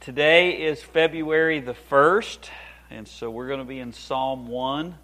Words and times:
Today 0.00 0.52
is 0.52 0.82
February 0.82 1.60
the 1.60 1.74
1st, 1.90 2.48
and 2.88 3.06
so 3.06 3.30
we're 3.30 3.48
going 3.48 3.58
to 3.58 3.66
be 3.66 3.80
in 3.80 3.92
Psalm 3.92 4.48
1. 4.48 4.94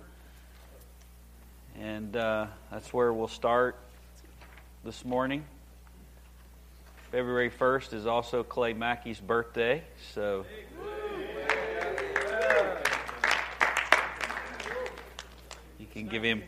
And 1.79 2.17
uh, 2.17 2.47
that's 2.71 2.95
where 2.95 3.13
we'll 3.13 3.29
start 3.29 3.77
this 4.87 5.05
morning. 5.05 5.45
February 7.11 7.51
1st 7.51 7.93
is 7.93 8.07
also 8.07 8.43
Clay 8.43 8.73
Mackey's 8.73 9.21
birthday, 9.21 9.85
so. 10.15 10.47
You 15.79 15.87
can 15.93 16.09
give 16.09 16.23
him. 16.23 16.43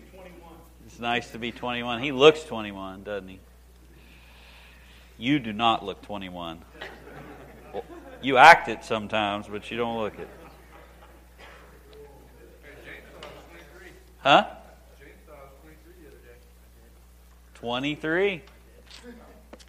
It's 0.86 0.98
nice 0.98 1.32
to 1.32 1.38
be 1.38 1.52
21. 1.52 2.02
He 2.02 2.12
looks 2.12 2.44
21, 2.44 3.02
doesn't 3.02 3.28
he? 3.28 3.40
You 5.18 5.38
do 5.38 5.52
not 5.52 5.84
look 5.84 6.00
21. 6.00 6.62
You 8.20 8.36
act 8.36 8.68
it 8.68 8.84
sometimes, 8.84 9.46
but 9.46 9.70
you 9.70 9.76
don't 9.76 9.98
look 9.98 10.18
it. 10.18 10.28
Huh? 14.18 14.46
23? 17.54 18.42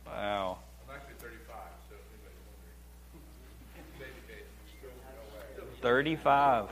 Wow. 0.08 0.58
35. 5.82 6.66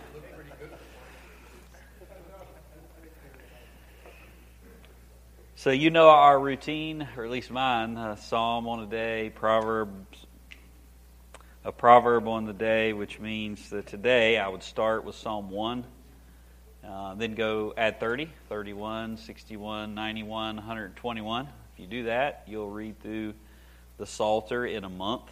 So, 5.56 5.72
you 5.72 5.90
know 5.90 6.10
our 6.10 6.40
routine, 6.40 7.08
or 7.18 7.26
at 7.26 7.32
least 7.32 7.52
mine 7.52 8.18
psalm 8.18 8.68
on 8.68 8.82
a 8.82 8.86
day, 8.86 9.32
proverbs 9.34 10.27
a 11.64 11.72
proverb 11.72 12.28
on 12.28 12.46
the 12.46 12.54
day, 12.54 12.94
which 12.94 13.20
means 13.20 13.70
that 13.70 13.88
today 13.88 14.38
I 14.38 14.48
would 14.48 14.64
start 14.64 15.04
with 15.04 15.16
Psalm 15.16 15.50
1, 15.50 15.84
uh, 16.88 17.16
then 17.16 17.36
go 17.36 17.74
add 17.76 18.00
30, 18.00 18.30
31, 18.48 19.18
61, 19.18 19.94
91, 19.94 20.56
121. 20.56 21.46
If 21.46 21.80
you 21.80 21.88
do 21.88 22.04
that, 22.04 22.44
you'll 22.48 22.70
read 22.70 23.00
through 23.02 23.34
the 23.98 24.06
Psalter 24.06 24.66
in 24.66 24.84
a 24.84 24.90
month. 24.90 25.30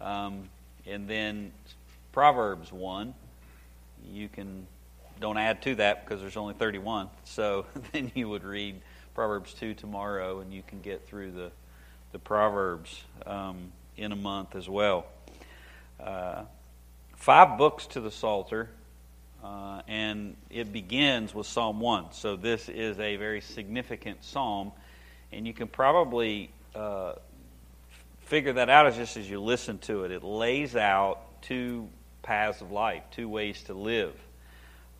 Um, 0.00 0.50
and 0.86 1.08
then 1.08 1.52
Proverbs 2.12 2.70
1, 2.72 3.14
you 4.12 4.28
can, 4.28 4.66
don't 5.20 5.38
add 5.38 5.62
to 5.62 5.76
that 5.76 6.04
because 6.04 6.20
there's 6.20 6.36
only 6.36 6.54
31. 6.54 7.08
So 7.24 7.64
then 7.92 8.12
you 8.14 8.28
would 8.28 8.44
read 8.44 8.80
Proverbs 9.14 9.54
2 9.54 9.74
tomorrow 9.74 10.40
and 10.40 10.52
you 10.52 10.62
can 10.66 10.82
get 10.82 11.06
through 11.08 11.32
the, 11.32 11.50
the 12.12 12.18
Proverbs 12.18 13.02
um, 13.24 13.72
in 13.96 14.12
a 14.12 14.16
month 14.16 14.54
as 14.54 14.68
well 14.68 15.06
uh, 16.00 16.42
five 17.16 17.58
books 17.58 17.86
to 17.88 18.00
the 18.00 18.10
Psalter, 18.10 18.68
uh, 19.42 19.82
and 19.88 20.36
it 20.50 20.72
begins 20.72 21.34
with 21.34 21.46
Psalm 21.46 21.80
1. 21.80 22.12
So 22.12 22.36
this 22.36 22.68
is 22.68 22.98
a 22.98 23.16
very 23.16 23.40
significant 23.40 24.24
psalm, 24.24 24.72
and 25.32 25.46
you 25.46 25.52
can 25.52 25.68
probably 25.68 26.50
uh, 26.74 27.14
figure 28.20 28.54
that 28.54 28.68
out 28.68 28.92
just 28.94 29.16
as 29.16 29.28
you 29.28 29.40
listen 29.40 29.78
to 29.78 30.04
it. 30.04 30.10
It 30.10 30.22
lays 30.22 30.76
out 30.76 31.20
two 31.42 31.88
paths 32.22 32.60
of 32.60 32.72
life, 32.72 33.02
two 33.10 33.28
ways 33.28 33.62
to 33.64 33.74
live 33.74 34.14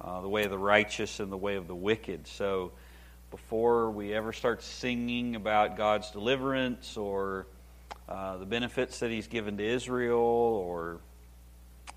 uh, 0.00 0.20
the 0.20 0.28
way 0.28 0.44
of 0.44 0.50
the 0.50 0.58
righteous 0.58 1.20
and 1.20 1.32
the 1.32 1.36
way 1.36 1.56
of 1.56 1.66
the 1.66 1.74
wicked. 1.74 2.26
So 2.26 2.72
before 3.30 3.90
we 3.90 4.12
ever 4.14 4.32
start 4.32 4.62
singing 4.62 5.36
about 5.36 5.76
God's 5.76 6.10
deliverance 6.10 6.96
or 6.96 7.46
uh, 8.08 8.36
the 8.36 8.46
benefits 8.46 9.00
that 9.00 9.10
he's 9.10 9.26
given 9.26 9.56
to 9.56 9.64
Israel, 9.64 10.18
or 10.18 10.98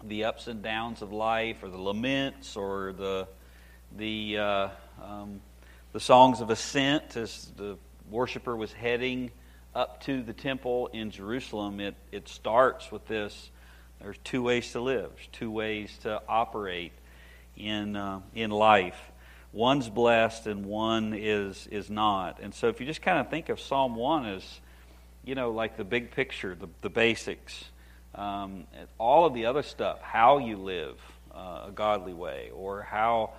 the 0.04 0.24
ups 0.24 0.48
and 0.48 0.64
downs 0.64 1.02
of 1.02 1.12
life, 1.12 1.62
or 1.62 1.70
the 1.70 1.78
laments, 1.78 2.56
or 2.56 2.94
the 2.94 3.28
the 3.98 4.38
uh, 4.38 4.70
um, 5.04 5.42
the 5.94 6.00
songs 6.00 6.42
of 6.42 6.50
ascent 6.50 7.16
as 7.16 7.52
the 7.58 7.78
worshiper 8.10 8.56
was 8.56 8.74
heading 8.74 9.32
up 9.76 10.02
to 10.04 10.24
the 10.24 10.34
temple 10.34 10.88
in 10.94 11.12
Jerusalem. 11.12 11.80
It 11.80 11.96
it 12.12 12.28
starts 12.28 12.92
with 12.92 13.06
this. 13.08 13.52
There's 14.02 14.18
two 14.24 14.42
ways 14.42 14.72
to 14.72 14.82
live. 14.82 15.12
There's 15.16 15.28
two 15.32 15.52
ways 15.52 15.96
to 16.04 16.22
operate 16.28 16.94
in 17.56 17.96
uh, 17.96 18.22
in 18.34 18.50
life. 18.50 19.12
One's 19.52 19.90
blessed 19.90 20.48
and 20.48 20.66
one 20.66 21.14
is 21.14 21.68
is 21.68 21.90
not. 21.90 22.40
And 22.42 22.54
so, 22.54 22.68
if 22.68 22.80
you 22.80 22.86
just 22.86 23.02
kind 23.02 23.20
of 23.20 23.30
think 23.30 23.50
of 23.50 23.60
Psalm 23.60 23.96
one 23.96 24.26
as 24.26 24.44
you 25.24 25.36
know, 25.36 25.52
like 25.52 25.78
the 25.78 25.84
big 25.84 26.12
picture, 26.12 26.56
the, 26.56 26.68
the 26.82 26.90
basics, 26.90 27.66
um, 28.16 28.66
all 28.98 29.26
of 29.26 29.34
the 29.34 29.46
other 29.46 29.64
stuff, 29.64 30.02
how 30.02 30.38
you 30.40 30.58
live 30.58 31.00
uh, 31.34 31.66
a 31.68 31.72
godly 31.74 32.14
way, 32.14 32.50
or 32.54 32.82
how 32.82 33.32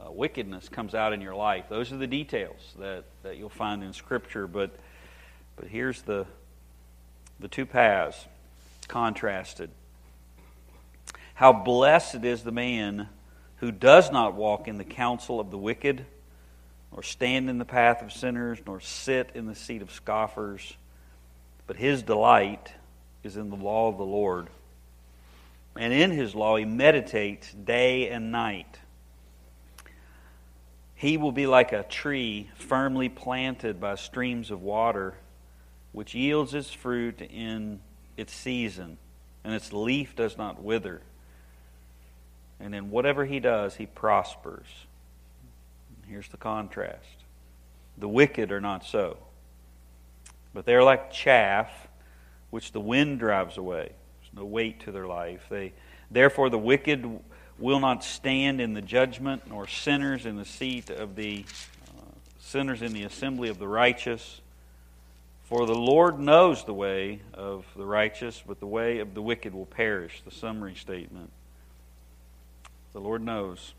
uh, 0.00 0.10
wickedness 0.10 0.68
comes 0.68 0.94
out 0.94 1.12
in 1.12 1.20
your 1.20 1.34
life. 1.34 1.64
Those 1.68 1.92
are 1.92 1.96
the 1.96 2.06
details 2.06 2.74
that, 2.78 3.04
that 3.22 3.36
you'll 3.36 3.48
find 3.48 3.82
in 3.82 3.92
Scripture. 3.92 4.46
But, 4.46 4.70
but 5.56 5.68
here's 5.68 6.02
the, 6.02 6.26
the 7.38 7.48
two 7.48 7.66
paths 7.66 8.26
contrasted. 8.88 9.70
How 11.34 11.52
blessed 11.52 12.24
is 12.24 12.42
the 12.42 12.52
man 12.52 13.08
who 13.56 13.72
does 13.72 14.10
not 14.10 14.34
walk 14.34 14.68
in 14.68 14.78
the 14.78 14.84
counsel 14.84 15.40
of 15.40 15.50
the 15.50 15.58
wicked, 15.58 16.04
nor 16.92 17.02
stand 17.02 17.48
in 17.48 17.58
the 17.58 17.64
path 17.64 18.02
of 18.02 18.12
sinners, 18.12 18.58
nor 18.66 18.80
sit 18.80 19.30
in 19.34 19.46
the 19.46 19.54
seat 19.54 19.80
of 19.80 19.90
scoffers 19.90 20.74
but 21.70 21.76
his 21.76 22.02
delight 22.02 22.72
is 23.22 23.36
in 23.36 23.48
the 23.48 23.54
law 23.54 23.86
of 23.86 23.96
the 23.96 24.04
Lord. 24.04 24.48
And 25.76 25.92
in 25.92 26.10
his 26.10 26.34
law 26.34 26.56
he 26.56 26.64
meditates 26.64 27.52
day 27.52 28.08
and 28.08 28.32
night. 28.32 28.80
He 30.96 31.16
will 31.16 31.30
be 31.30 31.46
like 31.46 31.70
a 31.70 31.84
tree 31.84 32.50
firmly 32.56 33.08
planted 33.08 33.80
by 33.80 33.94
streams 33.94 34.50
of 34.50 34.60
water, 34.62 35.14
which 35.92 36.12
yields 36.12 36.54
its 36.54 36.72
fruit 36.72 37.20
in 37.20 37.78
its 38.16 38.34
season, 38.34 38.98
and 39.44 39.54
its 39.54 39.72
leaf 39.72 40.16
does 40.16 40.36
not 40.36 40.60
wither. 40.60 41.02
And 42.58 42.74
in 42.74 42.90
whatever 42.90 43.24
he 43.24 43.38
does, 43.38 43.76
he 43.76 43.86
prospers. 43.86 44.66
Here's 46.08 46.26
the 46.30 46.36
contrast 46.36 47.06
the 47.96 48.08
wicked 48.08 48.50
are 48.50 48.60
not 48.60 48.84
so. 48.84 49.18
But 50.52 50.66
they're 50.66 50.82
like 50.82 51.12
chaff 51.12 51.88
which 52.50 52.72
the 52.72 52.80
wind 52.80 53.18
drives 53.18 53.56
away. 53.56 53.92
There's 54.20 54.34
no 54.34 54.44
weight 54.44 54.80
to 54.80 54.92
their 54.92 55.06
life. 55.06 55.46
They, 55.48 55.72
therefore, 56.10 56.50
the 56.50 56.58
wicked 56.58 57.20
will 57.58 57.80
not 57.80 58.02
stand 58.02 58.60
in 58.60 58.74
the 58.74 58.82
judgment, 58.82 59.42
nor 59.48 59.66
sinners 59.66 60.26
in 60.26 60.36
the 60.36 60.44
seat 60.44 60.90
of 60.90 61.14
the 61.14 61.44
uh, 61.88 62.02
sinners 62.38 62.82
in 62.82 62.92
the 62.92 63.04
assembly 63.04 63.48
of 63.48 63.58
the 63.58 63.68
righteous. 63.68 64.40
For 65.44 65.66
the 65.66 65.74
Lord 65.74 66.18
knows 66.18 66.64
the 66.64 66.74
way 66.74 67.20
of 67.34 67.64
the 67.76 67.84
righteous, 67.84 68.42
but 68.44 68.60
the 68.60 68.66
way 68.66 68.98
of 68.98 69.14
the 69.14 69.22
wicked 69.22 69.54
will 69.54 69.66
perish. 69.66 70.22
The 70.24 70.30
summary 70.30 70.74
statement. 70.74 71.30
The 72.92 73.00
Lord 73.00 73.22
knows. 73.22 73.74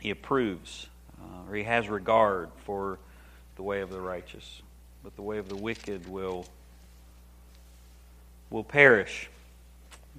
He 0.00 0.10
approves, 0.10 0.88
uh, 1.20 1.50
or 1.50 1.56
He 1.56 1.64
has 1.64 1.88
regard 1.88 2.50
for 2.64 2.98
the 3.56 3.62
way 3.62 3.80
of 3.80 3.90
the 3.90 4.00
righteous 4.00 4.62
but 5.06 5.14
the 5.14 5.22
way 5.22 5.38
of 5.38 5.48
the 5.48 5.54
wicked 5.54 6.08
will 6.08 6.44
will 8.50 8.64
perish. 8.64 9.30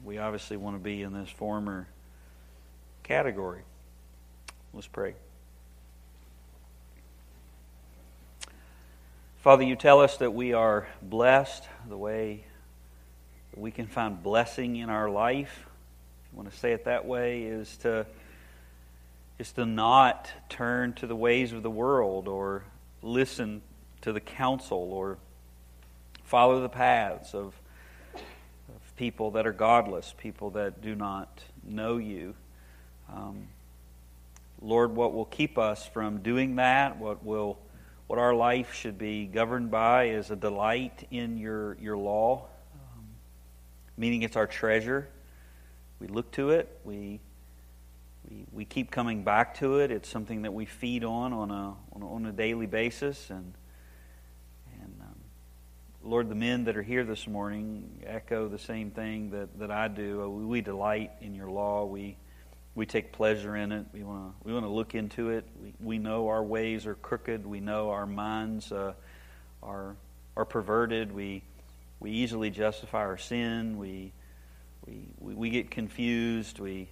We 0.06 0.18
obviously 0.18 0.56
want 0.56 0.78
to 0.78 0.82
be 0.82 1.02
in 1.02 1.12
this 1.12 1.28
former 1.30 1.90
category. 3.04 3.64
Let's 4.74 4.88
pray. 4.88 5.16
Father, 9.40 9.64
you 9.64 9.76
tell 9.76 10.00
us 10.00 10.16
that 10.20 10.34
we 10.34 10.54
are 10.54 10.88
blessed 11.02 11.66
the 11.90 11.98
way 11.98 12.46
we 13.58 13.72
can 13.72 13.88
find 13.88 14.24
blessing 14.24 14.78
in 14.78 14.90
our 14.90 15.10
life. 15.10 15.68
I 16.32 16.38
want 16.38 16.50
to 16.50 16.58
say 16.58 16.72
it 16.72 16.86
that 16.86 17.06
way 17.06 17.44
is 17.44 17.76
to 17.80 18.06
is 19.38 19.52
to 19.52 19.66
not 19.66 20.32
turn 20.48 20.94
to 20.94 21.08
the 21.08 21.16
ways 21.16 21.52
of 21.52 21.62
the 21.62 21.70
world 21.70 22.30
or 22.30 22.64
listen 23.02 23.62
to 24.02 24.14
the 24.14 24.20
counsel 24.20 24.92
or 24.92 25.18
follow 26.24 26.62
the 26.62 26.70
paths 26.70 27.34
of, 27.34 27.54
of 28.16 28.96
people 28.96 29.32
that 29.32 29.48
are 29.48 29.54
godless, 29.54 30.14
people 30.18 30.52
that 30.52 30.82
do 30.82 30.96
not 30.96 31.42
know 31.64 31.98
you. 31.98 32.36
Um, 33.14 33.48
Lord, 34.62 34.96
what 34.96 35.14
will 35.14 35.26
keep 35.26 35.58
us 35.58 35.86
from 35.86 36.20
doing 36.20 36.56
that, 36.56 36.98
what 36.98 37.24
will 37.24 37.58
what 38.08 38.20
our 38.20 38.34
life 38.34 38.74
should 38.74 38.98
be 38.98 39.26
governed 39.26 39.70
by 39.70 40.06
is 40.06 40.32
a 40.32 40.36
delight 40.36 41.06
in 41.12 41.38
your, 41.38 41.76
your 41.82 41.98
law, 41.98 42.46
um, 42.74 43.04
meaning 43.98 44.22
it's 44.22 44.38
our 44.38 44.48
treasure. 44.48 45.10
We 46.00 46.08
look 46.08 46.32
to 46.32 46.52
it, 46.52 46.80
we, 46.86 47.20
we, 48.30 48.46
we 48.54 48.66
keep 48.66 48.92
coming 48.92 49.24
back 49.24 49.56
to 49.56 49.80
it. 49.80 49.92
It's 49.92 50.08
something 50.08 50.44
that 50.44 50.54
we 50.54 50.66
feed 50.66 51.04
on 51.04 51.34
on 51.34 51.52
a, 51.52 51.76
on 51.92 52.02
a, 52.02 52.14
on 52.14 52.26
a 52.26 52.32
daily 52.32 52.66
basis. 52.66 53.30
And 53.30 53.54
Lord, 56.08 56.30
the 56.30 56.36
men 56.36 56.64
that 56.64 56.78
are 56.78 56.84
here 56.84 57.04
this 57.04 57.28
morning 57.28 58.02
echo 58.06 58.48
the 58.48 58.58
same 58.58 58.92
thing 58.92 59.32
that, 59.32 59.60
that 59.60 59.72
I 59.72 59.90
do. 59.90 60.24
Uh, 60.24 60.28
we 60.30 60.62
delight 60.62 61.12
in 61.20 61.36
your 61.36 61.50
law. 61.50 61.84
We, 61.84 62.16
we 62.76 62.86
take 62.86 63.12
pleasure 63.12 63.58
in 63.58 63.74
it. 63.74 63.88
We 63.92 64.04
want 64.04 64.32
to 64.32 64.48
we 64.48 64.54
wanna 64.54 64.72
look 64.72 64.96
into 64.96 65.32
it. 65.32 65.46
We, 65.62 65.74
we 65.82 65.98
know 65.98 66.30
our 66.30 66.42
ways 66.42 66.88
are 66.88 66.96
crooked. 66.96 67.46
We 67.46 67.60
know 67.60 67.90
our 67.90 68.06
minds 68.06 68.72
uh, 68.72 68.94
are, 69.62 69.98
are 70.38 70.46
perverted. 70.46 71.12
We, 71.12 71.44
we 72.00 72.12
easily 72.12 72.52
justify 72.52 73.00
our 73.00 73.18
sin. 73.18 73.78
We, 73.78 74.14
we, 74.86 75.10
we, 75.20 75.34
we 75.34 75.50
get 75.50 75.72
confused. 75.72 76.60
We, 76.60 76.88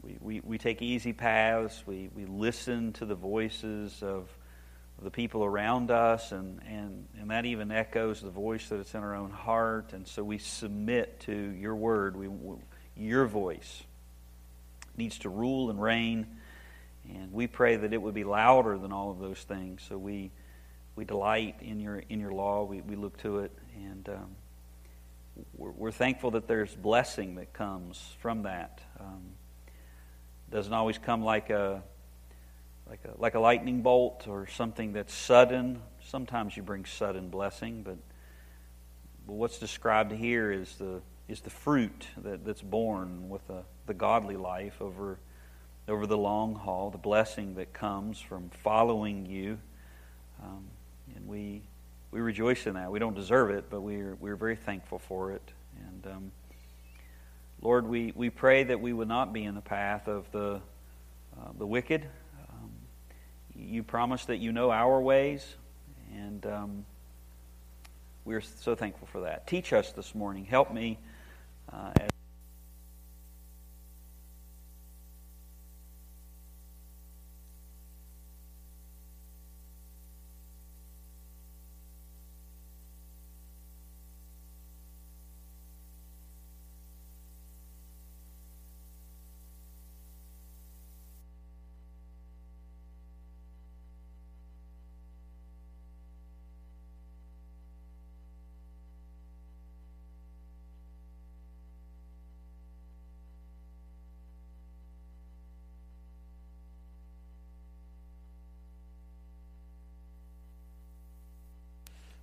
we, 0.00 0.16
we, 0.22 0.40
we 0.40 0.56
take 0.56 0.80
easy 0.80 1.12
paths. 1.12 1.82
We, 1.86 2.08
we 2.14 2.24
listen 2.24 2.94
to 2.94 3.04
the 3.04 3.14
voices 3.14 4.02
of 4.02 4.34
the 5.02 5.10
people 5.10 5.44
around 5.44 5.90
us, 5.90 6.32
and, 6.32 6.60
and, 6.68 7.06
and 7.18 7.30
that 7.30 7.44
even 7.44 7.70
echoes 7.70 8.20
the 8.20 8.30
voice 8.30 8.68
that 8.68 8.80
is 8.80 8.94
in 8.94 9.00
our 9.00 9.14
own 9.14 9.30
heart. 9.30 9.92
And 9.92 10.06
so 10.06 10.22
we 10.22 10.38
submit 10.38 11.20
to 11.20 11.32
your 11.32 11.74
word. 11.74 12.16
We, 12.16 12.28
your 12.96 13.26
voice 13.26 13.82
needs 14.96 15.18
to 15.20 15.28
rule 15.28 15.70
and 15.70 15.80
reign. 15.80 16.26
And 17.08 17.32
we 17.32 17.46
pray 17.46 17.76
that 17.76 17.92
it 17.92 18.00
would 18.00 18.14
be 18.14 18.24
louder 18.24 18.78
than 18.78 18.92
all 18.92 19.10
of 19.10 19.18
those 19.18 19.40
things. 19.40 19.82
So 19.88 19.98
we, 19.98 20.30
we 20.94 21.04
delight 21.04 21.56
in 21.60 21.80
your, 21.80 22.02
in 22.08 22.20
your 22.20 22.32
law. 22.32 22.64
We, 22.64 22.80
we 22.80 22.96
look 22.96 23.16
to 23.18 23.40
it. 23.40 23.52
And 23.74 24.08
um, 24.08 24.36
we're, 25.56 25.70
we're, 25.70 25.90
thankful 25.90 26.32
that 26.32 26.46
there's 26.46 26.74
blessing 26.74 27.36
that 27.36 27.52
comes 27.52 28.14
from 28.20 28.42
that. 28.42 28.80
Um, 29.00 29.22
doesn't 30.50 30.72
always 30.72 30.98
come 30.98 31.22
like 31.24 31.50
a 31.50 31.82
like 32.92 33.00
a, 33.06 33.18
like 33.18 33.34
a 33.34 33.40
lightning 33.40 33.80
bolt 33.80 34.28
or 34.28 34.46
something 34.46 34.92
that's 34.92 35.14
sudden. 35.14 35.80
Sometimes 36.02 36.58
you 36.58 36.62
bring 36.62 36.84
sudden 36.84 37.30
blessing, 37.30 37.82
but, 37.82 37.96
but 39.26 39.32
what's 39.32 39.58
described 39.58 40.12
here 40.12 40.52
is 40.52 40.74
the, 40.76 41.00
is 41.26 41.40
the 41.40 41.48
fruit 41.48 42.06
that, 42.18 42.44
that's 42.44 42.60
born 42.60 43.30
with 43.30 43.46
the, 43.48 43.62
the 43.86 43.94
godly 43.94 44.36
life 44.36 44.74
over, 44.82 45.18
over 45.88 46.06
the 46.06 46.18
long 46.18 46.54
haul, 46.54 46.90
the 46.90 46.98
blessing 46.98 47.54
that 47.54 47.72
comes 47.72 48.20
from 48.20 48.50
following 48.62 49.24
you. 49.24 49.58
Um, 50.42 50.66
and 51.16 51.26
we, 51.26 51.62
we 52.10 52.20
rejoice 52.20 52.66
in 52.66 52.74
that. 52.74 52.92
We 52.92 52.98
don't 52.98 53.16
deserve 53.16 53.52
it, 53.52 53.70
but 53.70 53.80
we're, 53.80 54.16
we're 54.16 54.36
very 54.36 54.56
thankful 54.56 54.98
for 54.98 55.32
it. 55.32 55.50
And 55.88 56.12
um, 56.12 56.32
Lord, 57.62 57.86
we, 57.86 58.12
we 58.14 58.28
pray 58.28 58.64
that 58.64 58.82
we 58.82 58.92
would 58.92 59.08
not 59.08 59.32
be 59.32 59.44
in 59.44 59.54
the 59.54 59.62
path 59.62 60.08
of 60.08 60.30
the, 60.30 60.60
uh, 61.40 61.52
the 61.56 61.66
wicked, 61.66 62.06
you 63.56 63.82
promise 63.82 64.24
that 64.26 64.38
you 64.38 64.52
know 64.52 64.70
our 64.70 65.00
ways, 65.00 65.56
and 66.14 66.44
um, 66.46 66.84
we're 68.24 68.40
so 68.40 68.74
thankful 68.74 69.08
for 69.08 69.22
that. 69.22 69.46
Teach 69.46 69.72
us 69.72 69.92
this 69.92 70.14
morning. 70.14 70.44
Help 70.44 70.72
me 70.72 70.98
uh, 71.72 71.92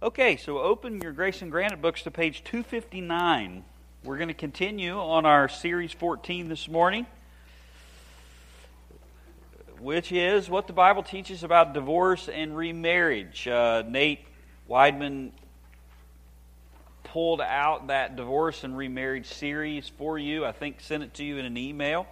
Okay, 0.02 0.38
so 0.38 0.60
open 0.60 1.02
your 1.02 1.12
Grace 1.12 1.42
and 1.42 1.52
Granite 1.52 1.82
books 1.82 2.04
to 2.04 2.12
page 2.12 2.42
259. 2.46 3.66
We're 4.06 4.16
going 4.16 4.30
to 4.30 4.34
continue 4.34 4.98
on 4.98 5.26
our 5.26 5.50
Series 5.50 5.92
14 5.92 6.48
this 6.48 6.70
morning, 6.70 7.06
which 9.82 10.14
is 10.14 10.50
what 10.50 10.68
the 10.68 10.74
Bible 10.74 11.04
teaches 11.04 11.44
about 11.44 11.74
divorce 11.74 12.30
and 12.30 12.56
remarriage. 12.56 13.46
Uh, 13.46 13.84
Nate 13.86 14.26
Weidman 14.70 15.32
pulled 17.04 17.42
out 17.42 17.88
that 17.88 18.16
divorce 18.16 18.64
and 18.64 18.78
remarriage 18.78 19.26
series 19.26 19.90
for 19.90 20.18
you. 20.18 20.46
I 20.46 20.54
think 20.54 20.80
sent 20.80 21.04
it 21.04 21.14
to 21.16 21.26
you 21.26 21.40
in 21.40 21.46
an 21.46 21.58
email 21.58 22.08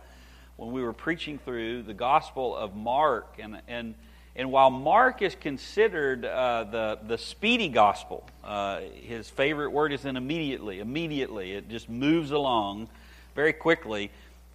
when 0.58 0.74
we 0.74 0.82
were 0.82 0.92
preaching 0.92 1.40
through 1.40 1.84
the 1.84 1.94
Gospel 1.94 2.54
of 2.54 2.76
Mark. 2.76 3.38
And, 3.40 3.62
and 3.70 3.96
and 4.38 4.52
while 4.52 4.70
Mark 4.70 5.24
is 5.24 5.34
considered 5.34 6.24
uh, 6.24 6.66
the, 6.66 7.00
the 7.08 7.18
speedy 7.18 7.70
gospel, 7.70 8.24
uh, 8.44 8.82
his 9.02 9.28
favorite 9.28 9.72
word 9.72 9.92
is 9.92 10.06
in 10.06 10.16
immediately. 10.16 10.80
Immediately. 10.80 11.54
It 11.54 11.70
just 11.70 11.90
moves 11.90 12.30
along 12.30 12.88
very 13.34 13.52
quickly. 13.52 14.12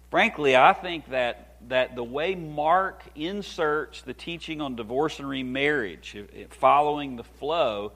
Frankly, 0.09 0.55
I 0.55 0.71
think 0.71 1.09
that, 1.09 1.57
that 1.67 1.95
the 1.97 2.03
way 2.03 2.33
Mark 2.33 3.03
inserts 3.13 4.01
the 4.03 4.13
teaching 4.13 4.61
on 4.61 4.77
divorce 4.77 5.19
and 5.19 5.27
remarriage, 5.27 6.15
following 6.51 7.17
the 7.17 7.25
flow, 7.25 7.91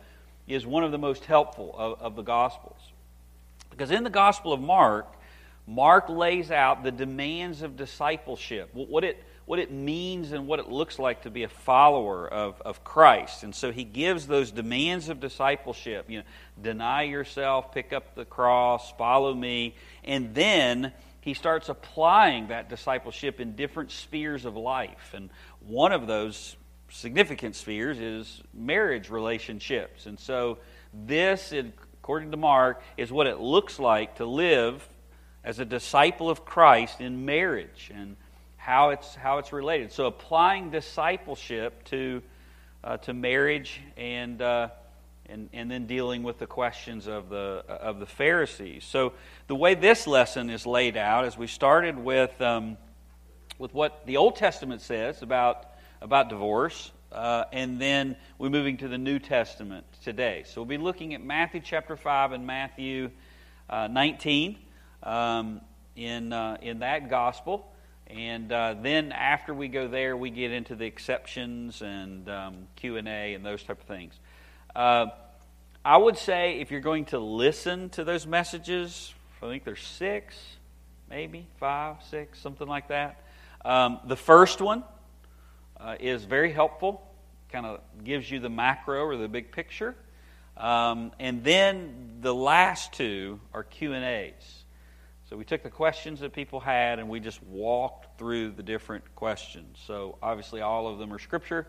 is 0.45 0.65
one 0.65 0.83
of 0.83 0.91
the 0.91 0.97
most 0.97 1.23
helpful 1.23 1.73
of, 1.77 2.01
of 2.01 2.15
the 2.17 2.21
Gospels. 2.21 2.79
Because 3.69 3.91
in 3.91 4.03
the 4.03 4.09
Gospel 4.09 4.51
of 4.51 4.59
Mark, 4.59 5.07
Mark 5.65 6.09
lays 6.09 6.51
out 6.51 6.83
the 6.83 6.91
demands 6.91 7.61
of 7.61 7.77
discipleship, 7.77 8.71
what 8.73 9.05
it 9.05 9.23
what 9.47 9.59
it 9.59 9.71
means 9.71 10.33
and 10.33 10.45
what 10.45 10.59
it 10.59 10.69
looks 10.69 10.99
like 10.99 11.21
to 11.21 11.31
be 11.31 11.43
a 11.43 11.47
follower 11.47 12.27
of, 12.27 12.61
of 12.63 12.83
Christ. 12.83 13.43
And 13.43 13.55
so 13.55 13.71
he 13.71 13.85
gives 13.85 14.27
those 14.27 14.51
demands 14.51 15.07
of 15.07 15.21
discipleship. 15.21 16.09
You 16.09 16.19
know, 16.19 16.25
deny 16.61 17.03
yourself, 17.03 17.71
pick 17.71 17.93
up 17.93 18.13
the 18.13 18.25
cross, 18.25 18.91
follow 18.97 19.33
me. 19.33 19.73
And 20.03 20.35
then 20.35 20.91
he 21.21 21.33
starts 21.33 21.69
applying 21.69 22.49
that 22.49 22.69
discipleship 22.69 23.39
in 23.39 23.55
different 23.55 23.91
spheres 23.91 24.43
of 24.43 24.57
life. 24.57 25.13
And 25.13 25.29
one 25.61 25.93
of 25.93 26.07
those 26.07 26.57
significant 26.89 27.55
spheres 27.55 27.99
is 27.99 28.41
marriage 28.53 29.09
relationships. 29.09 30.07
And 30.07 30.19
so 30.19 30.57
this, 30.93 31.53
according 31.53 32.31
to 32.31 32.37
Mark, 32.37 32.83
is 32.97 33.13
what 33.13 33.27
it 33.27 33.39
looks 33.39 33.79
like 33.79 34.15
to 34.15 34.25
live 34.25 34.85
as 35.41 35.59
a 35.59 35.65
disciple 35.65 36.29
of 36.29 36.43
Christ 36.43 36.99
in 36.99 37.23
marriage. 37.23 37.91
And 37.95 38.17
how 38.67 38.89
it's 38.89 39.15
how 39.15 39.37
it's 39.37 39.53
related. 39.53 39.93
So 39.93 40.07
applying 40.07 40.71
discipleship 40.71 41.85
to 41.85 42.21
uh, 42.83 42.97
to 42.97 43.13
marriage 43.13 43.79
and 43.95 44.41
uh, 44.41 44.67
and 45.25 45.47
and 45.53 45.71
then 45.71 45.87
dealing 45.87 46.21
with 46.21 46.37
the 46.37 46.47
questions 46.47 47.07
of 47.07 47.29
the 47.29 47.63
of 47.69 48.01
the 48.01 48.05
Pharisees. 48.05 48.83
So 48.83 49.13
the 49.47 49.55
way 49.55 49.75
this 49.75 50.05
lesson 50.05 50.49
is 50.49 50.65
laid 50.65 50.97
out 50.97 51.23
is 51.23 51.37
we 51.37 51.47
started 51.47 51.97
with 51.97 52.41
um, 52.41 52.75
with 53.57 53.73
what 53.73 54.05
the 54.05 54.17
Old 54.17 54.35
Testament 54.35 54.81
says 54.81 55.21
about 55.21 55.65
about 56.01 56.27
divorce. 56.27 56.91
Uh, 57.09 57.45
and 57.53 57.79
then 57.79 58.17
we're 58.37 58.49
moving 58.49 58.75
to 58.75 58.89
the 58.89 58.97
New 58.97 59.17
Testament 59.17 59.85
today. 60.03 60.43
So 60.45 60.59
we'll 60.59 60.65
be 60.65 60.77
looking 60.77 61.13
at 61.13 61.23
Matthew 61.23 61.61
chapter 61.63 61.95
5 61.95 62.33
and 62.33 62.45
Matthew 62.45 63.11
uh, 63.69 63.87
19 63.87 64.57
um, 65.03 65.61
in, 65.95 66.33
uh, 66.33 66.57
in 66.61 66.79
that 66.79 67.09
gospel. 67.09 67.71
And 68.09 68.51
uh, 68.51 68.75
then 68.81 69.11
after 69.11 69.53
we 69.53 69.67
go 69.67 69.87
there, 69.87 70.15
we 70.15 70.29
get 70.29 70.51
into 70.51 70.75
the 70.75 70.85
exceptions 70.85 71.81
and 71.81 72.29
um, 72.29 72.67
Q 72.77 72.97
and 72.97 73.07
A 73.07 73.33
and 73.33 73.45
those 73.45 73.63
type 73.63 73.81
of 73.81 73.87
things. 73.87 74.13
Uh, 74.75 75.07
I 75.83 75.97
would 75.97 76.17
say 76.17 76.59
if 76.59 76.71
you're 76.71 76.81
going 76.81 77.05
to 77.05 77.19
listen 77.19 77.89
to 77.91 78.03
those 78.03 78.25
messages, 78.25 79.13
I 79.41 79.47
think 79.47 79.63
there's 79.65 79.81
six, 79.81 80.35
maybe 81.09 81.47
five, 81.59 81.97
six, 82.09 82.39
something 82.39 82.67
like 82.67 82.87
that. 82.89 83.21
Um, 83.63 83.99
the 84.05 84.15
first 84.15 84.61
one 84.61 84.83
uh, 85.79 85.95
is 85.99 86.23
very 86.23 86.51
helpful, 86.51 87.01
kind 87.51 87.65
of 87.65 87.81
gives 88.03 88.29
you 88.29 88.39
the 88.39 88.49
macro 88.49 89.01
or 89.01 89.17
the 89.17 89.27
big 89.27 89.51
picture, 89.51 89.95
um, 90.55 91.11
and 91.19 91.43
then 91.43 92.17
the 92.21 92.33
last 92.33 92.93
two 92.93 93.39
are 93.53 93.63
Q 93.63 93.93
and 93.93 94.03
A's. 94.03 94.56
So 95.29 95.35
we 95.35 95.43
took 95.43 95.61
the 95.61 95.69
questions 95.69 96.21
that 96.21 96.31
people 96.31 96.61
had 96.61 96.99
and 96.99 97.09
we 97.09 97.19
just 97.19 97.43
walked 97.43 98.17
through 98.17 98.51
the 98.51 98.63
different 98.63 99.03
questions. 99.13 99.77
So 99.85 100.17
obviously, 100.23 100.61
all 100.61 100.87
of 100.87 100.99
them 100.99 101.11
are 101.11 101.19
Scripture, 101.19 101.67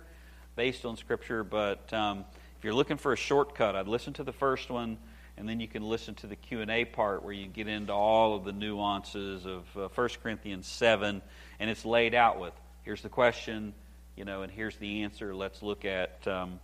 based 0.54 0.84
on 0.84 0.96
Scripture, 0.96 1.42
but 1.42 1.92
um, 1.92 2.24
if 2.56 2.64
you're 2.64 2.74
looking 2.74 2.98
for 2.98 3.12
a 3.12 3.16
shortcut, 3.16 3.74
I'd 3.74 3.88
listen 3.88 4.12
to 4.14 4.22
the 4.22 4.32
first 4.32 4.70
one, 4.70 4.96
and 5.36 5.48
then 5.48 5.58
you 5.58 5.66
can 5.66 5.82
listen 5.82 6.14
to 6.16 6.28
the 6.28 6.36
Q&A 6.36 6.84
part 6.84 7.24
where 7.24 7.32
you 7.32 7.48
get 7.48 7.66
into 7.66 7.92
all 7.92 8.36
of 8.36 8.44
the 8.44 8.52
nuances 8.52 9.44
of 9.44 9.64
uh, 9.76 9.88
1 9.92 10.08
Corinthians 10.22 10.68
7, 10.68 11.20
and 11.58 11.70
it's 11.70 11.84
laid 11.84 12.14
out 12.14 12.38
with, 12.38 12.52
here's 12.84 13.02
the 13.02 13.08
question, 13.08 13.74
you 14.14 14.24
know, 14.24 14.42
and 14.42 14.52
here's 14.52 14.76
the 14.76 15.02
answer. 15.02 15.34
Let's 15.34 15.64
look 15.64 15.84
at, 15.84 16.26
um, 16.28 16.60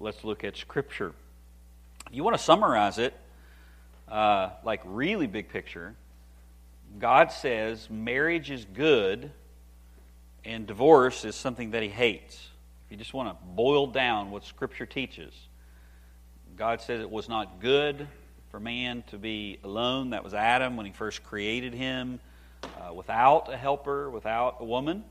let's 0.00 0.24
look 0.24 0.42
at 0.42 0.56
Scripture. 0.56 1.12
If 2.08 2.16
you 2.16 2.24
want 2.24 2.36
to 2.36 2.42
summarize 2.42 2.98
it, 2.98 3.14
uh, 4.08 4.50
like 4.64 4.80
really 4.84 5.28
big 5.28 5.48
picture, 5.50 5.94
God 6.98 7.32
says 7.32 7.88
marriage 7.90 8.50
is 8.50 8.64
good 8.64 9.30
and 10.44 10.66
divorce 10.66 11.24
is 11.24 11.34
something 11.36 11.72
that 11.72 11.82
He 11.82 11.88
hates. 11.88 12.48
If 12.86 12.92
you 12.92 12.96
just 12.96 13.12
want 13.12 13.28
to 13.28 13.46
boil 13.54 13.86
down 13.86 14.30
what 14.30 14.44
Scripture 14.44 14.86
teaches, 14.86 15.34
God 16.56 16.80
says 16.80 17.00
it 17.00 17.10
was 17.10 17.28
not 17.28 17.60
good 17.60 18.08
for 18.50 18.58
man 18.58 19.04
to 19.08 19.18
be 19.18 19.58
alone. 19.62 20.10
That 20.10 20.24
was 20.24 20.34
Adam 20.34 20.76
when 20.76 20.86
He 20.86 20.92
first 20.92 21.22
created 21.22 21.74
him, 21.74 22.18
uh, 22.64 22.94
without 22.94 23.52
a 23.52 23.56
helper, 23.56 24.10
without 24.10 24.56
a 24.60 24.64
woman. 24.64 25.04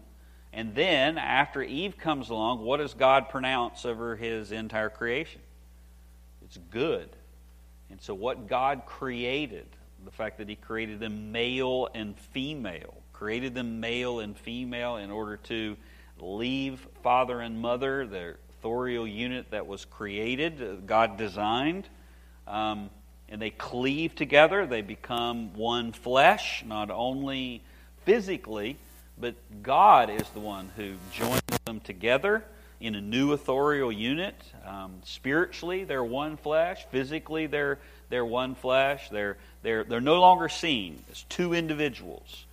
And 0.53 0.73
then, 0.73 1.17
after 1.17 1.61
Eve 1.61 1.97
comes 1.97 2.29
along, 2.29 2.63
what 2.63 2.77
does 2.77 2.93
God 2.93 3.29
pronounce 3.29 3.85
over 3.85 4.15
His 4.15 4.51
entire 4.51 4.89
creation? 4.89 5.41
It's 6.43 6.57
good. 6.71 7.09
And 7.89 8.01
so, 8.01 8.13
what 8.13 8.47
God 8.47 8.83
created, 8.85 9.67
the 10.07 10.11
fact 10.13 10.37
that 10.37 10.47
He 10.47 10.55
created 10.55 11.01
them 11.01 11.33
male 11.33 11.89
and 11.93 12.17
female, 12.17 12.95
created 13.11 13.53
them 13.53 13.81
male 13.81 14.21
and 14.21 14.37
female 14.37 14.95
in 14.95 15.11
order 15.11 15.35
to 15.35 15.75
leave 16.17 16.87
father 17.03 17.41
and 17.41 17.59
mother, 17.59 18.07
the 18.07 18.35
authorial 18.51 19.05
unit 19.05 19.51
that 19.51 19.67
was 19.67 19.83
created, 19.83 20.63
uh, 20.63 20.75
God 20.85 21.17
designed. 21.17 21.89
Um, 22.47 22.89
and 23.27 23.41
they 23.41 23.49
cleave 23.49 24.15
together, 24.15 24.65
they 24.65 24.81
become 24.81 25.53
one 25.55 25.91
flesh, 25.91 26.63
not 26.65 26.89
only 26.89 27.61
physically, 28.05 28.77
but 29.19 29.35
God 29.61 30.09
is 30.09 30.29
the 30.29 30.39
one 30.39 30.71
who 30.77 30.93
joins 31.11 31.41
them 31.65 31.81
together 31.81 32.45
in 32.79 32.95
a 32.95 33.01
new 33.01 33.33
authorial 33.33 33.91
unit. 33.91 34.35
Um, 34.65 35.01
spiritually, 35.03 35.83
they're 35.83 36.01
one 36.01 36.37
flesh. 36.37 36.85
Physically, 36.91 37.47
they're, 37.47 37.79
they're 38.09 38.25
one 38.25 38.55
flesh. 38.55 39.09
They're, 39.09 39.37
they're, 39.63 39.83
they're 39.83 40.01
no 40.01 40.19
longer 40.19 40.49
seen 40.49 41.03
as 41.11 41.23
two 41.23 41.53
individuals. 41.53 42.45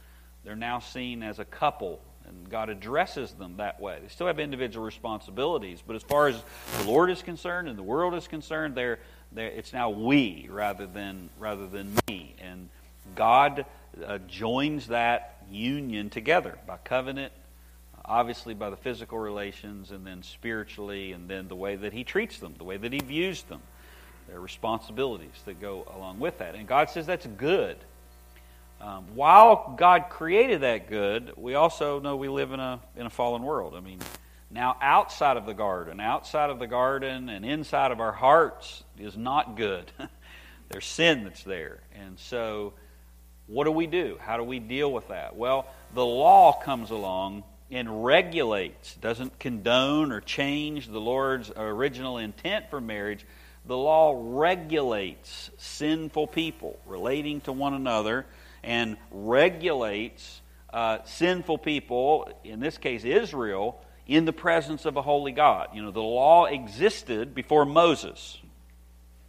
They're 0.45 0.57
now 0.57 0.81
seen 0.81 1.23
as 1.23 1.39
a 1.39 1.45
couple, 1.45 2.01
and 2.27 2.49
God 2.51 2.69
addresses 2.69 3.33
them 3.33 3.57
that 3.59 3.81
way. 3.81 3.99
They 4.03 4.09
still 4.09 4.27
have 4.27 4.39
individual 4.39 4.85
responsibilities, 4.85 5.83
but 5.87 5.97
as 5.97 6.03
far 6.03 6.29
as 6.29 6.43
the 6.79 6.85
Lord 6.85 7.11
is 7.11 7.23
concerned 7.23 7.69
and 7.69 7.79
the 7.79 7.83
world 7.83 8.15
is 8.15 8.29
concerned, 8.29 8.75
they're, 8.75 8.99
they're, 9.33 9.49
it's 9.49 9.73
now 9.73 9.91
we 9.91 10.49
rather 10.51 10.87
than, 10.87 11.31
rather 11.39 11.67
than 11.67 11.97
me. 12.09 12.35
And 12.41 12.69
God 13.15 13.65
uh, 14.05 14.19
joins 14.29 14.89
that 14.89 15.45
union 15.51 16.11
together 16.11 16.59
by 16.67 16.77
covenant 16.79 17.33
obviously 18.05 18.55
by 18.55 18.71
the 18.71 18.77
physical 18.77 19.19
relations, 19.19 19.91
and 19.91 20.07
then 20.07 20.23
spiritually, 20.23 21.13
and 21.13 21.29
then 21.29 21.49
the 21.49 21.57
way 21.57 21.77
that 21.77 21.93
He 21.93 22.05
treats 22.05 22.39
them, 22.39 22.55
the 22.59 22.65
way 22.65 22.77
that 22.77 22.93
He 22.93 22.99
views 22.99 23.43
them, 23.45 23.63
their 24.29 24.41
responsibilities 24.41 25.43
that 25.45 25.61
go 25.61 25.87
along 25.95 26.19
with 26.19 26.39
that. 26.39 26.55
And 26.55 26.67
God 26.67 26.91
says 26.91 27.07
that's 27.07 27.27
good. 27.27 27.77
Um, 28.81 29.07
while 29.15 29.75
God 29.79 30.07
created 30.11 30.61
that 30.63 30.89
good, 30.89 31.33
we 31.37 31.55
also 31.55 32.01
know 32.01 32.17
we 32.17 32.29
live 32.29 32.53
in 32.53 32.61
a, 32.61 32.81
in 32.97 33.07
a 33.07 33.11
fallen 33.11 33.43
world. 33.43 33.75
I 33.75 33.81
mean, 33.81 34.01
now 34.51 34.77
outside 34.81 35.37
of 35.37 35.47
the 35.47 35.55
garden, 35.55 36.01
outside 36.01 36.51
of 36.51 36.59
the 36.59 36.67
garden 36.67 37.29
and 37.29 37.45
inside 37.45 37.93
of 37.93 38.01
our 38.01 38.13
hearts 38.13 38.83
is 38.99 39.17
not 39.17 39.57
good. 39.57 39.91
There's 40.69 40.87
sin 40.87 41.25
that's 41.25 41.43
there. 41.45 41.81
And 41.95 42.19
so, 42.19 42.75
what 43.47 43.65
do 43.65 43.71
we 43.71 43.87
do? 43.87 44.19
How 44.21 44.37
do 44.37 44.45
we 44.45 44.59
deal 44.59 44.93
with 44.93 45.09
that? 45.09 45.37
Well, 45.37 45.67
the 45.95 46.05
law 46.05 46.53
comes 46.61 46.91
along 46.91 47.45
and 47.71 48.05
regulates, 48.05 48.95
doesn't 48.97 49.39
condone 49.39 50.13
or 50.13 50.21
change 50.21 50.89
the 50.89 51.01
Lord's 51.01 51.51
original 51.57 52.19
intent 52.19 52.71
for 52.71 52.81
marriage. 52.81 53.27
The 53.67 53.77
law 53.77 54.15
regulates 54.17 55.51
sinful 55.57 56.29
people 56.29 56.79
relating 56.87 57.41
to 57.43 57.53
one 57.53 57.75
another 57.75 58.27
and 58.63 58.97
regulates 59.11 60.43
uh, 60.73 60.99
sinful 61.05 61.59
people, 61.59 62.29
in 62.43 62.61
this 62.61 62.79
case 62.79 63.05
Israel, 63.05 63.81
in 64.07 64.25
the 64.25 64.33
presence 64.33 64.85
of 64.85 64.97
a 64.97 65.03
holy 65.03 65.33
God. 65.33 65.69
You 65.73 65.83
know, 65.83 65.91
the 65.91 66.03
law 66.03 66.47
existed 66.47 67.35
before 67.35 67.65
Moses. 67.65 68.39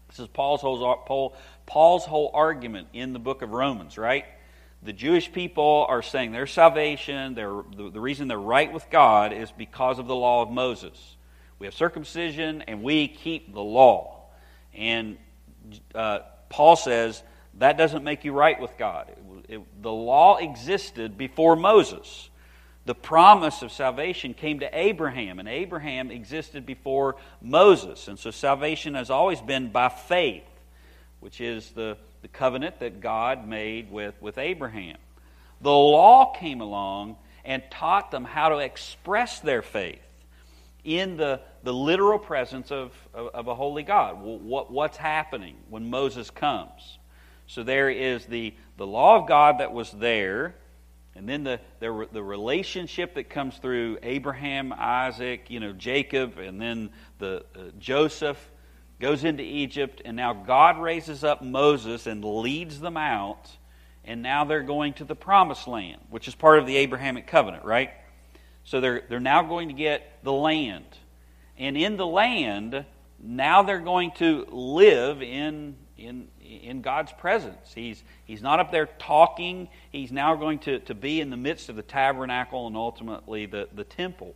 This 0.10 0.20
is 0.20 0.28
Paul's 0.28 0.62
whole, 0.62 1.36
Paul's 1.66 2.06
whole 2.06 2.32
argument 2.34 2.90
in 2.94 3.14
the 3.14 3.20
book 3.20 3.42
of 3.42 3.52
Romans, 3.52 3.98
right? 3.98 4.26
the 4.86 4.94
Jewish 4.94 5.32
people 5.32 5.86
are 5.90 6.04
saying 6.04 6.32
their 6.32 6.46
salvation, 6.46 7.34
their, 7.34 7.64
the, 7.76 7.90
the 7.90 8.00
reason 8.00 8.28
they're 8.28 8.38
right 8.38 8.72
with 8.72 8.90
God 8.92 9.34
is 9.34 9.52
because 9.52 9.98
of 9.98 10.06
the 10.08 10.16
law 10.16 10.44
of 10.44 10.52
Moses. 10.52 11.18
We 11.58 11.66
have 11.66 11.74
circumcision 11.74 12.62
and 12.62 12.84
we 12.84 13.08
keep 13.08 13.52
the 13.52 13.64
law. 13.64 14.15
And 14.76 15.18
uh, 15.94 16.20
Paul 16.50 16.76
says 16.76 17.22
that 17.58 17.78
doesn't 17.78 18.04
make 18.04 18.26
you 18.26 18.34
right 18.34 18.60
with 18.60 18.78
God. 18.78 19.10
It, 19.10 19.56
it, 19.56 19.82
the 19.82 19.92
law 19.92 20.38
existed 20.38 21.18
before 21.18 21.56
Moses. 21.56 22.30
The 22.86 22.96
promise 22.96 23.62
of 23.62 23.72
salvation 23.72 24.34
came 24.34 24.60
to 24.60 24.70
Abraham, 24.78 25.40
and 25.40 25.48
Abraham 25.48 26.12
existed 26.12 26.66
before 26.66 27.16
Moses. 27.42 28.08
And 28.08 28.20
so 28.20 28.30
salvation 28.30 28.94
has 28.94 29.10
always 29.10 29.42
been 29.42 29.72
by 29.72 29.90
faith, 29.90 30.44
which 31.20 31.42
is 31.42 31.72
the 31.72 31.98
the 32.26 32.30
covenant 32.30 32.80
that 32.80 33.02
God 33.02 33.48
made 33.48 33.92
with, 33.92 34.20
with 34.20 34.40
Abraham. 34.40 34.98
The 35.62 35.70
law 35.70 36.34
came 36.34 36.60
along 36.60 37.18
and 37.44 37.62
taught 37.70 38.10
them 38.10 38.24
how 38.24 38.50
to 38.50 38.58
express 38.58 39.42
their 39.42 39.62
faith 39.62 40.02
in 40.86 41.18
the, 41.18 41.42
the 41.64 41.74
literal 41.74 42.20
presence 42.20 42.72
of, 42.72 42.94
of, 43.14 43.28
of 43.34 43.48
a 43.48 43.56
holy 43.56 43.84
God. 43.84 44.22
What, 44.22 44.72
what's 44.72 44.98
happening 44.98 45.58
when 45.70 45.90
Moses 45.90 46.30
comes? 46.30 47.00
So 47.48 47.64
there 47.64 47.90
is 47.90 48.26
the, 48.26 48.54
the 48.78 48.88
law 48.88 49.20
of 49.22 49.28
God 49.28 49.60
that 49.60 49.74
was 49.74 49.92
there, 49.92 50.56
and 51.16 51.28
then 51.28 51.44
the, 51.44 51.60
the, 51.80 52.08
the 52.12 52.24
relationship 52.24 53.16
that 53.16 53.30
comes 53.30 53.58
through 53.58 53.98
Abraham, 54.04 54.74
Isaac, 54.76 55.50
you 55.50 55.60
know, 55.60 55.74
Jacob, 55.74 56.38
and 56.38 56.62
then 56.62 56.92
the 57.20 57.46
uh, 57.56 57.72
Joseph 57.80 58.38
goes 59.00 59.24
into 59.24 59.44
Egypt, 59.44 60.02
and 60.06 60.16
now 60.16 60.34
God 60.34 60.80
raises 60.80 61.24
up 61.24 61.42
Moses 61.42 62.08
and 62.08 62.24
leads 62.24 62.80
them 62.80 62.98
out, 62.98 63.50
and 64.04 64.22
now 64.22 64.46
they're 64.46 64.64
going 64.64 64.94
to 64.94 65.04
the 65.04 65.16
promised 65.16 65.68
land, 65.68 66.02
which 66.10 66.28
is 66.28 66.36
part 66.36 66.60
of 66.60 66.66
the 66.66 66.78
Abrahamic 66.78 67.28
covenant, 67.28 67.66
right? 67.66 67.92
So 68.66 68.82
they're, 68.82 69.04
they're 69.08 69.20
now 69.20 69.44
going 69.44 69.70
to 69.70 69.74
get 69.74 70.20
the 70.24 70.34
land. 70.34 70.86
And 71.58 71.78
in 71.78 71.98
the 71.98 72.06
land, 72.06 72.86
now 73.20 73.64
they're 73.64 73.80
going 73.80 74.12
to 74.18 74.46
live 74.50 75.22
in, 75.22 75.76
in, 75.98 76.28
in 76.42 76.82
God's 76.82 77.12
presence. 77.14 77.72
He's, 77.74 78.04
he's 78.26 78.42
not 78.42 78.60
up 78.60 78.72
there 78.72 78.88
talking, 79.00 79.70
he's 79.92 80.12
now 80.12 80.36
going 80.36 80.60
to, 80.60 80.80
to 80.80 80.96
be 80.96 81.22
in 81.22 81.30
the 81.30 81.38
midst 81.38 81.70
of 81.70 81.76
the 81.76 81.84
tabernacle 81.84 82.68
and 82.68 82.76
ultimately 82.76 83.46
the, 83.46 83.70
the 83.74 83.84
temple 83.84 84.36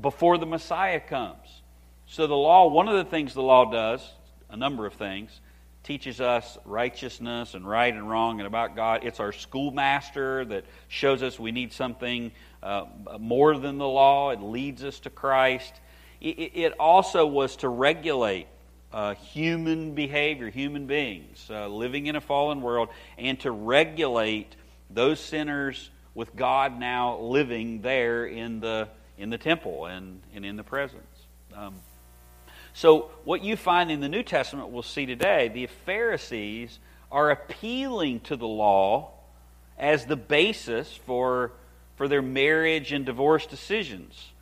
before 0.00 0.38
the 0.38 0.46
Messiah 0.46 1.00
comes. 1.00 1.62
So, 2.06 2.26
the 2.26 2.34
law, 2.34 2.68
one 2.68 2.88
of 2.88 2.96
the 2.96 3.04
things 3.04 3.32
the 3.32 3.42
law 3.42 3.70
does, 3.70 4.06
a 4.50 4.56
number 4.56 4.84
of 4.84 4.94
things, 4.94 5.40
teaches 5.84 6.20
us 6.20 6.58
righteousness 6.64 7.54
and 7.54 7.68
right 7.68 7.92
and 7.92 8.08
wrong 8.08 8.40
and 8.40 8.46
about 8.46 8.74
God. 8.74 9.04
It's 9.04 9.20
our 9.20 9.32
schoolmaster 9.32 10.44
that 10.46 10.64
shows 10.88 11.22
us 11.22 11.38
we 11.38 11.52
need 11.52 11.72
something 11.72 12.32
uh, 12.64 12.86
more 13.20 13.56
than 13.58 13.78
the 13.78 13.86
law. 13.86 14.30
It 14.30 14.40
leads 14.40 14.82
us 14.82 14.98
to 15.00 15.10
Christ. 15.10 15.72
It, 16.20 16.52
it 16.54 16.72
also 16.80 17.26
was 17.26 17.56
to 17.56 17.68
regulate 17.68 18.48
uh, 18.92 19.14
human 19.14 19.94
behavior, 19.94 20.50
human 20.50 20.86
beings 20.86 21.46
uh, 21.50 21.68
living 21.68 22.06
in 22.06 22.16
a 22.16 22.20
fallen 22.20 22.62
world, 22.62 22.88
and 23.18 23.38
to 23.40 23.50
regulate 23.50 24.56
those 24.90 25.20
sinners 25.20 25.90
with 26.14 26.34
God 26.34 26.78
now 26.78 27.18
living 27.18 27.82
there 27.82 28.26
in 28.26 28.60
the 28.60 28.88
in 29.18 29.30
the 29.30 29.38
temple 29.38 29.86
and, 29.86 30.20
and 30.34 30.44
in 30.44 30.56
the 30.56 30.64
presence. 30.64 31.26
Um, 31.54 31.74
so, 32.72 33.10
what 33.24 33.44
you 33.44 33.56
find 33.56 33.90
in 33.90 34.00
the 34.00 34.08
New 34.08 34.24
Testament, 34.24 34.70
we'll 34.70 34.82
see 34.82 35.06
today, 35.06 35.48
the 35.48 35.68
Pharisees 35.86 36.80
are 37.12 37.30
appealing 37.30 38.20
to 38.20 38.36
the 38.36 38.46
law 38.46 39.12
as 39.78 40.06
the 40.06 40.16
basis 40.16 40.92
for, 41.06 41.52
for 41.96 42.08
their 42.08 42.22
marriage 42.22 42.92
and 42.92 43.06
divorce 43.06 43.46
decisions. 43.46 44.32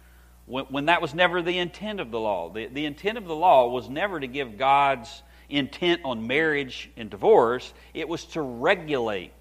When, 0.47 0.65
when 0.67 0.87
that 0.87 1.03
was 1.03 1.15
never 1.15 1.43
the 1.43 1.59
intent 1.59 2.01
of 2.01 2.11
the 2.11 2.21
law. 2.21 2.49
The, 2.49 2.67
the 2.67 2.87
intent 2.87 3.19
of 3.19 3.27
the 3.27 3.37
law 3.37 3.69
was 3.69 3.89
never 3.89 4.19
to 4.19 4.27
give 4.27 4.59
God's 4.59 5.23
intent 5.49 6.01
on 6.05 6.27
marriage 6.27 6.91
and 6.97 7.11
divorce, 7.11 7.73
it 7.95 8.09
was 8.09 8.25
to 8.25 8.41
regulate 8.41 9.33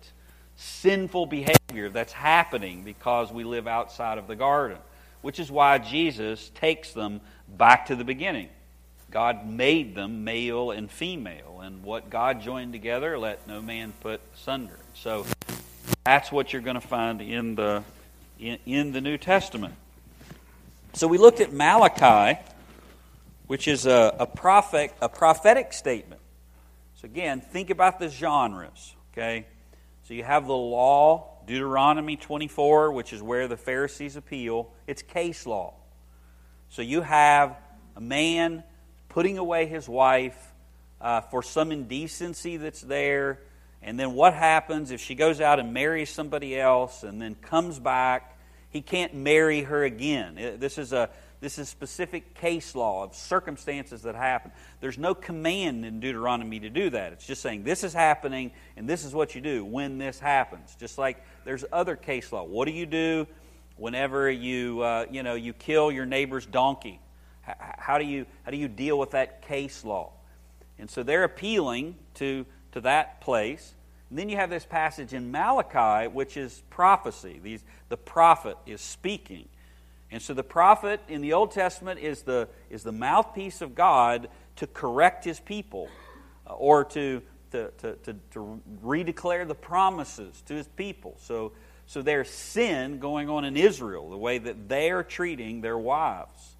sinful 0.58 1.26
behavior 1.26 1.90
that's 1.90 2.14
happening 2.14 2.84
because 2.84 3.32
we 3.32 3.44
live 3.44 3.68
outside 3.68 4.18
of 4.18 4.28
the 4.28 4.36
garden, 4.36 4.78
which 5.22 5.40
is 5.40 5.50
why 5.50 5.78
Jesus 5.78 6.52
takes 6.54 6.92
them 6.92 7.22
back 7.48 7.88
to 7.88 7.96
the 7.96 8.04
beginning. 8.04 8.50
God 9.10 9.48
made 9.48 9.96
them 9.96 10.24
male 10.24 10.72
and 10.72 10.90
female, 10.90 11.62
and 11.62 11.84
what 11.84 12.10
God 12.10 12.42
joined 12.42 12.74
together, 12.74 13.18
let 13.18 13.46
no 13.48 13.62
man 13.62 13.94
put 14.00 14.22
asunder. 14.36 14.80
So 14.94 15.26
that's 16.06 16.32
what 16.32 16.54
you're 16.54 16.62
going 16.62 16.80
to 16.80 16.88
find 16.88 17.22
in 17.22 17.56
the 17.56 17.84
in, 18.42 18.58
in 18.66 18.92
the 18.92 19.00
New 19.00 19.18
Testament. 19.18 19.76
So 20.94 21.08
we 21.08 21.18
looked 21.18 21.40
at 21.40 21.54
Malachi, 21.54 22.42
which 23.48 23.68
is 23.68 23.86
a, 23.86 24.16
a, 24.20 24.26
prophet, 24.26 24.94
a 25.02 25.08
prophetic 25.08 25.72
statement. 25.72 26.20
So, 26.96 27.06
again, 27.06 27.42
think 27.42 27.70
about 27.70 28.00
the 28.00 28.10
genres, 28.10 28.96
okay? 29.12 29.46
So, 30.04 30.14
you 30.14 30.24
have 30.24 30.48
the 30.48 30.56
law, 30.56 31.40
Deuteronomy 31.48 32.16
24, 32.18 32.92
which 32.92 33.14
is 33.14 33.22
where 33.24 33.48
the 33.48 33.58
Pharisees 33.58 34.16
appeal. 34.16 34.72
It's 34.86 35.02
case 35.02 35.46
law. 35.46 35.74
So, 36.70 36.82
you 36.82 37.02
have 37.02 37.58
a 37.96 38.02
man 38.02 38.64
putting 39.10 39.38
away 39.38 39.66
his 39.66 39.88
wife 39.90 40.38
uh, 41.00 41.22
for 41.22 41.42
some 41.42 41.72
indecency 41.72 42.58
that's 42.58 42.82
there. 42.82 43.40
And 43.82 44.00
then 44.00 44.14
what 44.14 44.34
happens 44.34 44.92
if 44.92 45.02
she 45.02 45.16
goes 45.16 45.42
out 45.42 45.60
and 45.60 45.74
marries 45.74 46.10
somebody 46.10 46.60
else 46.60 47.04
and 47.04 47.22
then 47.22 47.36
comes 47.36 47.80
back? 47.80 48.31
He 48.72 48.82
can't 48.82 49.14
marry 49.14 49.64
her 49.64 49.84
again. 49.84 50.58
This 50.60 50.78
is 50.78 50.94
a 50.94 51.10
this 51.42 51.58
is 51.58 51.68
specific 51.70 52.36
case 52.36 52.76
law 52.76 53.04
of 53.04 53.16
circumstances 53.16 54.04
that 54.04 54.14
happen. 54.14 54.52
There's 54.80 55.00
no 55.00 55.16
command 55.16 55.84
in 55.86 56.00
Deuteronomy 56.00 56.60
to 56.60 56.70
do 56.70 56.92
that. 56.92 57.14
It's 57.14 57.26
just 57.26 57.42
saying 57.42 57.64
this 57.64 57.84
is 57.84 57.94
happening 57.94 58.52
and 58.78 58.88
this 58.88 59.04
is 59.04 59.14
what 59.14 59.34
you 59.34 59.42
do 59.42 59.66
when 59.66 59.98
this 59.98 60.20
happens. 60.20 60.76
Just 60.80 61.00
like 61.00 61.26
there's 61.44 61.66
other 61.74 61.96
case 61.96 62.32
law. 62.32 62.44
What 62.44 62.66
do 62.66 62.72
you 62.72 62.86
do 62.86 63.28
whenever 63.76 64.30
you 64.30 64.82
uh, 64.82 65.06
you 65.10 65.24
know 65.24 65.34
you 65.34 65.54
kill 65.54 65.92
your 65.92 66.06
neighbor's 66.06 66.46
donkey? 66.46 67.00
How 67.42 67.98
do 67.98 68.06
you 68.06 68.28
how 68.44 68.52
do 68.52 68.58
you 68.58 68.68
deal 68.68 68.98
with 68.98 69.12
that 69.12 69.42
case 69.42 69.84
law? 69.84 70.12
And 70.78 70.90
so 70.90 71.02
they're 71.04 71.24
appealing 71.24 71.96
to 72.16 72.46
to 72.74 72.82
that 72.82 73.20
place. 73.20 73.74
And 74.12 74.20
then 74.20 74.28
you 74.28 74.36
have 74.36 74.50
this 74.50 74.66
passage 74.66 75.14
in 75.14 75.32
Malachi, 75.32 76.10
which 76.10 76.36
is 76.36 76.64
prophecy. 76.70 77.40
These, 77.42 77.64
the 77.88 77.96
prophet 77.96 78.58
is 78.66 78.82
speaking. 78.82 79.48
And 80.12 80.22
so 80.22 80.34
the 80.34 80.44
prophet 80.44 81.00
in 81.08 81.22
the 81.22 81.32
Old 81.32 81.52
Testament 81.52 81.98
is 82.02 82.24
the, 82.24 82.50
is 82.70 82.84
the 82.84 82.92
mouthpiece 82.92 83.62
of 83.62 83.74
God 83.74 84.28
to 84.58 84.68
correct 84.68 85.24
his 85.24 85.40
people 85.40 85.88
uh, 86.46 86.56
or 86.56 86.84
to, 86.84 87.22
to, 87.52 87.72
to, 87.78 87.94
to, 88.04 88.16
to 88.32 88.62
redeclare 88.84 89.48
the 89.48 89.56
promises 89.56 90.44
to 90.48 90.56
his 90.56 90.68
people. 90.68 91.16
So, 91.22 91.54
so 91.88 92.02
there's 92.02 92.30
sin 92.30 93.00
going 93.00 93.30
on 93.30 93.46
in 93.46 93.56
Israel, 93.56 94.10
the 94.10 94.18
way 94.18 94.40
that 94.40 94.68
they 94.68 94.92
are 94.92 95.04
treating 95.04 95.62
their 95.62 95.78
wives. 95.78 96.58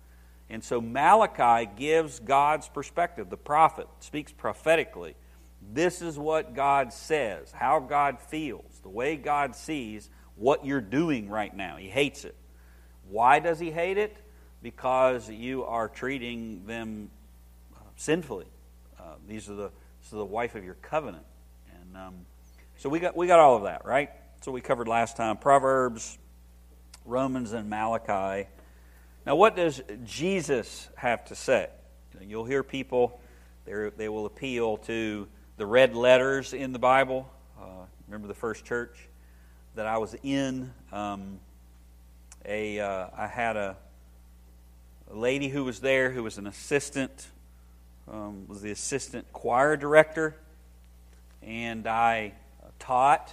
And 0.50 0.64
so 0.64 0.80
Malachi 0.80 1.70
gives 1.78 2.22
God's 2.22 2.70
perspective. 2.70 3.30
The 3.30 3.36
prophet 3.36 3.88
speaks 4.00 4.32
prophetically. 4.32 5.16
This 5.74 6.02
is 6.02 6.20
what 6.20 6.54
God 6.54 6.92
says, 6.92 7.52
how 7.52 7.80
God 7.80 8.20
feels, 8.20 8.80
the 8.84 8.90
way 8.90 9.16
God 9.16 9.56
sees 9.56 10.10
what 10.36 10.66
you're 10.66 10.82
doing 10.82 11.30
right 11.30 11.56
now. 11.56 11.78
He 11.78 11.88
hates 11.88 12.26
it. 12.26 12.36
Why 13.10 13.40
does 13.40 13.60
he 13.60 13.72
hate 13.72 13.98
it? 13.98 14.18
Because 14.62 15.30
you 15.30 15.64
are 15.64 15.88
treating 15.88 16.66
them 16.66 17.10
uh, 17.76 17.80
sinfully. 17.96 18.48
Uh, 19.00 19.16
these 19.28 19.50
are 19.50 19.56
the 19.56 19.72
this 20.00 20.08
is 20.08 20.12
the 20.12 20.26
wife 20.26 20.56
of 20.56 20.64
your 20.64 20.74
covenant, 20.76 21.26
and 21.74 21.96
um, 21.98 22.16
so 22.78 22.90
we 22.90 23.00
got 23.00 23.16
we 23.16 23.28
got 23.28 23.40
all 23.40 23.56
of 23.56 23.64
that 23.64 23.86
right. 23.86 24.10
So 24.42 24.52
we 24.52 24.62
covered 24.62 24.88
last 24.88 25.16
time 25.16 25.38
Proverbs, 25.38 26.18
Romans, 27.06 27.54
and 27.54 27.70
Malachi. 27.70 28.50
Now, 29.26 29.36
what 29.36 29.56
does 29.56 29.82
Jesus 30.04 30.90
have 30.96 31.26
to 31.26 31.36
say? 31.36 31.70
You'll 32.20 32.46
hear 32.46 32.64
people 32.64 33.22
they 33.66 34.10
will 34.10 34.26
appeal 34.26 34.78
to 34.78 35.28
the 35.62 35.68
red 35.68 35.94
letters 35.94 36.54
in 36.54 36.74
the 36.74 36.80
Bible. 36.80 37.30
Uh, 37.56 37.86
remember 38.08 38.28
the 38.28 38.34
first 38.34 38.66
church 38.66 38.98
that 39.76 39.86
I 39.86 40.00
was 40.00 40.16
in. 40.24 40.74
Um, 40.92 41.40
a 42.44 42.80
uh, 42.80 43.10
I 43.16 43.28
had 43.28 43.58
a, 43.58 43.78
a, 45.12 45.16
lady 45.16 45.50
who 45.50 45.64
was 45.64 45.80
there 45.80 46.10
who 46.10 46.24
was 46.24 46.40
an 46.40 46.48
assistant, 46.48 47.28
um, 48.12 48.48
was 48.48 48.64
the 48.64 48.72
assistant 48.72 49.32
choir 49.34 49.78
director, 49.78 50.36
and 51.44 51.86
I 51.86 52.34
taught 52.80 53.32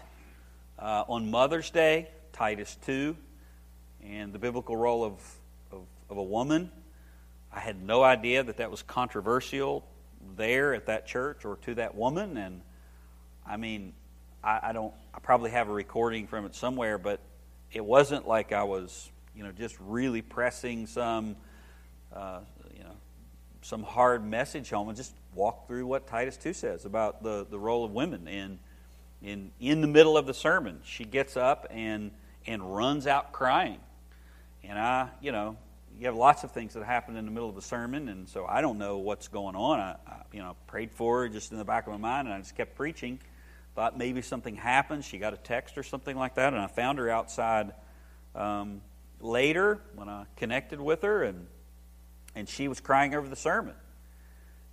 uh, 0.79 1.05
on 1.09 1.31
Mother's 1.31 1.71
Day, 1.71 2.09
Titus 2.35 2.77
2, 2.85 3.17
and 4.05 4.35
the 4.35 4.39
biblical 4.39 4.77
role 4.77 5.03
of, 5.03 5.15
of, 5.73 5.81
of 6.11 6.19
a 6.19 6.23
woman. 6.23 6.71
I 7.51 7.61
had 7.61 7.83
no 7.83 8.03
idea 8.03 8.43
that 8.43 8.59
that 8.59 8.71
was 8.71 8.83
controversial 8.83 9.83
there 10.37 10.75
at 10.75 10.87
that 10.87 11.07
church 11.07 11.45
or 11.45 11.57
to 11.63 11.75
that 11.77 11.95
woman, 11.95 12.37
and 12.37 12.61
I 13.47 13.57
mean, 13.57 13.93
I, 14.43 14.61
I 14.65 14.73
don't. 14.73 14.93
I 15.15 15.21
probably 15.21 15.51
have 15.51 15.69
a 15.69 15.73
recording 15.73 16.27
from 16.27 16.47
it 16.47 16.55
somewhere, 16.55 16.99
but 16.99 17.21
it 17.73 17.85
wasn't 17.85 18.27
like 18.27 18.53
I 18.53 18.65
was, 18.65 19.11
you 19.35 19.43
know, 19.43 19.53
just 19.53 19.77
really 19.81 20.23
pressing 20.23 20.87
some, 20.87 21.37
uh, 22.15 22.41
you 22.77 22.83
know, 22.83 22.97
some 23.63 23.83
hard 23.83 24.25
message 24.25 24.71
home 24.71 24.89
and 24.89 24.97
just 24.97 25.13
walk 25.35 25.67
through 25.67 25.87
what 25.87 26.07
Titus 26.07 26.37
2 26.37 26.53
says 26.53 26.85
about 26.85 27.23
the, 27.23 27.47
the 27.51 27.59
role 27.59 27.85
of 27.85 27.93
women. 27.93 28.27
And 28.29 28.59
in, 29.23 29.51
in 29.61 29.81
the 29.81 29.87
middle 29.87 30.17
of 30.17 30.27
the 30.27 30.35
sermon, 30.35 30.81
she 30.85 31.05
gets 31.05 31.37
up 31.37 31.67
and, 31.71 32.11
and 32.47 32.75
runs 32.75 33.07
out 33.07 33.33
crying. 33.33 33.79
And 34.65 34.79
I, 34.79 35.09
you 35.21 35.33
know, 35.33 35.57
you 35.99 36.07
have 36.07 36.17
lots 36.17 36.45
of 36.45 36.53
things 36.53 36.75
that 36.75 36.85
happen 36.85 37.17
in 37.17 37.25
the 37.25 37.31
middle 37.31 37.49
of 37.49 37.55
the 37.55 37.63
sermon, 37.63 38.09
and 38.09 38.29
so 38.29 38.47
I 38.47 38.61
don't 38.61 38.79
know 38.79 38.99
what's 38.99 39.29
going 39.29 39.57
on. 39.57 39.81
I 39.81 39.97
you 40.33 40.41
know, 40.41 40.57
prayed 40.67 40.93
for 40.93 41.23
her 41.23 41.29
just 41.29 41.53
in 41.53 41.59
the 41.59 41.65
back 41.65 41.87
of 41.87 41.93
my 41.93 41.99
mind, 41.99 42.29
and 42.29 42.35
I 42.35 42.39
just 42.39 42.57
kept 42.57 42.75
preaching 42.75 43.19
thought 43.79 43.97
maybe 43.97 44.23
something 44.23 44.57
happened. 44.57 45.05
She 45.05 45.19
got 45.19 45.35
a 45.35 45.37
text 45.37 45.79
or 45.79 45.85
something 45.85 46.17
like 46.17 46.35
that, 46.35 46.53
and 46.53 46.61
I 46.61 46.67
found 46.67 46.99
her 46.99 47.09
outside 47.09 47.75
um, 48.35 48.81
later 49.21 49.81
when 49.95 50.09
I 50.09 50.25
connected 50.35 50.81
with 50.81 51.03
her, 51.03 51.23
and 51.23 51.47
and 52.35 52.49
she 52.49 52.67
was 52.67 52.81
crying 52.81 53.15
over 53.15 53.29
the 53.29 53.37
sermon. 53.37 53.75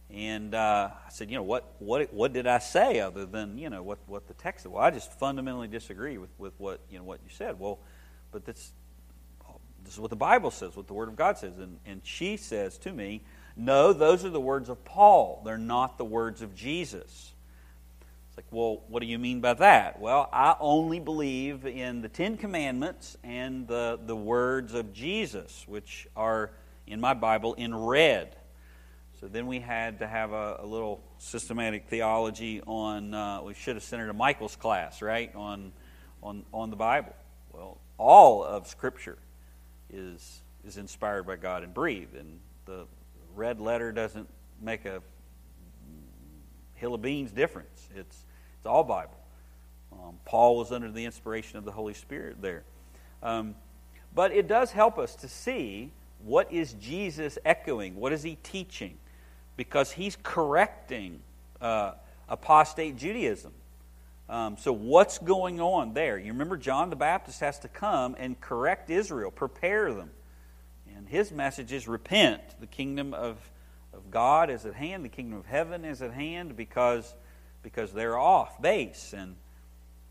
And 0.10 0.56
uh, 0.56 0.90
I 1.06 1.10
said, 1.10 1.30
you 1.30 1.36
know, 1.36 1.44
what, 1.44 1.76
what, 1.78 2.12
what 2.12 2.34
did 2.34 2.48
I 2.48 2.58
say 2.58 3.00
other 3.00 3.28
than, 3.28 3.60
you 3.60 3.70
know, 3.70 3.84
what, 3.84 4.00
what 4.08 4.28
the 4.28 4.34
text 4.34 4.64
said? 4.64 4.72
Well, 4.72 4.84
I 4.84 4.90
just 4.90 5.12
fundamentally 5.14 5.68
disagree 5.68 6.18
with, 6.18 6.30
with 6.38 6.54
what, 6.60 6.80
you 6.90 6.98
know, 6.98 7.04
what 7.04 7.22
you 7.24 7.30
said. 7.30 7.60
Well, 7.60 7.80
but 8.32 8.46
this, 8.46 8.72
this 9.84 9.94
is 9.94 10.00
what 10.00 10.12
the 10.12 10.16
Bible 10.16 10.52
says, 10.52 10.76
what 10.76 10.86
the 10.88 10.94
Word 10.94 11.10
of 11.10 11.16
God 11.16 11.38
says. 11.38 11.58
And, 11.58 11.80
and 11.88 12.02
she 12.04 12.38
says 12.38 12.78
to 12.80 12.92
me, 12.92 13.24
no, 13.56 13.94
those 13.94 14.26
are 14.26 14.30
the 14.30 14.40
words 14.40 14.70
of 14.70 14.84
Paul. 14.84 15.42
They're 15.46 15.58
not 15.58 15.98
the 15.98 16.06
words 16.06 16.42
of 16.42 16.56
Jesus. 16.56 17.34
It's 18.28 18.38
like, 18.38 18.46
well, 18.52 18.84
what 18.90 19.00
do 19.00 19.06
you 19.06 19.18
mean 19.18 19.40
by 19.40 19.54
that? 19.54 20.00
Well, 20.00 20.30
I 20.34 20.58
only 20.60 21.00
believe 21.00 21.66
in 21.66 22.02
the 22.02 22.10
Ten 22.10 22.36
Commandments 22.36 23.16
and 23.24 23.66
the, 23.66 23.98
the 24.06 24.16
words 24.16 24.74
of 24.74 24.92
Jesus, 24.92 25.64
which 25.68 26.06
are 26.18 26.52
in 26.86 27.00
my 27.00 27.14
Bible 27.14 27.54
in 27.54 27.74
red. 27.74 28.36
So 29.22 29.30
then 29.30 29.48
we 29.48 29.62
had 29.62 30.00
to 30.00 30.08
have 30.08 30.34
a, 30.34 30.58
a 30.60 30.66
little 30.66 31.02
systematic 31.18 31.88
theology 31.88 32.62
on, 32.68 33.14
uh, 33.14 33.42
we 33.42 33.54
should 33.54 33.78
have 33.78 33.84
sent 33.84 34.02
her 34.02 34.08
to 34.08 34.14
Michael's 34.14 34.58
class, 34.58 35.02
right, 35.02 35.34
on, 35.34 35.72
on, 36.22 36.44
on 36.54 36.70
the 36.70 36.76
Bible. 36.76 37.14
Well, 37.54 37.78
all 37.98 38.44
of 38.44 38.68
Scripture 38.68 39.18
is, 39.90 40.42
is 40.68 40.76
inspired 40.76 41.26
by 41.26 41.38
God 41.38 41.64
and 41.64 41.74
breathed, 41.74 42.16
and 42.16 42.40
the 42.66 42.86
red 43.36 43.60
letter 43.60 43.92
doesn't 43.92 44.28
make 44.62 44.86
a 44.86 45.02
hill 46.76 46.94
of 46.94 47.02
beans 47.02 47.32
difference. 47.32 47.90
It's 47.96 48.26
it's 48.58 48.66
all 48.66 48.84
Bible. 48.84 49.18
Um, 49.92 50.18
Paul 50.26 50.58
was 50.58 50.72
under 50.72 50.92
the 50.92 51.06
inspiration 51.06 51.58
of 51.58 51.66
the 51.66 51.72
Holy 51.72 51.94
Spirit 51.94 52.42
there. 52.42 52.64
Um, 53.22 53.56
but 54.14 54.32
it 54.32 54.48
does 54.48 54.72
help 54.72 54.98
us 54.98 55.16
to 55.18 55.28
see 55.28 55.92
what 56.24 56.52
is 56.52 56.74
Jesus 56.74 57.38
echoing? 57.46 57.96
What 57.96 58.12
is 58.12 58.24
he 58.24 58.38
teaching? 58.42 58.98
Because 59.58 59.92
he's 59.92 60.18
correcting 60.24 61.20
uh, 61.62 61.94
apostate 62.28 62.98
Judaism. 62.98 63.52
Um, 64.28 64.58
so, 64.58 64.74
what's 64.74 65.20
going 65.20 65.62
on 65.62 65.94
there? 65.94 66.18
You 66.18 66.32
remember, 66.32 66.58
John 66.58 66.90
the 66.90 66.96
Baptist 66.96 67.42
has 67.42 67.60
to 67.60 67.68
come 67.68 68.16
and 68.18 68.40
correct 68.42 68.90
Israel, 68.90 69.30
prepare 69.30 69.94
them. 69.94 70.10
And 71.06 71.12
his 71.12 71.32
message 71.32 71.72
is 71.72 71.88
repent. 71.88 72.42
The 72.60 72.66
kingdom 72.66 73.14
of, 73.14 73.38
of 73.94 74.10
God 74.10 74.50
is 74.50 74.66
at 74.66 74.74
hand, 74.74 75.06
the 75.06 75.10
kingdom 75.10 75.38
of 75.38 75.46
heaven 75.46 75.86
is 75.86 76.02
at 76.02 76.12
hand 76.12 76.58
because 76.58 77.14
because 77.62 77.94
they're 77.94 78.18
off 78.18 78.60
base. 78.60 79.14
And, 79.16 79.36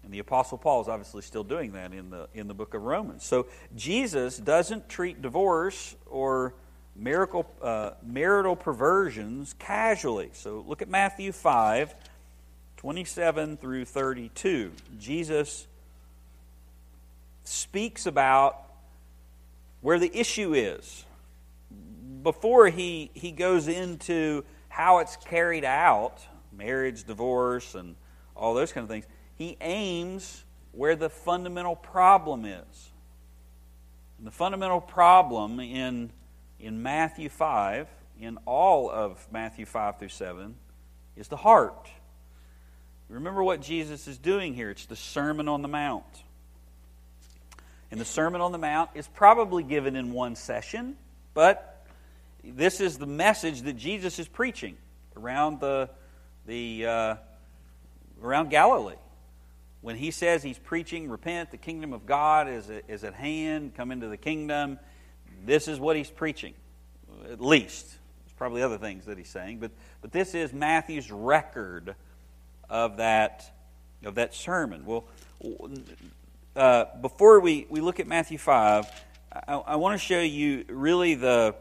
and 0.05 0.15
the 0.15 0.21
Apostle 0.21 0.57
Paul 0.57 0.83
is 0.83 0.89
obviously 0.89 1.23
still 1.23 1.43
doing 1.43 1.73
that 1.73 1.93
in 1.93 2.11
the, 2.11 2.29
in 2.33 2.47
the 2.47 2.55
book 2.55 2.75
of 2.75 2.83
Romans. 2.83 3.25
So 3.25 3.49
Jesus 3.75 4.39
doesn't 4.39 4.89
treat 4.89 5.21
divorce 5.21 5.97
or 6.07 6.55
miracle, 6.95 7.45
uh, 7.61 7.95
marital 8.01 8.55
perversions 8.55 9.53
casually. 9.59 10.31
So 10.33 10.65
look 10.65 10.81
at 10.81 10.89
Matthew 10.89 11.33
5 11.33 11.93
27 12.77 13.57
through 13.57 13.85
32. 13.85 14.71
Jesus 15.01 15.67
speaks 17.43 18.07
about 18.07 18.65
where 19.85 19.99
the 19.99 20.19
issue 20.19 20.55
is 20.55 21.05
before 22.23 22.69
he, 22.69 23.11
he 23.13 23.33
goes 23.33 23.69
into 23.69 24.43
how 24.71 25.01
it's 25.01 25.15
carried 25.17 25.63
out 25.63 26.23
marriage, 26.57 27.05
divorce, 27.05 27.75
and 27.75 27.95
all 28.35 28.55
those 28.55 28.73
kind 28.73 28.83
of 28.83 28.89
things. 28.89 29.05
He 29.37 29.59
aims 29.61 30.43
where 30.73 30.97
the 30.97 31.11
fundamental 31.11 31.77
problem 31.77 32.47
is. 32.47 32.91
And 34.17 34.27
the 34.27 34.31
fundamental 34.31 34.81
problem 34.81 35.61
in, 35.61 36.11
in 36.59 36.83
Matthew 36.83 37.29
5 37.29 37.87
in 38.19 38.39
all 38.47 38.89
of 38.91 39.27
Matthew 39.31 39.67
5 39.67 39.99
through 39.99 40.09
7 40.09 40.55
is 41.15 41.29
the 41.29 41.37
heart. 41.37 41.91
Remember 43.11 43.45
what 43.45 43.61
Jesus 43.61 44.09
is 44.09 44.17
doing 44.17 44.55
here. 44.55 44.71
It's 44.71 44.87
the 44.87 44.97
Sermon 44.97 45.47
on 45.47 45.61
the 45.61 45.69
Mount. 45.69 46.25
And 47.95 48.01
the 48.01 48.05
Sermon 48.05 48.41
on 48.41 48.51
the 48.51 48.59
Mount 48.59 48.91
is 48.95 49.07
probably 49.07 49.63
given 49.63 49.95
in 49.95 50.11
one 50.11 50.35
session, 50.35 50.97
but 51.33 51.87
this 52.43 52.81
is 52.81 52.99
the 52.99 53.07
message 53.07 53.63
that 53.63 53.75
Jesus 53.75 54.19
is 54.19 54.27
preaching 54.27 54.77
around 55.17 55.61
the, 55.61 55.89
the 56.45 56.87
uh, 56.87 57.17
around 58.21 58.51
Galilee. 58.51 58.97
When 59.81 59.95
he 59.95 60.11
says 60.11 60.43
he's 60.43 60.59
preaching, 60.59 61.09
repent, 61.09 61.53
the 61.53 61.57
kingdom 61.57 61.93
of 61.93 62.05
God 62.05 62.49
is, 62.49 62.69
is 62.89 63.05
at 63.05 63.15
hand, 63.15 63.77
come 63.77 63.93
into 63.93 64.09
the 64.09 64.17
kingdom, 64.17 64.81
this 65.47 65.69
is 65.69 65.79
what 65.79 65.95
he's 65.95 66.11
preaching, 66.11 66.55
at 67.31 67.41
least. 67.41 67.87
There's 67.87 68.35
probably 68.37 68.63
other 68.63 68.79
things 68.79 69.05
that 69.05 69.19
he's 69.19 69.29
saying, 69.29 69.61
but, 69.61 69.71
but 70.03 70.11
this 70.11 70.35
is 70.35 70.53
Matthew's 70.53 71.13
record 71.13 71.95
of 72.69 72.97
that, 72.97 73.55
of 74.05 74.17
that 74.17 74.35
sermon. 74.35 74.85
Well, 74.85 75.05
uh, 76.57 76.85
before 77.01 77.41
we, 77.41 77.67
we 77.69 77.81
look 77.81 78.01
at 78.01 78.07
Matthew 78.07 78.39
5, 78.39 78.87
I, 79.33 79.55
I 79.55 79.77
want 79.77 79.99
to 79.99 80.05
show 80.05 80.21
you 80.21 80.65
really 80.69 81.15
the, 81.15 81.57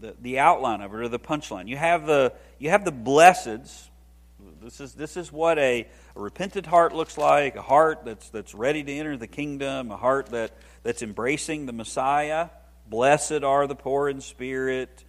the, 0.00 0.14
the 0.20 0.38
outline 0.38 0.80
of 0.80 0.94
it 0.94 0.96
or 0.96 1.08
the 1.08 1.18
punchline. 1.18 1.68
You 1.68 1.76
have 1.76 2.06
the, 2.06 2.32
you 2.58 2.70
have 2.70 2.84
the 2.84 2.92
blesseds. 2.92 3.88
This 4.62 4.80
is, 4.80 4.94
this 4.94 5.16
is 5.16 5.32
what 5.32 5.58
a, 5.58 5.88
a 6.14 6.20
repentant 6.20 6.66
heart 6.66 6.94
looks 6.94 7.18
like 7.18 7.56
a 7.56 7.62
heart 7.62 8.04
that's, 8.04 8.28
that's 8.28 8.54
ready 8.54 8.84
to 8.84 8.92
enter 8.92 9.16
the 9.16 9.26
kingdom, 9.26 9.90
a 9.90 9.96
heart 9.96 10.26
that, 10.26 10.52
that's 10.84 11.02
embracing 11.02 11.66
the 11.66 11.72
Messiah. 11.72 12.48
Blessed 12.88 13.42
are 13.42 13.66
the 13.66 13.74
poor 13.74 14.08
in 14.08 14.20
spirit. 14.20 15.04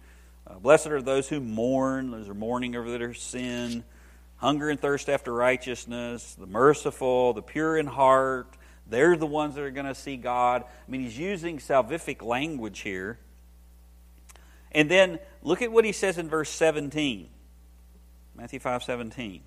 Uh, 0.46 0.58
blessed 0.58 0.88
are 0.88 1.02
those 1.02 1.28
who 1.28 1.40
mourn, 1.40 2.10
those 2.10 2.28
are 2.28 2.34
mourning 2.34 2.74
over 2.74 2.90
their 2.90 3.14
sin. 3.14 3.84
Hunger 4.36 4.68
and 4.68 4.80
thirst 4.80 5.08
after 5.08 5.32
righteousness, 5.32 6.34
the 6.34 6.46
merciful, 6.46 7.32
the 7.32 7.42
pure 7.42 7.78
in 7.78 7.86
heart. 7.86 8.48
They're 8.86 9.16
the 9.16 9.26
ones 9.26 9.54
that 9.54 9.62
are 9.62 9.70
going 9.70 9.86
to 9.86 9.94
see 9.94 10.16
God. 10.16 10.62
I 10.64 10.90
mean, 10.90 11.02
he's 11.02 11.18
using 11.18 11.58
salvific 11.58 12.22
language 12.22 12.80
here. 12.80 13.18
And 14.72 14.90
then 14.90 15.18
look 15.42 15.62
at 15.62 15.72
what 15.72 15.84
he 15.84 15.92
says 15.92 16.18
in 16.18 16.28
verse 16.28 16.50
17. 16.50 17.28
Matthew 18.36 18.58
5 18.58 18.82
17. 18.82 19.42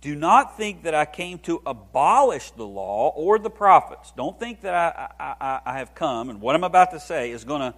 Do 0.00 0.14
not 0.14 0.56
think 0.56 0.84
that 0.84 0.94
I 0.94 1.04
came 1.04 1.38
to 1.40 1.60
abolish 1.66 2.50
the 2.52 2.66
law 2.66 3.08
or 3.08 3.38
the 3.38 3.50
prophets. 3.50 4.12
Don't 4.16 4.38
think 4.38 4.60
that 4.60 4.74
I, 4.74 5.34
I, 5.40 5.60
I 5.64 5.78
have 5.78 5.94
come, 5.94 6.30
and 6.30 6.40
what 6.40 6.54
I'm 6.54 6.64
about 6.64 6.92
to 6.92 7.00
say 7.00 7.30
is 7.30 7.44
going 7.44 7.72
to 7.72 7.74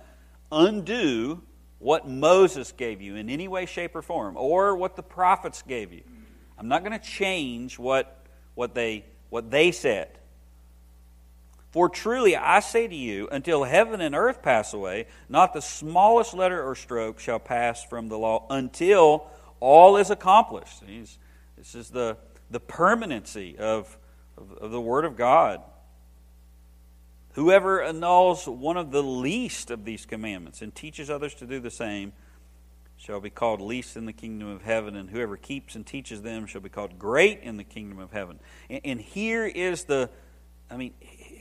undo 0.50 1.42
what 1.78 2.08
Moses 2.08 2.72
gave 2.72 3.00
you 3.00 3.14
in 3.14 3.30
any 3.30 3.46
way, 3.46 3.66
shape, 3.66 3.94
or 3.94 4.02
form, 4.02 4.36
or 4.36 4.76
what 4.76 4.96
the 4.96 5.02
prophets 5.02 5.62
gave 5.62 5.92
you. 5.92 6.02
I'm 6.58 6.68
not 6.68 6.84
going 6.84 6.98
to 6.98 7.04
change 7.04 7.78
what, 7.78 8.26
what, 8.54 8.74
they, 8.74 9.04
what 9.30 9.50
they 9.50 9.70
said. 9.70 10.17
For 11.70 11.88
truly 11.88 12.34
I 12.34 12.60
say 12.60 12.88
to 12.88 12.94
you, 12.94 13.28
until 13.30 13.64
heaven 13.64 14.00
and 14.00 14.14
earth 14.14 14.42
pass 14.42 14.72
away, 14.72 15.06
not 15.28 15.52
the 15.52 15.60
smallest 15.60 16.34
letter 16.34 16.66
or 16.66 16.74
stroke 16.74 17.20
shall 17.20 17.38
pass 17.38 17.84
from 17.84 18.08
the 18.08 18.18
law 18.18 18.46
until 18.48 19.26
all 19.60 19.96
is 19.96 20.10
accomplished. 20.10 20.82
This 20.86 21.74
is 21.74 21.90
the, 21.90 22.16
the 22.50 22.60
permanency 22.60 23.58
of, 23.58 23.98
of, 24.36 24.52
of 24.52 24.70
the 24.70 24.80
Word 24.80 25.04
of 25.04 25.16
God. 25.16 25.60
Whoever 27.32 27.82
annuls 27.82 28.46
one 28.48 28.76
of 28.76 28.90
the 28.90 29.02
least 29.02 29.70
of 29.70 29.84
these 29.84 30.06
commandments 30.06 30.62
and 30.62 30.74
teaches 30.74 31.10
others 31.10 31.34
to 31.36 31.46
do 31.46 31.60
the 31.60 31.70
same 31.70 32.12
shall 32.96 33.20
be 33.20 33.30
called 33.30 33.60
least 33.60 33.96
in 33.96 34.06
the 34.06 34.12
kingdom 34.12 34.48
of 34.48 34.62
heaven, 34.62 34.96
and 34.96 35.08
whoever 35.08 35.36
keeps 35.36 35.76
and 35.76 35.86
teaches 35.86 36.22
them 36.22 36.46
shall 36.46 36.60
be 36.60 36.68
called 36.68 36.98
great 36.98 37.40
in 37.42 37.56
the 37.56 37.64
kingdom 37.64 38.00
of 38.00 38.10
heaven. 38.10 38.40
And, 38.68 38.80
and 38.84 39.00
here 39.00 39.46
is 39.46 39.84
the, 39.84 40.10
I 40.68 40.76
mean, 40.76 40.94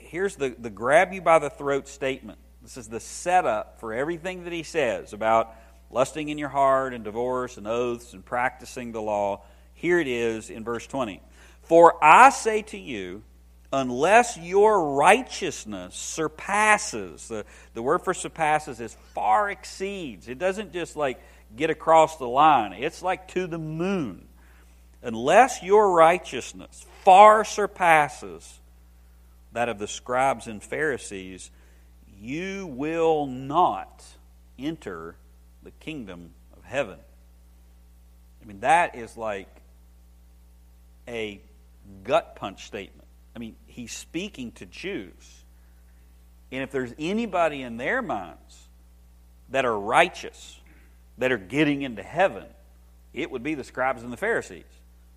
here's 0.08 0.36
the, 0.36 0.54
the 0.58 0.70
grab 0.70 1.12
you 1.12 1.20
by 1.20 1.38
the 1.38 1.50
throat 1.50 1.88
statement. 1.88 2.38
This 2.62 2.76
is 2.76 2.88
the 2.88 3.00
setup 3.00 3.78
for 3.80 3.92
everything 3.92 4.44
that 4.44 4.52
he 4.52 4.62
says 4.62 5.12
about 5.12 5.54
lusting 5.90 6.28
in 6.28 6.38
your 6.38 6.48
heart 6.48 6.94
and 6.94 7.04
divorce 7.04 7.56
and 7.56 7.66
oaths 7.66 8.12
and 8.12 8.24
practicing 8.24 8.92
the 8.92 9.02
law. 9.02 9.42
Here 9.74 9.98
it 10.00 10.08
is 10.08 10.50
in 10.50 10.64
verse 10.64 10.86
20. 10.86 11.22
For 11.62 12.02
I 12.02 12.30
say 12.30 12.62
to 12.62 12.78
you, 12.78 13.22
unless 13.72 14.36
your 14.38 14.94
righteousness 14.94 15.94
surpasses, 15.94 17.28
the, 17.28 17.44
the 17.74 17.82
word 17.82 18.02
for 18.02 18.14
surpasses 18.14 18.80
is 18.80 18.96
far 19.14 19.50
exceeds. 19.50 20.28
It 20.28 20.38
doesn't 20.38 20.72
just 20.72 20.96
like 20.96 21.22
get 21.54 21.70
across 21.70 22.16
the 22.16 22.28
line, 22.28 22.72
it's 22.72 23.02
like 23.02 23.28
to 23.28 23.46
the 23.46 23.58
moon. 23.58 24.26
Unless 25.02 25.62
your 25.62 25.92
righteousness 25.92 26.84
far 27.04 27.44
surpasses 27.44 28.60
that 29.52 29.68
of 29.68 29.78
the 29.78 29.88
scribes 29.88 30.46
and 30.46 30.62
Pharisees, 30.62 31.50
you 32.20 32.66
will 32.66 33.26
not 33.26 34.04
enter 34.58 35.16
the 35.62 35.70
kingdom 35.70 36.30
of 36.56 36.64
heaven. 36.64 36.98
I 38.42 38.46
mean, 38.46 38.60
that 38.60 38.96
is 38.96 39.16
like 39.16 39.48
a 41.06 41.40
gut 42.04 42.36
punch 42.36 42.66
statement. 42.66 43.08
I 43.34 43.38
mean, 43.38 43.56
he's 43.66 43.92
speaking 43.92 44.52
to 44.52 44.66
Jews. 44.66 45.44
And 46.50 46.62
if 46.62 46.70
there's 46.70 46.92
anybody 46.98 47.62
in 47.62 47.76
their 47.76 48.02
minds 48.02 48.68
that 49.50 49.64
are 49.64 49.78
righteous, 49.78 50.60
that 51.18 51.32
are 51.32 51.38
getting 51.38 51.82
into 51.82 52.02
heaven, 52.02 52.44
it 53.12 53.30
would 53.30 53.42
be 53.42 53.54
the 53.54 53.64
scribes 53.64 54.02
and 54.02 54.12
the 54.12 54.16
Pharisees. 54.16 54.64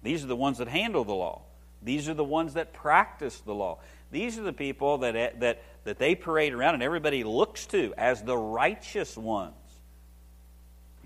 These 0.04 0.24
are 0.24 0.28
the 0.28 0.36
ones 0.36 0.58
that 0.58 0.67
handle 0.67 1.04
the 1.04 1.13
law. 1.13 1.41
These 1.82 2.10
are 2.10 2.13
the 2.13 2.24
ones 2.24 2.54
that 2.54 2.74
practice 2.74 3.39
the 3.39 3.54
law. 3.54 3.80
These 4.12 4.38
are 4.38 4.43
the 4.43 4.54
people 4.54 5.00
that, 5.00 5.15
eh, 5.15 5.30
that, 5.39 5.63
that 5.86 5.97
they 5.97 6.15
parade 6.15 6.54
around 6.54 6.76
and 6.76 6.84
everybody 6.84 7.24
looks 7.24 7.65
to 7.67 7.93
as 7.97 8.21
the 8.21 8.38
righteous 8.38 9.17
ones. 9.17 9.56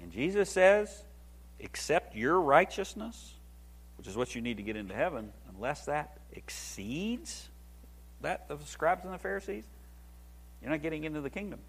And 0.02 0.12
Jesus 0.12 0.50
says, 0.50 1.04
accept 1.64 2.16
your 2.16 2.42
righteousness, 2.42 3.34
which 3.98 4.08
is 4.08 4.16
what 4.16 4.36
you 4.36 4.42
need 4.42 4.58
to 4.58 4.64
get 4.64 4.76
into 4.76 4.94
heaven, 4.94 5.32
unless 5.56 5.86
that 5.86 6.18
exceeds 6.34 7.50
that 8.22 8.46
of 8.50 8.60
the 8.60 8.66
scribes 8.66 9.04
and 9.06 9.14
the 9.14 9.20
Pharisees, 9.20 9.64
you're 10.62 10.72
not 10.72 10.82
getting 10.82 11.04
into 11.04 11.22
the 11.22 11.30
kingdom. 11.30 11.60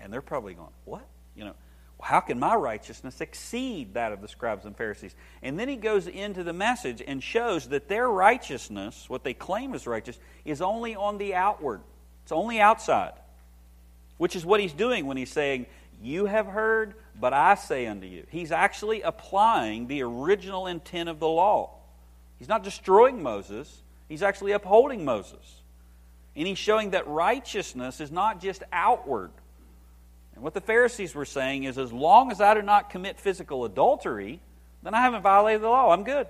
And 0.00 0.12
they're 0.12 0.22
probably 0.22 0.54
going, 0.54 0.70
What? 0.84 1.06
You 1.34 1.44
know, 1.44 1.54
how 2.00 2.20
can 2.20 2.38
my 2.38 2.54
righteousness 2.54 3.20
exceed 3.20 3.94
that 3.94 4.12
of 4.12 4.20
the 4.20 4.28
scribes 4.28 4.64
and 4.64 4.76
Pharisees? 4.76 5.14
And 5.42 5.58
then 5.58 5.68
he 5.68 5.76
goes 5.76 6.06
into 6.06 6.44
the 6.44 6.52
message 6.52 7.02
and 7.04 7.22
shows 7.22 7.68
that 7.68 7.88
their 7.88 8.08
righteousness, 8.08 9.08
what 9.08 9.24
they 9.24 9.34
claim 9.34 9.74
is 9.74 9.86
righteous, 9.86 10.18
is 10.44 10.62
only 10.62 10.94
on 10.94 11.18
the 11.18 11.34
outward. 11.34 11.80
It's 12.22 12.32
only 12.32 12.60
outside. 12.60 13.14
Which 14.16 14.36
is 14.36 14.46
what 14.46 14.60
he's 14.60 14.72
doing 14.72 15.06
when 15.06 15.16
he's 15.16 15.32
saying, 15.32 15.66
You 16.00 16.26
have 16.26 16.46
heard, 16.46 16.94
but 17.18 17.32
I 17.32 17.56
say 17.56 17.86
unto 17.86 18.06
you. 18.06 18.26
He's 18.30 18.52
actually 18.52 19.02
applying 19.02 19.88
the 19.88 20.02
original 20.02 20.66
intent 20.66 21.08
of 21.08 21.18
the 21.18 21.28
law. 21.28 21.78
He's 22.38 22.48
not 22.48 22.62
destroying 22.62 23.22
Moses, 23.22 23.82
he's 24.08 24.22
actually 24.22 24.52
upholding 24.52 25.04
Moses. 25.04 25.62
And 26.36 26.46
he's 26.46 26.58
showing 26.58 26.90
that 26.90 27.08
righteousness 27.08 28.00
is 28.00 28.12
not 28.12 28.40
just 28.40 28.62
outward. 28.72 29.32
And 30.38 30.44
what 30.44 30.54
the 30.54 30.60
Pharisees 30.60 31.16
were 31.16 31.24
saying 31.24 31.64
is 31.64 31.78
as 31.78 31.92
long 31.92 32.30
as 32.30 32.40
I 32.40 32.54
do 32.54 32.62
not 32.62 32.90
commit 32.90 33.18
physical 33.18 33.64
adultery, 33.64 34.38
then 34.84 34.94
I 34.94 35.00
haven't 35.00 35.22
violated 35.22 35.62
the 35.62 35.68
law. 35.68 35.92
I'm 35.92 36.04
good. 36.04 36.28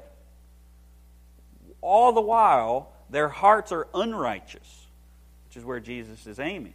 All 1.83 2.13
the 2.13 2.23
while, 2.23 2.91
their 3.11 3.29
hearts 3.29 3.71
are 3.71 3.87
unrighteous, 3.93 4.87
which 5.45 5.59
is 5.59 5.65
where 5.67 5.79
Jesus 5.79 6.27
is 6.27 6.39
aiming. 6.39 6.73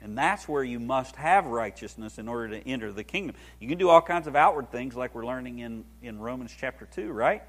And 0.00 0.16
that's 0.16 0.46
where 0.46 0.62
you 0.62 0.78
must 0.78 1.16
have 1.16 1.46
righteousness 1.46 2.18
in 2.18 2.28
order 2.28 2.56
to 2.56 2.68
enter 2.68 2.92
the 2.92 3.02
kingdom. 3.02 3.34
You 3.58 3.66
can 3.66 3.78
do 3.78 3.88
all 3.88 4.00
kinds 4.00 4.28
of 4.28 4.36
outward 4.36 4.70
things 4.70 4.94
like 4.94 5.12
we're 5.12 5.26
learning 5.26 5.58
in, 5.58 5.84
in 6.02 6.20
Romans 6.20 6.54
chapter 6.56 6.86
2, 6.86 7.10
right? 7.10 7.42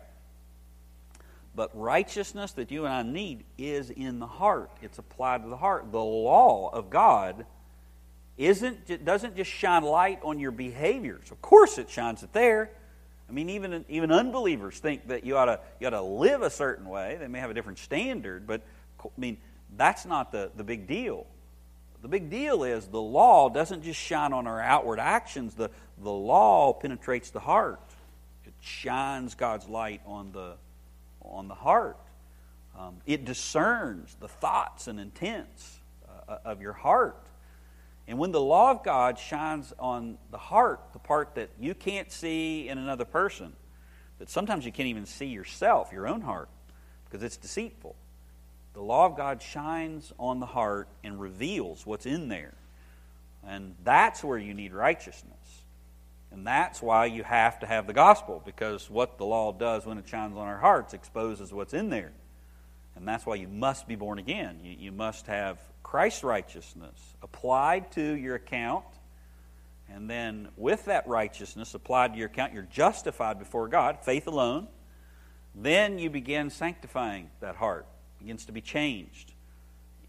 But 1.54 1.69
righteousness 1.80 2.54
that 2.54 2.71
you 2.71 2.86
and 2.86 2.93
I 2.95 3.04
need 3.04 3.43
is 3.56 3.91
in 3.91 4.17
the 4.17 4.26
heart. 4.26 4.71
It's 4.82 4.97
applied 4.97 5.43
to 5.43 5.47
the 5.47 5.58
heart. 5.58 5.91
The 5.91 6.00
law 6.00 6.71
of 6.73 6.89
God 6.89 7.45
isn't 8.38 9.04
doesn't 9.04 9.36
just 9.36 9.52
shine 9.52 9.84
light 9.84 10.19
on 10.23 10.39
your 10.39 10.52
behaviors. 10.52 11.32
Of 11.32 11.41
course 11.41 11.78
it 11.78 11.89
shines 11.89 12.23
it 12.23 12.34
there. 12.34 12.69
I 13.30 13.32
mean, 13.32 13.50
even 13.50 13.84
even 13.89 14.12
unbelievers 14.12 14.80
think 14.80 15.08
that 15.08 15.23
you 15.23 15.38
ought 15.38 15.45
to 15.45 15.60
you 15.80 15.88
ought 15.88 15.91
to 15.91 16.02
live 16.02 16.43
a 16.43 16.50
certain 16.50 16.88
way. 16.88 17.17
They 17.19 17.28
may 17.28 17.39
have 17.39 17.50
a 17.50 17.54
different 17.54 17.80
standard, 17.80 18.47
but 18.47 18.62
I 19.04 19.10
mean 19.17 19.38
that's 19.76 20.06
not 20.06 20.32
the, 20.32 20.52
the 20.56 20.63
big 20.63 20.88
deal. 20.88 21.26
The 22.02 22.08
big 22.08 22.30
deal 22.30 22.63
is 22.63 22.88
the 22.88 23.02
law 23.02 23.50
doesn't 23.50 23.84
just 23.84 24.00
shine 24.00 24.32
on 24.32 24.47
our 24.47 24.62
outward 24.62 25.00
actions. 25.00 25.56
The 25.56 25.71
the 25.97 26.12
law 26.12 26.73
penetrates 26.73 27.32
the 27.32 27.39
heart. 27.39 27.82
It 28.45 28.54
shines 28.62 29.36
God's 29.36 29.67
light 29.67 30.02
on 30.06 30.32
the 30.32 30.54
on 31.21 31.47
the 31.47 31.56
heart. 31.56 31.97
Um, 32.78 32.97
it 33.08 33.26
discerns 33.26 34.15
the 34.19 34.28
thoughts 34.28 34.88
and 34.88 35.00
intents 35.00 35.80
uh, 36.30 36.38
of 36.45 36.62
your 36.62 36.73
heart. 36.73 37.17
And 38.08 38.17
when 38.17 38.32
the 38.32 38.41
law 38.41 38.72
of 38.72 38.84
God 38.84 39.20
shines 39.20 39.74
on 39.78 40.17
the 40.32 40.38
heart, 40.38 40.93
the 40.93 41.00
part 41.00 41.36
that 41.36 41.50
you 41.60 41.76
can't 41.76 42.12
see 42.12 42.70
in 42.70 42.78
another 42.78 43.04
person, 43.04 43.54
that 44.20 44.30
sometimes 44.30 44.65
you 44.65 44.72
can't 44.72 44.88
even 44.88 45.06
see 45.06 45.26
yourself, 45.26 45.91
your 45.91 46.08
own 46.08 46.22
heart, 46.22 46.50
because 47.06 47.22
it's 47.22 47.38
deceitful. 47.38 47.96
The 48.74 48.82
law 48.82 49.06
of 49.06 49.17
God 49.17 49.41
shines 49.41 50.13
on 50.17 50.39
the 50.39 50.46
heart 50.46 50.88
and 51.04 51.20
reveals 51.20 51.86
what's 51.86 52.06
in 52.06 52.30
there. 52.30 52.54
And 53.46 53.76
that's 53.84 54.24
where 54.24 54.38
you 54.38 54.54
need 54.54 54.74
righteousness. 54.74 55.34
And 56.32 56.46
that's 56.46 56.82
why 56.82 57.06
you 57.06 57.24
have 57.24 57.60
to 57.60 57.65
have 57.65 57.88
the 57.88 57.93
gospel, 57.93 58.41
because 58.46 58.89
what 58.89 59.17
the 59.17 59.26
law 59.26 59.52
does 59.52 59.86
when 59.86 59.98
it 59.98 60.08
shines 60.08 60.38
on 60.38 60.48
our 60.48 60.60
hearts 60.60 60.93
exposes 60.93 61.54
what's 61.54 61.74
in 61.74 61.89
there. 61.89 62.12
And 62.96 63.08
that's 63.08 63.26
why 63.26 63.36
you 63.36 63.48
must 63.48 63.88
be 63.88 63.96
born 63.96 64.20
again. 64.20 64.60
You, 64.63 64.76
you 64.78 64.91
must 64.91 65.28
have 65.28 65.60
Christ's 65.88 66.26
righteousness 66.26 67.15
applied 67.23 67.93
to 67.93 68.02
your 68.02 68.36
account. 68.36 68.84
And 69.89 70.10
then, 70.10 70.50
with 70.58 70.84
that 70.86 71.08
righteousness 71.08 71.73
applied 71.73 72.12
to 72.12 72.19
your 72.19 72.28
account, 72.28 72.54
you're 72.54 72.67
justified 72.69 73.39
before 73.39 73.69
God, 73.69 74.00
faith 74.04 74.28
alone. 74.28 74.67
Then 75.56 75.97
you 75.97 76.10
begin 76.10 76.50
sanctifying 76.50 77.30
that 77.39 77.56
heart, 77.56 77.86
it 78.17 78.23
begins 78.23 78.45
to 78.47 78.52
be 78.52 78.60
changed. 78.60 79.32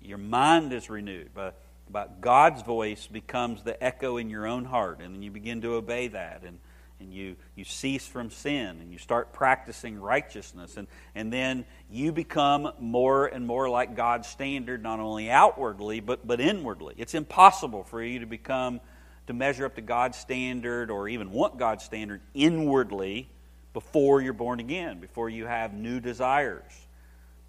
Your 0.03 0.19
mind 0.19 0.73
is 0.73 0.91
renewed. 0.91 1.31
But, 1.33 1.61
but 1.89 2.21
God's 2.21 2.63
voice 2.63 3.07
becomes 3.07 3.63
the 3.63 3.81
echo 3.83 4.17
in 4.17 4.31
your 4.31 4.49
own 4.49 4.65
heart, 4.65 4.99
and 5.01 5.15
then 5.15 5.23
you 5.23 5.31
begin 5.31 5.61
to 5.63 5.75
obey 5.75 6.09
that. 6.09 6.43
And 6.45 6.59
and 7.01 7.13
you, 7.13 7.37
you 7.55 7.65
cease 7.65 8.07
from 8.07 8.31
sin 8.31 8.79
and 8.81 8.93
you 8.93 8.99
start 8.99 9.33
practicing 9.33 10.01
righteousness. 10.01 10.77
And, 10.77 10.89
and 11.15 11.33
then 11.33 11.65
you 11.91 12.13
become 12.13 12.73
more 12.81 13.27
and 13.27 13.47
more 13.47 13.69
like 13.69 13.95
God's 13.95 14.29
standard, 14.29 14.83
not 14.83 15.01
only 15.01 15.31
outwardly, 15.31 16.01
but, 16.01 16.27
but 16.27 16.41
inwardly. 16.41 16.95
It's 16.99 17.15
impossible 17.15 17.85
for 17.85 18.03
you 18.03 18.21
to 18.21 18.27
become, 18.27 18.81
to 19.29 19.33
measure 19.33 19.65
up 19.65 19.77
to 19.77 19.81
God's 19.81 20.19
standard 20.19 20.91
or 20.91 21.09
even 21.09 21.31
want 21.31 21.59
God's 21.59 21.85
standard 21.85 22.21
inwardly 22.35 23.29
before 23.73 24.21
you're 24.21 24.33
born 24.33 24.59
again, 24.59 24.99
before 24.99 25.29
you 25.29 25.47
have 25.47 25.73
new 25.73 26.01
desires. 26.01 26.63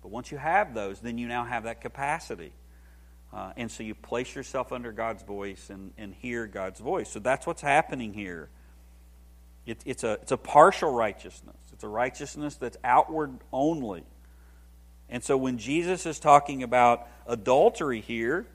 But 0.01 0.11
once 0.11 0.31
you 0.31 0.37
have 0.37 0.73
those, 0.73 0.99
then 0.99 1.17
you 1.17 1.27
now 1.27 1.43
have 1.43 1.63
that 1.63 1.81
capacity. 1.81 2.51
Uh, 3.33 3.51
and 3.57 3.69
so 3.69 3.83
you 3.83 3.93
place 3.95 4.35
yourself 4.35 4.71
under 4.71 4.91
God's 4.91 5.23
voice 5.23 5.69
and, 5.69 5.91
and 5.97 6.13
hear 6.13 6.47
God's 6.47 6.79
voice. 6.79 7.09
So 7.09 7.19
that's 7.19 7.45
what's 7.45 7.61
happening 7.61 8.13
here. 8.13 8.49
It, 9.69 9.81
it's, 9.85 10.03
a, 10.03 10.13
it's 10.13 10.31
a 10.31 10.37
partial 10.37 10.91
righteousness, 10.91 11.55
it's 11.73 11.83
a 11.83 11.87
righteousness 11.87 12.55
that's 12.55 12.77
outward 12.83 13.37
only. 13.53 14.03
And 15.09 15.23
so 15.23 15.37
when 15.37 15.57
Jesus 15.57 16.05
is 16.05 16.19
talking 16.19 16.61
about 16.63 17.07
adultery 17.25 18.01
here, 18.01 18.45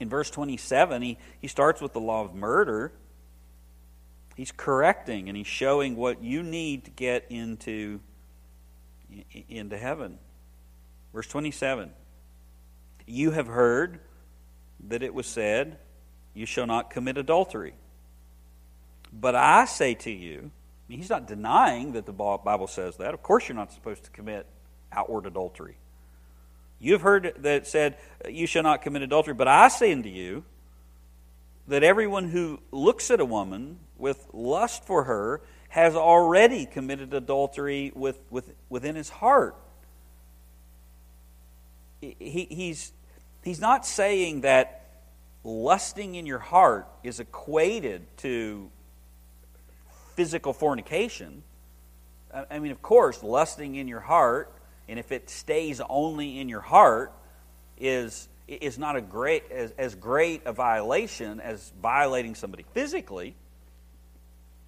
in 0.00 0.08
verse 0.08 0.30
27, 0.30 1.02
he, 1.02 1.18
he 1.40 1.46
starts 1.46 1.80
with 1.80 1.92
the 1.92 2.00
law 2.00 2.24
of 2.24 2.34
murder. 2.34 2.92
He's 4.36 4.50
correcting 4.50 5.28
and 5.28 5.36
he's 5.36 5.46
showing 5.46 5.94
what 5.94 6.22
you 6.22 6.42
need 6.42 6.84
to 6.86 6.90
get 6.90 7.26
into, 7.30 8.00
into 9.48 9.78
heaven. 9.78 10.18
Verse 11.12 11.26
27 11.28 11.90
You 13.06 13.30
have 13.32 13.46
heard 13.46 14.00
that 14.88 15.02
it 15.02 15.14
was 15.14 15.26
said, 15.26 15.78
You 16.34 16.46
shall 16.46 16.66
not 16.66 16.90
commit 16.90 17.18
adultery. 17.18 17.74
But 19.12 19.34
I 19.34 19.66
say 19.66 19.94
to 19.94 20.10
you, 20.10 20.50
he's 20.88 21.10
not 21.10 21.26
denying 21.26 21.92
that 21.92 22.06
the 22.06 22.12
Bible 22.12 22.66
says 22.66 22.96
that. 22.96 23.14
Of 23.14 23.22
course, 23.22 23.48
you're 23.48 23.56
not 23.56 23.72
supposed 23.72 24.04
to 24.04 24.10
commit 24.10 24.46
outward 24.90 25.26
adultery. 25.26 25.76
You've 26.78 27.02
heard 27.02 27.34
that 27.38 27.54
it 27.54 27.66
said, 27.66 27.96
uh, 28.24 28.28
You 28.28 28.46
shall 28.46 28.62
not 28.62 28.82
commit 28.82 29.02
adultery. 29.02 29.34
But 29.34 29.48
I 29.48 29.68
say 29.68 29.92
unto 29.92 30.08
you 30.08 30.44
that 31.68 31.84
everyone 31.84 32.28
who 32.28 32.60
looks 32.72 33.10
at 33.10 33.20
a 33.20 33.24
woman 33.24 33.78
with 33.96 34.26
lust 34.32 34.84
for 34.84 35.04
her 35.04 35.40
has 35.68 35.94
already 35.94 36.66
committed 36.66 37.14
adultery 37.14 37.92
with, 37.94 38.18
with, 38.30 38.52
within 38.68 38.96
his 38.96 39.08
heart. 39.08 39.56
He, 42.00 42.46
he's, 42.50 42.92
he's 43.44 43.60
not 43.60 43.86
saying 43.86 44.40
that 44.40 44.82
lusting 45.44 46.16
in 46.16 46.26
your 46.26 46.40
heart 46.40 46.88
is 47.04 47.20
equated 47.20 48.04
to 48.18 48.70
physical 50.14 50.52
fornication. 50.52 51.42
I 52.50 52.58
mean, 52.58 52.72
of 52.72 52.80
course, 52.80 53.22
lusting 53.22 53.74
in 53.74 53.88
your 53.88 54.00
heart, 54.00 54.52
and 54.88 54.98
if 54.98 55.12
it 55.12 55.28
stays 55.28 55.80
only 55.88 56.38
in 56.38 56.48
your 56.48 56.60
heart, 56.60 57.12
is 57.78 58.28
is 58.48 58.78
not 58.78 58.96
a 58.96 59.00
great 59.00 59.50
as, 59.50 59.72
as 59.78 59.94
great 59.94 60.42
a 60.44 60.52
violation 60.52 61.40
as 61.40 61.72
violating 61.80 62.34
somebody 62.34 62.64
physically. 62.72 63.34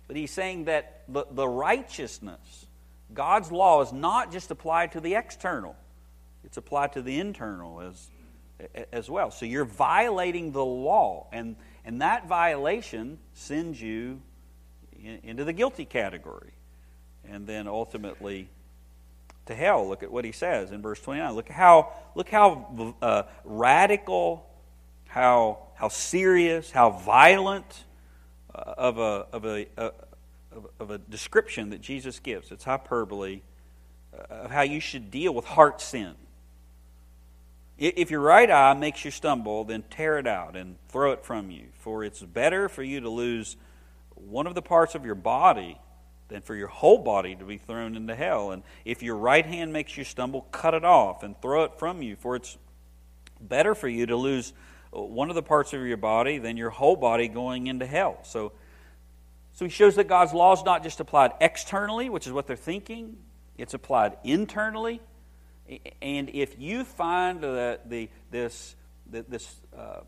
But 0.06 0.16
he's 0.16 0.30
saying 0.30 0.66
that 0.66 1.02
the, 1.08 1.26
the 1.30 1.48
righteousness, 1.48 2.66
God's 3.12 3.50
law, 3.50 3.82
is 3.82 3.92
not 3.92 4.32
just 4.32 4.50
applied 4.50 4.92
to 4.92 5.00
the 5.00 5.14
external; 5.14 5.76
it's 6.44 6.56
applied 6.56 6.92
to 6.94 7.02
the 7.02 7.18
internal 7.18 7.80
as 7.80 8.10
as 8.92 9.08
well. 9.10 9.30
So 9.30 9.46
you're 9.46 9.64
violating 9.64 10.52
the 10.52 10.64
law, 10.64 11.28
and 11.32 11.56
and 11.84 12.02
that 12.02 12.28
violation 12.28 13.18
sends 13.32 13.80
you 13.80 14.20
into 15.22 15.44
the 15.44 15.52
guilty 15.52 15.84
category. 15.84 16.52
And 17.26 17.46
then 17.46 17.66
ultimately 17.66 18.48
to 19.46 19.54
hell. 19.54 19.88
Look 19.88 20.02
at 20.02 20.10
what 20.10 20.24
he 20.24 20.32
says 20.32 20.70
in 20.70 20.82
verse 20.82 21.00
29. 21.00 21.34
Look 21.34 21.48
how, 21.48 21.92
look 22.14 22.28
how 22.28 22.94
uh, 23.02 23.22
radical, 23.44 24.46
how, 25.08 25.58
how 25.74 25.88
serious, 25.88 26.70
how 26.70 26.90
violent 26.90 27.84
uh, 28.54 28.74
of, 28.78 28.98
a, 28.98 29.26
of, 29.32 29.44
a, 29.44 29.66
uh, 29.76 29.90
of 30.80 30.90
a 30.90 30.98
description 30.98 31.70
that 31.70 31.80
Jesus 31.80 32.18
gives. 32.18 32.50
It's 32.50 32.64
hyperbole 32.64 33.42
uh, 34.12 34.34
of 34.34 34.50
how 34.50 34.62
you 34.62 34.80
should 34.80 35.10
deal 35.10 35.34
with 35.34 35.44
heart 35.44 35.80
sin. 35.80 36.14
If 37.76 38.12
your 38.12 38.20
right 38.20 38.48
eye 38.48 38.72
makes 38.74 39.04
you 39.04 39.10
stumble, 39.10 39.64
then 39.64 39.82
tear 39.90 40.18
it 40.18 40.28
out 40.28 40.54
and 40.54 40.76
throw 40.88 41.10
it 41.10 41.24
from 41.24 41.50
you. 41.50 41.64
For 41.80 42.04
it's 42.04 42.22
better 42.22 42.68
for 42.68 42.84
you 42.84 43.00
to 43.00 43.08
lose 43.08 43.56
one 44.14 44.46
of 44.46 44.54
the 44.54 44.62
parts 44.62 44.94
of 44.94 45.04
your 45.04 45.14
body 45.14 45.78
than 46.28 46.40
for 46.40 46.54
your 46.54 46.68
whole 46.68 46.98
body 46.98 47.36
to 47.36 47.44
be 47.44 47.58
thrown 47.58 47.96
into 47.96 48.14
hell. 48.14 48.50
And 48.50 48.62
if 48.84 49.02
your 49.02 49.16
right 49.16 49.44
hand 49.44 49.72
makes 49.72 49.96
you 49.96 50.04
stumble, 50.04 50.42
cut 50.52 50.74
it 50.74 50.84
off 50.84 51.22
and 51.22 51.40
throw 51.40 51.64
it 51.64 51.78
from 51.78 52.02
you, 52.02 52.16
for 52.16 52.36
it's 52.36 52.56
better 53.40 53.74
for 53.74 53.88
you 53.88 54.06
to 54.06 54.16
lose 54.16 54.52
one 54.90 55.28
of 55.28 55.34
the 55.34 55.42
parts 55.42 55.72
of 55.72 55.82
your 55.82 55.96
body 55.96 56.38
than 56.38 56.56
your 56.56 56.70
whole 56.70 56.96
body 56.96 57.28
going 57.28 57.66
into 57.66 57.84
hell. 57.84 58.18
So, 58.22 58.52
so 59.52 59.64
he 59.64 59.70
shows 59.70 59.96
that 59.96 60.08
God's 60.08 60.32
law 60.32 60.52
is 60.52 60.64
not 60.64 60.82
just 60.82 61.00
applied 61.00 61.32
externally, 61.40 62.08
which 62.08 62.26
is 62.26 62.32
what 62.32 62.46
they're 62.46 62.56
thinking, 62.56 63.16
it's 63.58 63.74
applied 63.74 64.16
internally. 64.24 65.00
And 66.02 66.30
if 66.30 66.58
you 66.58 66.84
find 66.84 67.40
that 67.42 67.88
the, 67.88 68.08
this, 68.30 68.76
this 69.06 69.54
uh, 69.76 70.00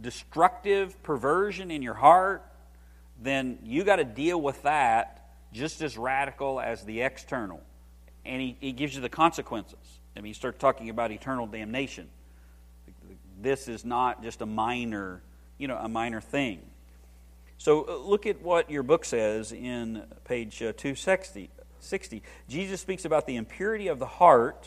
destructive 0.00 1.02
perversion 1.02 1.70
in 1.70 1.82
your 1.82 1.94
heart, 1.94 2.44
then 3.24 3.58
you 3.64 3.84
got 3.84 3.96
to 3.96 4.04
deal 4.04 4.40
with 4.40 4.62
that 4.62 5.30
just 5.52 5.82
as 5.82 5.96
radical 5.96 6.60
as 6.60 6.84
the 6.84 7.00
external. 7.00 7.60
And 8.24 8.40
he, 8.40 8.56
he 8.60 8.72
gives 8.72 8.94
you 8.94 9.00
the 9.00 9.08
consequences. 9.08 9.78
I 10.16 10.20
mean, 10.20 10.30
he 10.30 10.34
starts 10.34 10.58
talking 10.58 10.90
about 10.90 11.10
eternal 11.10 11.46
damnation. 11.46 12.08
This 13.40 13.68
is 13.68 13.84
not 13.84 14.22
just 14.22 14.42
a 14.42 14.46
minor, 14.46 15.22
you 15.58 15.68
know, 15.68 15.76
a 15.76 15.88
minor 15.88 16.20
thing. 16.20 16.60
So 17.58 17.86
uh, 17.88 17.96
look 17.96 18.26
at 18.26 18.42
what 18.42 18.70
your 18.70 18.82
book 18.82 19.04
says 19.04 19.52
in 19.52 20.04
page 20.24 20.62
uh, 20.62 20.72
260. 20.76 21.50
60. 21.80 22.22
Jesus 22.48 22.80
speaks 22.80 23.04
about 23.04 23.26
the 23.26 23.36
impurity 23.36 23.88
of 23.88 23.98
the 23.98 24.06
heart, 24.06 24.66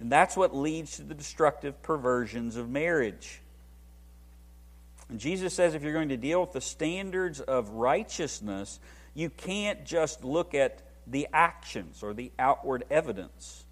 and 0.00 0.10
that's 0.10 0.36
what 0.36 0.56
leads 0.56 0.96
to 0.96 1.02
the 1.02 1.14
destructive 1.14 1.82
perversions 1.82 2.56
of 2.56 2.68
marriage. 2.70 3.40
And 5.08 5.20
Jesus 5.20 5.54
says 5.54 5.74
if 5.74 5.82
you're 5.82 5.92
going 5.92 6.08
to 6.08 6.16
deal 6.16 6.40
with 6.40 6.52
the 6.52 6.60
standards 6.60 7.40
of 7.40 7.70
righteousness, 7.70 8.80
you 9.14 9.30
can't 9.30 9.84
just 9.84 10.24
look 10.24 10.54
at 10.54 10.82
the 11.06 11.28
actions 11.32 12.02
or 12.02 12.12
the 12.12 12.32
outward 12.38 12.84
evidence. 12.90 13.64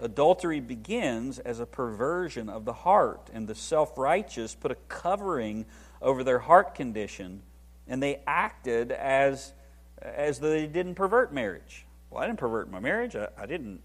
Adultery 0.00 0.60
begins 0.60 1.38
as 1.38 1.60
a 1.60 1.66
perversion 1.66 2.48
of 2.48 2.64
the 2.64 2.72
heart, 2.72 3.30
and 3.32 3.48
the 3.48 3.54
self 3.54 3.96
righteous 3.96 4.54
put 4.54 4.70
a 4.70 4.76
covering 4.88 5.64
over 6.02 6.22
their 6.22 6.38
heart 6.38 6.74
condition, 6.74 7.42
and 7.88 8.02
they 8.02 8.20
acted 8.26 8.92
as, 8.92 9.54
as 10.02 10.38
though 10.38 10.50
they 10.50 10.66
didn't 10.66 10.96
pervert 10.96 11.32
marriage. 11.32 11.86
Well, 12.10 12.22
I 12.22 12.26
didn't 12.26 12.38
pervert 12.38 12.70
my 12.70 12.80
marriage, 12.80 13.16
I, 13.16 13.28
I, 13.38 13.46
didn't, 13.46 13.80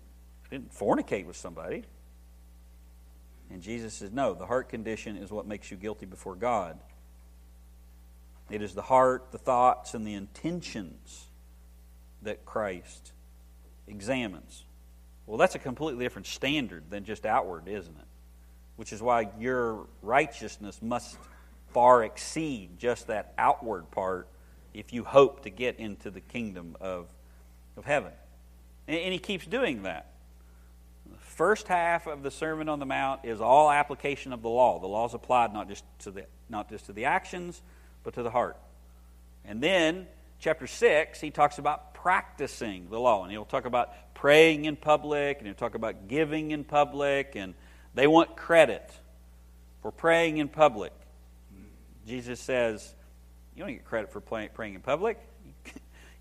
I 0.45 0.49
didn't 0.49 0.73
fornicate 0.73 1.25
with 1.25 1.37
somebody. 1.37 1.85
And 3.51 3.61
Jesus 3.61 3.93
says, 3.95 4.11
no, 4.11 4.33
the 4.33 4.45
heart 4.45 4.69
condition 4.69 5.17
is 5.17 5.31
what 5.31 5.45
makes 5.45 5.69
you 5.69 5.77
guilty 5.77 6.05
before 6.05 6.35
God. 6.35 6.79
It 8.49 8.61
is 8.61 8.73
the 8.73 8.81
heart, 8.81 9.31
the 9.31 9.37
thoughts, 9.37 9.93
and 9.93 10.05
the 10.05 10.13
intentions 10.13 11.27
that 12.21 12.45
Christ 12.45 13.13
examines. 13.87 14.65
Well, 15.25 15.37
that's 15.37 15.55
a 15.55 15.59
completely 15.59 16.03
different 16.03 16.27
standard 16.27 16.89
than 16.89 17.05
just 17.05 17.25
outward, 17.25 17.67
isn't 17.67 17.97
it? 17.97 18.07
which 18.81 18.93
is 18.93 18.99
why 18.99 19.29
your 19.37 19.85
righteousness 20.01 20.81
must 20.81 21.15
far 21.71 22.03
exceed 22.03 22.79
just 22.79 23.05
that 23.05 23.31
outward 23.37 23.91
part 23.91 24.27
if 24.73 24.91
you 24.91 25.03
hope 25.03 25.43
to 25.43 25.51
get 25.51 25.77
into 25.79 26.09
the 26.09 26.19
kingdom 26.19 26.75
of, 26.81 27.07
of 27.77 27.85
heaven. 27.85 28.11
And, 28.87 28.97
and 28.97 29.13
he 29.13 29.19
keeps 29.19 29.45
doing 29.45 29.83
that. 29.83 30.10
First 31.35 31.69
half 31.69 32.07
of 32.07 32.23
the 32.23 32.31
Sermon 32.31 32.67
on 32.67 32.79
the 32.79 32.85
Mount 32.85 33.21
is 33.23 33.39
all 33.39 33.71
application 33.71 34.33
of 34.33 34.41
the 34.41 34.49
law. 34.49 34.79
The 34.79 34.87
law 34.87 35.07
is 35.07 35.13
applied 35.13 35.53
not 35.53 35.69
just 35.69 35.85
to 35.99 36.11
the 36.11 36.25
not 36.49 36.69
just 36.69 36.87
to 36.87 36.93
the 36.93 37.05
actions, 37.05 37.61
but 38.03 38.15
to 38.15 38.23
the 38.23 38.29
heart. 38.29 38.57
And 39.45 39.63
then 39.63 40.07
chapter 40.39 40.67
6, 40.67 41.21
he 41.21 41.31
talks 41.31 41.57
about 41.57 41.93
practicing 41.93 42.89
the 42.89 42.99
law. 42.99 43.23
And 43.23 43.31
he'll 43.31 43.45
talk 43.45 43.63
about 43.63 43.93
praying 44.13 44.65
in 44.65 44.75
public, 44.75 45.37
and 45.37 45.47
he'll 45.47 45.55
talk 45.55 45.73
about 45.75 46.09
giving 46.09 46.51
in 46.51 46.65
public, 46.65 47.37
and 47.37 47.53
they 47.95 48.07
want 48.07 48.35
credit 48.35 48.91
for 49.81 49.91
praying 49.91 50.37
in 50.37 50.49
public. 50.49 50.91
Jesus 52.05 52.41
says, 52.41 52.93
You 53.55 53.63
don't 53.63 53.71
get 53.71 53.85
credit 53.85 54.11
for 54.11 54.19
praying 54.19 54.75
in 54.75 54.81
public. 54.81 55.17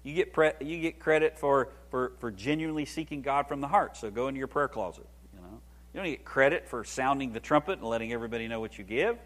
You 0.03 0.15
get, 0.15 0.33
pre- 0.33 0.53
you 0.61 0.81
get 0.81 0.99
credit 0.99 1.39
for, 1.39 1.69
for, 1.91 2.13
for 2.19 2.31
genuinely 2.31 2.87
seeking 2.87 3.23
God 3.23 3.49
from 3.49 3.61
the 3.61 3.69
heart. 3.69 3.97
So 3.97 4.11
go 4.11 4.29
into 4.29 4.39
your 4.39 4.49
prayer 4.49 4.69
closet. 4.69 5.07
You, 5.35 5.41
know? 5.41 5.61
you 5.93 6.01
don't 6.01 6.11
get 6.11 6.25
credit 6.25 6.67
for 6.69 6.85
sounding 6.85 7.33
the 7.33 7.41
trumpet 7.41 7.79
and 7.81 7.89
letting 7.89 8.13
everybody 8.13 8.49
know 8.49 8.61
what 8.61 8.79
you 8.79 8.85
give 8.85 9.19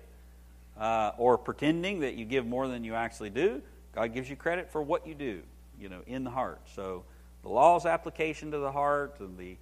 uh, 0.79 1.13
or 1.19 1.39
pretending 1.39 2.01
that 2.01 2.15
you 2.15 2.25
give 2.25 2.47
more 2.47 2.69
than 2.69 2.85
you 2.85 2.95
actually 2.95 3.31
do. 3.31 3.63
God 3.95 4.13
gives 4.13 4.29
you 4.29 4.37
credit 4.37 4.71
for 4.71 4.83
what 4.83 5.07
you 5.07 5.15
do, 5.15 5.43
you 5.81 5.89
know, 5.89 6.01
in 6.07 6.25
the 6.25 6.31
heart. 6.31 6.61
So 6.75 7.05
the 7.43 7.49
law's 7.49 7.87
application 7.87 8.51
to 8.51 8.59
the 8.59 8.73
heart 8.73 9.17
and 9.21 9.39
the 9.39 9.57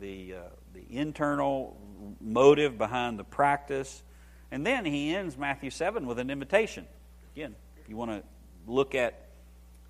the 0.00 0.34
uh, 0.34 0.40
the 0.74 0.84
internal 0.96 1.76
motive 2.20 2.78
behind 2.78 3.18
the 3.18 3.24
practice, 3.24 4.02
and 4.50 4.64
then 4.64 4.84
he 4.84 5.14
ends 5.14 5.36
Matthew 5.36 5.70
seven 5.70 6.06
with 6.06 6.18
an 6.18 6.30
invitation. 6.30 6.86
Again, 7.34 7.54
if 7.80 7.88
you 7.88 7.96
want 7.96 8.10
to 8.12 8.22
look 8.66 8.94
at 8.94 9.28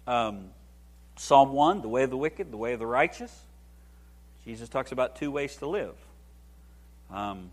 um, 0.07 0.51
Psalm 1.19 1.53
one, 1.53 1.83
the 1.83 1.89
way 1.89 2.05
of 2.05 2.11
the 2.11 2.17
wicked, 2.17 2.51
the 2.51 2.57
way 2.57 2.73
of 2.73 2.79
the 2.79 2.87
righteous, 2.87 3.37
Jesus 4.45 4.69
talks 4.69 4.93
about 4.93 5.17
two 5.17 5.31
ways 5.31 5.57
to 5.57 5.67
live. 5.67 5.95
Um, 7.11 7.51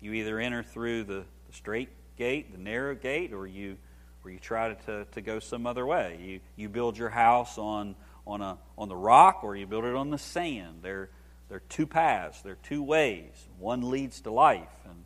you 0.00 0.12
either 0.14 0.40
enter 0.40 0.62
through 0.62 1.04
the, 1.04 1.24
the 1.46 1.52
straight 1.52 1.90
gate, 2.16 2.52
the 2.52 2.58
narrow 2.58 2.94
gate, 2.94 3.32
or 3.32 3.46
you 3.46 3.76
or 4.24 4.30
you 4.30 4.38
try 4.38 4.72
to, 4.72 5.04
to 5.12 5.20
go 5.20 5.38
some 5.38 5.66
other 5.66 5.86
way. 5.86 6.18
You, 6.22 6.40
you 6.56 6.68
build 6.68 6.96
your 6.96 7.10
house 7.10 7.58
on, 7.58 7.94
on, 8.26 8.40
a, 8.40 8.56
on 8.78 8.88
the 8.88 8.96
rock 8.96 9.40
or 9.44 9.54
you 9.54 9.66
build 9.66 9.84
it 9.84 9.94
on 9.94 10.10
the 10.10 10.18
sand. 10.18 10.78
There, 10.80 11.10
there 11.48 11.58
are 11.58 11.62
two 11.68 11.86
paths, 11.86 12.40
there 12.40 12.52
are 12.52 12.58
two 12.62 12.82
ways. 12.82 13.32
One 13.58 13.90
leads 13.90 14.22
to 14.22 14.30
life 14.30 14.68
and 14.86 15.04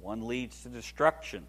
one 0.00 0.26
leads 0.26 0.60
to 0.64 0.68
destruction. 0.68 1.46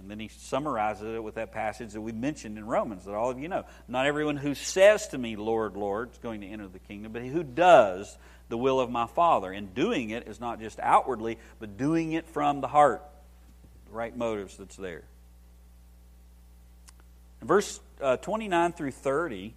And 0.00 0.10
then 0.10 0.20
he 0.20 0.28
summarizes 0.28 1.16
it 1.16 1.22
with 1.22 1.36
that 1.36 1.52
passage 1.52 1.92
that 1.92 2.00
we 2.00 2.12
mentioned 2.12 2.58
in 2.58 2.66
Romans 2.66 3.04
that 3.04 3.14
all 3.14 3.30
of 3.30 3.38
you 3.38 3.48
know. 3.48 3.64
Not 3.88 4.06
everyone 4.06 4.36
who 4.36 4.54
says 4.54 5.08
to 5.08 5.18
me, 5.18 5.36
Lord, 5.36 5.76
Lord, 5.76 6.12
is 6.12 6.18
going 6.18 6.42
to 6.42 6.46
enter 6.46 6.68
the 6.68 6.78
kingdom, 6.78 7.12
but 7.12 7.22
who 7.22 7.42
does 7.42 8.16
the 8.48 8.58
will 8.58 8.80
of 8.80 8.90
my 8.90 9.06
Father. 9.06 9.52
And 9.52 9.74
doing 9.74 10.10
it 10.10 10.28
is 10.28 10.40
not 10.40 10.60
just 10.60 10.78
outwardly, 10.80 11.38
but 11.58 11.76
doing 11.76 12.12
it 12.12 12.26
from 12.26 12.60
the 12.60 12.68
heart 12.68 13.02
the 13.86 13.92
right 13.92 14.16
motives 14.16 14.56
that's 14.56 14.76
there. 14.76 15.04
In 17.40 17.46
verse 17.46 17.80
uh, 18.00 18.16
29 18.16 18.72
through 18.72 18.90
30, 18.92 19.54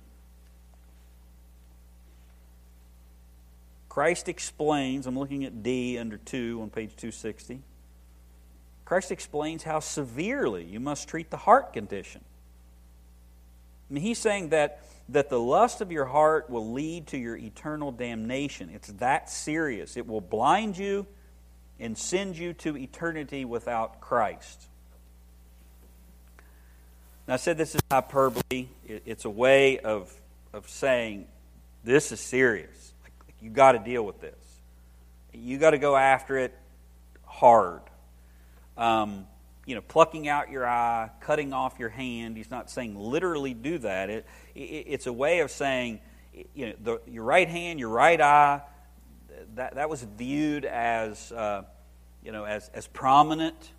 Christ 3.87 4.29
explains, 4.29 5.07
I'm 5.07 5.17
looking 5.17 5.45
at 5.45 5.63
D 5.63 5.97
under 5.97 6.17
2 6.17 6.59
on 6.61 6.69
page 6.69 6.95
260. 6.95 7.61
Christ 8.89 9.11
explains 9.11 9.61
how 9.61 9.81
severely 9.81 10.63
you 10.63 10.79
must 10.79 11.07
treat 11.07 11.29
the 11.29 11.37
heart 11.37 11.73
condition. 11.73 12.21
I 13.87 13.93
mean, 13.93 14.01
he's 14.01 14.17
saying 14.17 14.49
that, 14.49 14.79
that 15.09 15.29
the 15.29 15.39
lust 15.39 15.81
of 15.81 15.91
your 15.91 16.05
heart 16.05 16.49
will 16.49 16.71
lead 16.71 17.05
to 17.09 17.17
your 17.19 17.37
eternal 17.37 17.91
damnation. 17.91 18.71
It's 18.73 18.87
that 18.93 19.29
serious. 19.29 19.95
It 19.95 20.07
will 20.07 20.21
blind 20.21 20.75
you 20.75 21.05
and 21.79 21.95
send 21.95 22.35
you 22.35 22.53
to 22.53 22.75
eternity 22.75 23.45
without 23.45 24.01
Christ. 24.01 24.59
Now, 27.27 27.35
I 27.35 27.37
said 27.37 27.59
this 27.59 27.75
is 27.75 27.81
hyperbole. 27.91 28.69
It's 28.87 29.25
a 29.25 29.29
way 29.29 29.77
of, 29.77 30.11
of 30.51 30.67
saying 30.67 31.27
this 31.83 32.11
is 32.11 32.19
serious. 32.19 32.93
Like, 33.03 33.13
you 33.39 33.51
got 33.51 33.73
to 33.73 33.79
deal 33.79 34.03
with 34.03 34.19
this. 34.19 34.33
You 35.31 35.59
got 35.59 35.71
to 35.71 35.77
go 35.77 35.95
after 35.95 36.39
it 36.39 36.57
hard. 37.23 37.81
Um, 38.79 39.27
you 39.65 39.75
know, 39.75 39.81
plucking 39.81 40.27
out 40.27 40.49
your 40.49 40.65
eye, 40.65 41.11
cutting 41.19 41.53
off 41.53 41.77
your 41.77 41.89
hand. 41.89 42.37
He's 42.37 42.49
not 42.49 42.71
saying 42.71 42.95
literally 42.95 43.53
do 43.53 43.77
that. 43.79 44.09
It, 44.09 44.25
it 44.55 44.61
it's 44.61 45.05
a 45.05 45.13
way 45.13 45.41
of 45.41 45.51
saying, 45.51 45.99
you 46.55 46.67
know, 46.67 46.73
the, 46.81 47.01
your 47.11 47.23
right 47.23 47.47
hand, 47.47 47.79
your 47.79 47.89
right 47.89 48.19
eye, 48.19 48.61
that, 49.55 49.75
that 49.75 49.89
was 49.89 50.01
viewed 50.01 50.65
as, 50.65 51.31
uh, 51.31 51.63
you 52.23 52.31
know, 52.31 52.45
as, 52.45 52.69
as 52.73 52.87
prominent. 52.87 53.71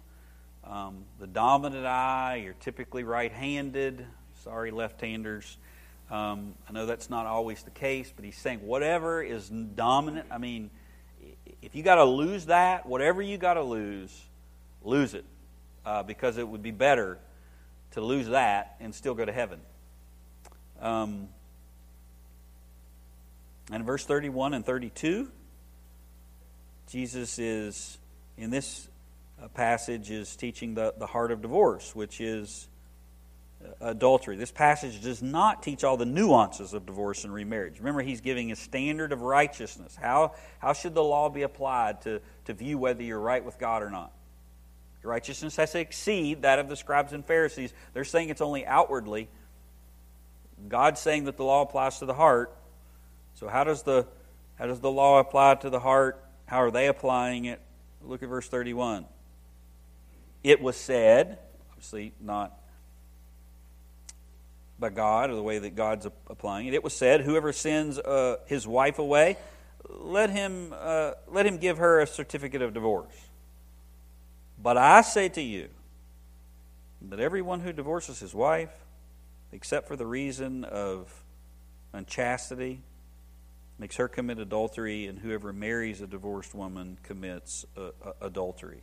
Um, 0.62 1.06
the 1.18 1.26
dominant 1.26 1.86
eye, 1.86 2.42
you're 2.44 2.54
typically 2.60 3.02
right 3.02 3.32
handed. 3.32 4.06
Sorry, 4.44 4.70
left 4.70 5.00
handers. 5.00 5.56
Um, 6.10 6.54
I 6.68 6.72
know 6.72 6.86
that's 6.86 7.08
not 7.08 7.26
always 7.26 7.62
the 7.62 7.70
case, 7.70 8.12
but 8.14 8.24
he's 8.24 8.36
saying 8.36 8.60
whatever 8.60 9.22
is 9.22 9.48
dominant. 9.48 10.26
I 10.30 10.38
mean, 10.38 10.70
if 11.62 11.74
you 11.74 11.82
got 11.82 11.96
to 11.96 12.04
lose 12.04 12.46
that, 12.46 12.86
whatever 12.86 13.22
you 13.22 13.38
got 13.38 13.54
to 13.54 13.62
lose, 13.62 14.28
lose 14.82 15.14
it. 15.14 15.24
Uh, 15.84 16.02
because 16.02 16.36
it 16.36 16.46
would 16.46 16.62
be 16.62 16.70
better 16.70 17.18
to 17.92 18.02
lose 18.02 18.28
that 18.28 18.76
and 18.80 18.94
still 18.94 19.14
go 19.14 19.24
to 19.24 19.32
heaven. 19.32 19.60
Um, 20.80 21.28
and 23.72 23.84
verse 23.84 24.04
31 24.04 24.52
and 24.52 24.64
32, 24.64 25.30
Jesus 26.88 27.38
is, 27.38 27.98
in 28.36 28.50
this 28.50 28.88
uh, 29.42 29.48
passage, 29.48 30.10
is 30.10 30.36
teaching 30.36 30.74
the, 30.74 30.92
the 30.98 31.06
heart 31.06 31.32
of 31.32 31.40
divorce, 31.40 31.94
which 31.94 32.20
is 32.20 32.68
uh, 33.64 33.68
adultery. 33.80 34.36
This 34.36 34.52
passage 34.52 35.00
does 35.02 35.22
not 35.22 35.62
teach 35.62 35.82
all 35.82 35.96
the 35.96 36.04
nuances 36.04 36.74
of 36.74 36.84
divorce 36.84 37.24
and 37.24 37.32
remarriage. 37.32 37.78
Remember, 37.78 38.02
he's 38.02 38.20
giving 38.20 38.52
a 38.52 38.56
standard 38.56 39.12
of 39.12 39.22
righteousness. 39.22 39.96
How, 39.96 40.34
how 40.58 40.74
should 40.74 40.94
the 40.94 41.04
law 41.04 41.30
be 41.30 41.42
applied 41.42 42.02
to, 42.02 42.20
to 42.44 42.52
view 42.52 42.76
whether 42.76 43.02
you're 43.02 43.18
right 43.18 43.44
with 43.44 43.58
God 43.58 43.82
or 43.82 43.90
not? 43.90 44.12
Your 45.02 45.10
righteousness 45.10 45.56
has 45.56 45.72
to 45.72 45.80
exceed 45.80 46.42
that 46.42 46.58
of 46.58 46.68
the 46.68 46.76
scribes 46.76 47.12
and 47.12 47.24
Pharisees. 47.24 47.72
They're 47.94 48.04
saying 48.04 48.28
it's 48.28 48.40
only 48.40 48.66
outwardly. 48.66 49.28
God's 50.68 51.00
saying 51.00 51.24
that 51.24 51.36
the 51.36 51.44
law 51.44 51.62
applies 51.62 51.98
to 52.00 52.06
the 52.06 52.14
heart. 52.14 52.54
So 53.34 53.48
how 53.48 53.64
does 53.64 53.82
the 53.82 54.06
how 54.58 54.66
does 54.66 54.80
the 54.80 54.90
law 54.90 55.20
apply 55.20 55.54
to 55.56 55.70
the 55.70 55.80
heart? 55.80 56.22
How 56.44 56.58
are 56.62 56.70
they 56.70 56.86
applying 56.86 57.46
it? 57.46 57.60
Look 58.02 58.22
at 58.22 58.28
verse 58.28 58.46
31. 58.46 59.06
It 60.44 60.60
was 60.60 60.76
said, 60.76 61.38
obviously 61.70 62.12
not 62.20 62.60
by 64.78 64.90
God 64.90 65.30
or 65.30 65.34
the 65.34 65.42
way 65.42 65.58
that 65.58 65.76
God's 65.76 66.06
applying 66.06 66.66
it. 66.66 66.74
It 66.74 66.82
was 66.82 66.94
said, 66.94 67.22
whoever 67.22 67.52
sends 67.52 67.98
uh, 67.98 68.36
his 68.46 68.66
wife 68.66 68.98
away, 68.98 69.36
let 69.88 70.30
him 70.30 70.74
uh, 70.78 71.12
let 71.28 71.46
him 71.46 71.58
give 71.58 71.78
her 71.78 72.00
a 72.00 72.06
certificate 72.06 72.62
of 72.62 72.74
divorce. 72.74 73.14
But 74.62 74.76
I 74.76 75.00
say 75.00 75.28
to 75.30 75.40
you 75.40 75.68
that 77.08 77.18
everyone 77.18 77.60
who 77.60 77.72
divorces 77.72 78.20
his 78.20 78.34
wife, 78.34 78.72
except 79.52 79.88
for 79.88 79.96
the 79.96 80.06
reason 80.06 80.64
of 80.64 81.24
unchastity, 81.92 82.82
makes 83.78 83.96
her 83.96 84.06
commit 84.06 84.38
adultery, 84.38 85.06
and 85.06 85.18
whoever 85.18 85.52
marries 85.52 86.02
a 86.02 86.06
divorced 86.06 86.54
woman 86.54 86.98
commits 87.02 87.64
uh, 87.76 87.90
uh, 88.04 88.12
adultery. 88.20 88.82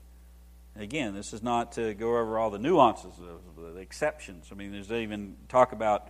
Again, 0.75 1.13
this 1.13 1.31
is 1.31 1.43
not 1.43 1.73
to 1.73 1.93
go 1.93 2.17
over 2.17 2.39
all 2.39 2.49
the 2.49 2.59
nuances 2.59 3.13
of 3.19 3.55
the 3.55 3.79
exceptions. 3.79 4.47
I 4.51 4.55
mean, 4.55 4.71
there's 4.71 4.91
even 4.91 5.35
talk 5.47 5.73
about 5.73 6.10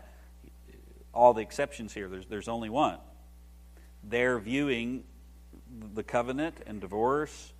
all 1.13 1.33
the 1.33 1.41
exceptions 1.41 1.93
here. 1.93 2.07
There's, 2.07 2.25
there's 2.27 2.47
only 2.47 2.69
one. 2.69 2.99
They're 4.03 4.39
viewing 4.39 5.03
the 5.93 6.03
covenant 6.03 6.61
and 6.65 6.79
divorce 6.79 7.53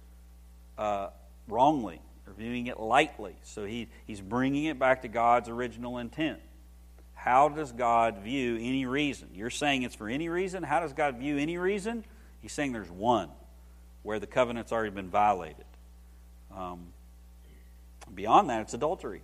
uh, 0.78 1.10
wrongly. 1.48 2.02
They're 2.26 2.34
viewing 2.34 2.68
it 2.68 2.80
lightly. 2.80 3.36
So 3.44 3.66
he, 3.66 3.88
he's 4.06 4.22
bringing 4.22 4.66
it 4.66 4.78
back 4.78 5.04
to 5.04 5.08
God's 5.08 5.50
original 5.50 5.98
intent. 5.98 6.40
How 7.14 7.50
does 7.50 7.72
God 7.72 8.20
view 8.20 8.58
any 8.58 8.86
reason? 8.86 9.30
You're 9.34 9.50
saying 9.50 9.84
it's 9.84 9.96
for 9.96 10.08
any 10.08 10.30
reason. 10.30 10.64
How 10.64 10.80
does 10.80 10.94
God 10.94 11.18
view 11.18 11.38
any 11.38 11.58
reason? 11.58 12.06
He's 12.42 12.54
saying 12.54 12.74
there's 12.74 12.92
one 12.92 13.30
where 14.04 14.20
the 14.20 14.28
covenant's 14.28 14.72
already 14.72 14.92
been 14.92 15.10
violated. 15.10 15.66
Um, 16.56 16.88
beyond 18.14 18.50
that, 18.50 18.62
it's 18.62 18.74
adultery, 18.74 19.22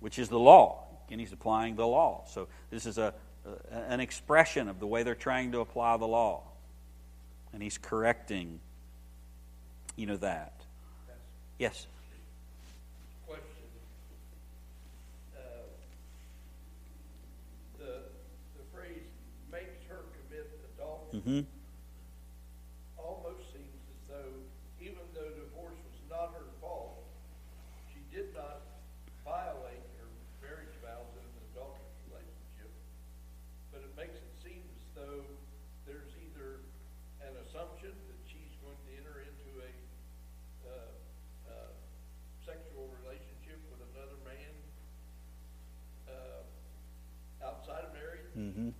which 0.00 0.18
is 0.18 0.28
the 0.28 0.38
law. 0.38 0.84
And 1.10 1.20
he's 1.20 1.32
applying 1.32 1.76
the 1.76 1.86
law. 1.86 2.24
So 2.28 2.48
this 2.70 2.86
is 2.86 2.98
a, 2.98 3.14
a, 3.46 3.76
an 3.76 4.00
expression 4.00 4.68
of 4.68 4.78
the 4.78 4.86
way 4.86 5.02
they're 5.02 5.14
trying 5.14 5.52
to 5.52 5.60
apply 5.60 5.96
the 5.96 6.06
law. 6.06 6.42
And 7.52 7.62
he's 7.62 7.78
correcting, 7.78 8.60
you 9.96 10.06
know, 10.06 10.16
that. 10.18 10.53
Yes. 11.58 11.86
Question. 13.26 13.68
Uh, 15.36 15.40
the, 17.78 18.10
the 18.58 18.64
phrase 18.74 19.06
makes 19.52 19.78
her 19.88 20.02
commit 20.18 20.50
adultery 20.74 21.14
Mm-hmm. 21.14 21.46
almost 22.98 23.46
seems 23.54 23.78
as 23.86 24.00
though, 24.10 24.34
even 24.82 25.06
though 25.14 25.30
divorce 25.38 25.78
was 25.86 25.98
not 26.10 26.34
her 26.34 26.50
fault, 26.60 27.06
she 27.94 28.02
did 28.10 28.34
not 28.34 28.66
violate 29.22 29.86
her 30.02 30.10
marriage 30.42 30.74
vows 30.82 31.06
in 31.14 31.22
an 31.22 31.36
adulterous 31.54 31.94
relationship. 32.10 32.70
But 33.70 33.86
it 33.86 33.94
makes 33.94 34.18
it 34.18 34.26
seem 34.42 34.58
as 34.74 34.84
though 34.98 35.22
there's 35.86 36.10
either 36.18 36.66
an 37.22 37.38
assumption 37.46 37.94
that 37.94 38.18
she's 38.26 38.50
going 38.58 38.76
to 38.76 38.90
enter 38.98 39.22
into 39.22 39.48
a, 39.62 39.70
uh, 40.66 40.90
uh, 41.46 41.70
sexual 42.42 42.90
relationship 43.06 43.62
with 43.70 43.80
another 43.94 44.18
man, 44.26 44.52
uh, 46.10 46.42
outside 47.46 47.86
of 47.86 47.94
marriage, 47.94 48.26
Mm-hmm. 48.34 48.74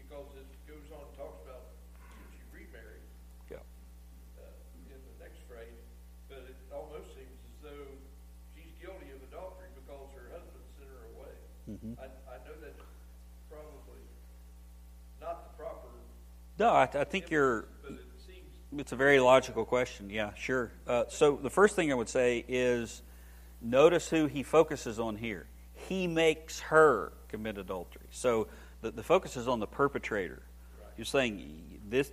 because 0.00 0.32
it 0.40 0.48
goes 0.64 0.88
on, 0.96 1.04
and 1.04 1.14
talks 1.20 1.44
about 1.44 1.76
should 2.16 2.32
she 2.32 2.40
remarry, 2.50 3.04
Yeah. 3.52 3.60
uh, 4.40 4.48
in 4.88 4.96
the 4.96 5.16
next 5.20 5.44
phrase, 5.44 5.76
but 6.32 6.48
it 6.48 6.56
almost 6.72 7.12
seems 7.12 7.36
as 7.52 7.56
though 7.68 7.86
she's 8.56 8.72
guilty 8.80 9.12
of 9.12 9.20
adultery 9.28 9.68
because 9.76 10.08
her 10.16 10.32
husband 10.32 10.64
sent 10.80 10.88
her 10.88 11.04
away. 11.20 11.34
Mm-hmm. 11.68 11.92
I, 12.00 12.08
I 12.32 12.36
know 12.48 12.56
that's 12.64 12.80
probably 13.52 14.00
not 15.20 15.44
the 15.44 15.52
proper. 15.60 15.92
No, 16.58 16.70
I, 16.70 16.88
I 16.92 17.04
think 17.04 17.30
you're. 17.30 17.68
It 17.88 18.00
seems, 18.26 18.80
It's 18.80 18.92
a 18.92 18.96
very 18.96 19.20
logical 19.20 19.64
question. 19.64 20.10
Yeah, 20.10 20.34
sure. 20.34 20.72
Uh, 20.86 21.04
so 21.08 21.38
the 21.40 21.50
first 21.50 21.76
thing 21.76 21.92
I 21.92 21.94
would 21.94 22.08
say 22.08 22.44
is 22.48 23.02
notice 23.60 24.08
who 24.08 24.26
he 24.26 24.42
focuses 24.42 24.98
on 24.98 25.16
here. 25.16 25.46
He 25.88 26.06
makes 26.06 26.60
her 26.60 27.12
commit 27.28 27.58
adultery. 27.58 28.08
So 28.10 28.48
the, 28.80 28.90
the 28.90 29.02
focus 29.02 29.36
is 29.36 29.46
on 29.46 29.60
the 29.60 29.66
perpetrator. 29.66 30.42
You're 30.96 31.04
saying 31.04 31.80
this 31.88 32.10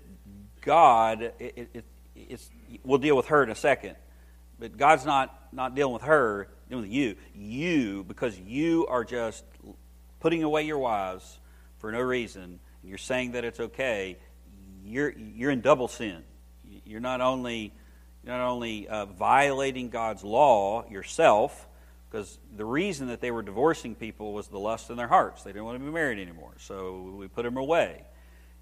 God, 0.61 1.21
it, 1.21 1.35
it, 1.39 1.69
it, 1.73 1.85
it's, 2.15 2.49
we'll 2.83 2.99
deal 2.99 3.15
with 3.15 3.27
her 3.27 3.43
in 3.43 3.49
a 3.49 3.55
second, 3.55 3.95
but 4.59 4.77
God's 4.77 5.05
not, 5.05 5.35
not 5.51 5.75
dealing 5.75 5.93
with 5.93 6.03
her, 6.03 6.49
dealing 6.69 6.83
with 6.83 6.91
you. 6.91 7.15
You, 7.33 8.03
because 8.03 8.39
you 8.39 8.85
are 8.87 9.03
just 9.03 9.43
putting 10.19 10.43
away 10.43 10.63
your 10.63 10.77
wives 10.77 11.39
for 11.79 11.91
no 11.91 11.99
reason, 11.99 12.43
and 12.43 12.59
you're 12.89 12.97
saying 12.97 13.33
that 13.33 13.43
it's 13.43 13.59
okay, 13.59 14.17
you're, 14.85 15.13
you're 15.17 15.51
in 15.51 15.61
double 15.61 15.87
sin. 15.87 16.23
You're 16.85 16.99
not 16.99 17.21
only, 17.21 17.73
not 18.23 18.39
only 18.39 18.87
uh, 18.87 19.05
violating 19.05 19.89
God's 19.89 20.23
law 20.23 20.87
yourself, 20.89 21.67
because 22.09 22.37
the 22.55 22.65
reason 22.65 23.07
that 23.07 23.19
they 23.19 23.31
were 23.31 23.41
divorcing 23.41 23.95
people 23.95 24.33
was 24.33 24.47
the 24.47 24.59
lust 24.59 24.89
in 24.89 24.97
their 24.97 25.07
hearts. 25.07 25.43
They 25.43 25.51
didn't 25.51 25.65
want 25.65 25.79
to 25.79 25.83
be 25.83 25.91
married 25.91 26.19
anymore, 26.19 26.53
so 26.59 27.15
we 27.17 27.27
put 27.27 27.43
them 27.43 27.57
away. 27.57 28.03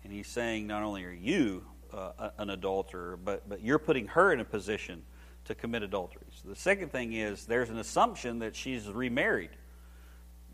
And 0.04 0.12
he's 0.12 0.28
saying, 0.28 0.68
not 0.68 0.82
only 0.84 1.04
are 1.06 1.12
you 1.12 1.64
uh, 1.94 2.30
an 2.38 2.50
adulterer, 2.50 3.18
but, 3.18 3.48
but 3.48 3.62
you're 3.62 3.80
putting 3.80 4.08
her 4.08 4.34
in 4.34 4.40
a 4.40 4.46
position 4.46 5.04
to 5.46 5.56
commit 5.56 5.84
adultery. 5.84 6.26
So 6.42 6.50
the 6.50 6.56
second 6.56 6.92
thing 6.92 7.14
is 7.14 7.46
there's 7.46 7.70
an 7.70 7.78
assumption 7.78 8.40
that 8.40 8.56
she's 8.56 8.88
remarried 8.88 9.52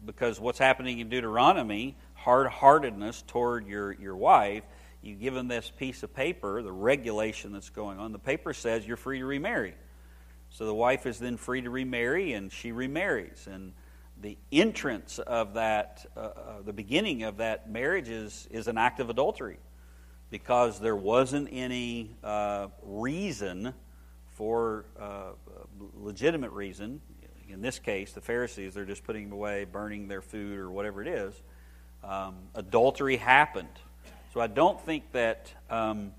because 0.06 0.40
what's 0.40 0.60
happening 0.60 1.00
in 1.00 1.10
Deuteronomy, 1.10 1.96
hard 2.14 2.48
heartedness 2.48 3.24
toward 3.28 3.68
your, 3.68 3.94
your 3.94 4.16
wife, 4.16 4.64
you 5.02 5.16
give 5.16 5.34
them 5.34 5.48
this 5.48 5.72
piece 5.78 6.04
of 6.04 6.14
paper, 6.14 6.62
the 6.62 6.72
regulation 6.72 7.54
that's 7.54 7.70
going 7.70 8.00
on. 8.00 8.12
The 8.12 8.20
paper 8.20 8.54
says 8.54 8.86
you're 8.86 8.98
free 8.98 9.20
to 9.20 9.26
remarry. 9.26 9.76
So 10.50 10.66
the 10.66 10.74
wife 10.74 11.06
is 11.06 11.20
then 11.20 11.38
free 11.38 11.62
to 11.62 11.70
remarry, 11.70 12.34
and 12.34 12.52
she 12.52 12.72
remarries. 12.72 13.48
And 13.50 13.74
the 14.22 14.38
entrance 14.52 15.20
of 15.20 15.54
that, 15.54 16.06
uh, 16.18 16.20
uh, 16.20 16.34
the 16.66 16.74
beginning 16.74 17.24
of 17.24 17.38
that 17.38 17.70
marriage 17.70 18.10
is, 18.10 18.48
is 18.52 18.68
an 18.68 18.78
act 18.78 19.00
of 19.00 19.10
adultery 19.10 19.58
because 20.30 20.80
there 20.80 20.96
wasn't 20.96 21.50
any 21.52 22.16
uh, 22.24 22.68
reason 22.84 23.74
for 24.28 24.86
uh, 25.00 25.32
legitimate 25.96 26.52
reason. 26.52 27.02
In 27.48 27.62
this 27.62 27.80
case, 27.80 28.12
the 28.12 28.22
Pharisees, 28.22 28.74
they're 28.74 28.86
just 28.86 29.04
putting 29.04 29.30
them 29.30 29.34
away, 29.34 29.66
burning 29.66 30.08
their 30.08 30.22
food, 30.22 30.60
or 30.60 30.70
whatever 30.70 31.02
it 31.02 31.08
is. 31.08 31.34
Um, 32.04 32.36
adultery 32.54 33.18
happened. 33.18 33.68
So 34.34 34.42
I 34.42 34.48
don't 34.48 34.80
think 34.80 35.12
that 35.14 35.52
um, 35.72 36.12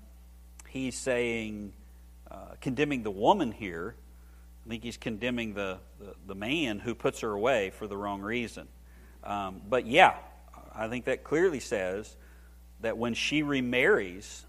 he's 0.67 0.97
saying, 0.97 1.71
uh, 2.29 2.55
condemning 2.59 3.03
the 3.03 3.11
woman 3.11 3.53
here. 3.53 3.95
I 4.65 4.69
think 4.69 4.83
he's 4.83 4.97
condemning 4.97 5.53
the, 5.53 5.77
the, 5.97 6.13
the, 6.27 6.35
man 6.35 6.79
who 6.79 6.93
puts 6.93 7.21
her 7.21 7.31
away 7.31 7.69
for 7.69 7.87
the 7.87 7.95
wrong 7.95 8.21
reason. 8.21 8.67
Um, 9.23 9.61
but 9.67 9.85
yeah, 9.85 10.15
I 10.75 10.89
think 10.89 11.05
that 11.05 11.23
clearly 11.23 11.61
says 11.61 12.15
that 12.81 12.97
when 12.97 13.13
she 13.13 13.43
remarries, 13.43 14.45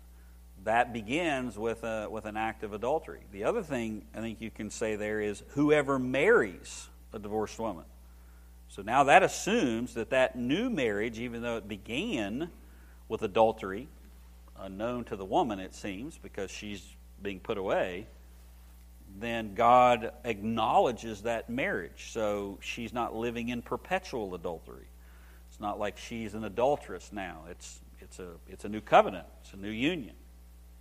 that 0.64 0.92
begins 0.92 1.56
with, 1.56 1.84
a, 1.84 2.08
with 2.10 2.24
an 2.24 2.36
act 2.36 2.64
of 2.64 2.72
adultery. 2.72 3.20
The 3.30 3.44
other 3.44 3.62
thing 3.62 4.04
I 4.12 4.20
think 4.20 4.40
you 4.40 4.50
can 4.50 4.70
say 4.70 4.96
there 4.96 5.20
is 5.20 5.42
whoever 5.50 6.00
marries 6.00 6.88
a 7.12 7.18
divorced 7.20 7.58
woman. 7.60 7.84
So 8.68 8.82
now 8.82 9.04
that 9.04 9.22
assumes 9.22 9.94
that 9.94 10.10
that 10.10 10.36
new 10.36 10.68
marriage, 10.68 11.20
even 11.20 11.42
though 11.42 11.58
it 11.58 11.68
began 11.68 12.50
with 13.12 13.20
adultery, 13.20 13.86
unknown 14.58 15.04
to 15.04 15.16
the 15.16 15.24
woman, 15.24 15.60
it 15.60 15.74
seems, 15.74 16.16
because 16.16 16.50
she's 16.50 16.82
being 17.22 17.38
put 17.38 17.58
away, 17.58 18.06
then 19.20 19.54
God 19.54 20.12
acknowledges 20.24 21.20
that 21.22 21.50
marriage. 21.50 22.08
So 22.12 22.58
she's 22.62 22.94
not 22.94 23.14
living 23.14 23.50
in 23.50 23.60
perpetual 23.60 24.34
adultery. 24.34 24.86
It's 25.50 25.60
not 25.60 25.78
like 25.78 25.98
she's 25.98 26.32
an 26.32 26.44
adulteress 26.44 27.10
now. 27.12 27.42
It's, 27.50 27.80
it's, 28.00 28.18
a, 28.18 28.28
it's 28.48 28.64
a 28.64 28.70
new 28.70 28.80
covenant, 28.80 29.26
it's 29.42 29.52
a 29.52 29.58
new 29.58 29.68
union. 29.68 30.14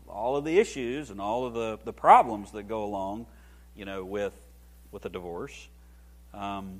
All 0.07 0.37
of 0.37 0.45
the 0.45 0.57
issues 0.57 1.09
and 1.09 1.19
all 1.19 1.45
of 1.45 1.53
the, 1.53 1.79
the 1.83 1.93
problems 1.93 2.53
that 2.53 2.63
go 2.63 2.85
along, 2.85 3.25
you 3.75 3.83
know, 3.83 4.05
with, 4.05 4.33
with 4.89 5.05
a 5.05 5.09
divorce. 5.09 5.67
Um, 6.33 6.79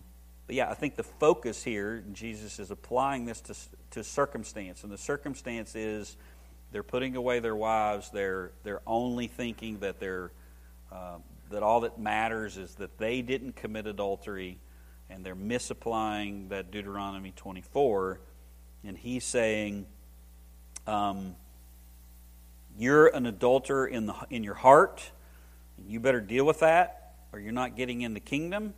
but 0.52 0.58
yeah, 0.58 0.70
I 0.70 0.74
think 0.74 0.98
the 0.98 1.04
focus 1.04 1.64
here, 1.64 2.04
Jesus 2.12 2.60
is 2.60 2.72
applying 2.72 3.24
this 3.24 3.40
to, 3.40 3.56
to 3.92 4.04
circumstance. 4.04 4.84
And 4.84 4.92
the 4.92 4.98
circumstance 4.98 5.78
is 5.78 6.18
they're 6.74 6.84
putting 6.84 7.16
away 7.16 7.40
their 7.40 7.56
wives. 7.56 8.10
They're, 8.10 8.52
they're 8.64 8.82
only 8.86 9.28
thinking 9.28 9.80
that 9.80 10.02
they're, 10.02 10.34
uh, 10.92 11.20
that 11.52 11.64
all 11.64 11.80
that 11.80 11.98
matters 11.98 12.58
is 12.58 12.76
that 12.76 12.98
they 12.98 13.22
didn't 13.22 13.56
commit 13.56 13.88
adultery, 13.88 14.60
and 15.10 15.26
they're 15.26 15.36
misapplying 15.36 16.50
that 16.50 16.70
Deuteronomy 16.70 17.32
24. 17.34 18.20
And 18.84 18.98
he's 18.98 19.24
saying, 19.24 19.86
um, 20.86 21.38
"You're 22.78 23.08
an 23.08 23.26
adulterer 23.26 23.88
in 23.88 24.06
the 24.06 24.16
in 24.30 24.44
your 24.44 24.56
heart. 24.56 25.12
You 25.88 26.02
better 26.02 26.20
deal 26.20 26.44
with 26.44 26.60
that, 26.60 27.16
or 27.32 27.40
you're 27.40 27.54
not 27.54 27.78
getting 27.78 28.02
in 28.02 28.14
the 28.14 28.20
kingdom." 28.20 28.74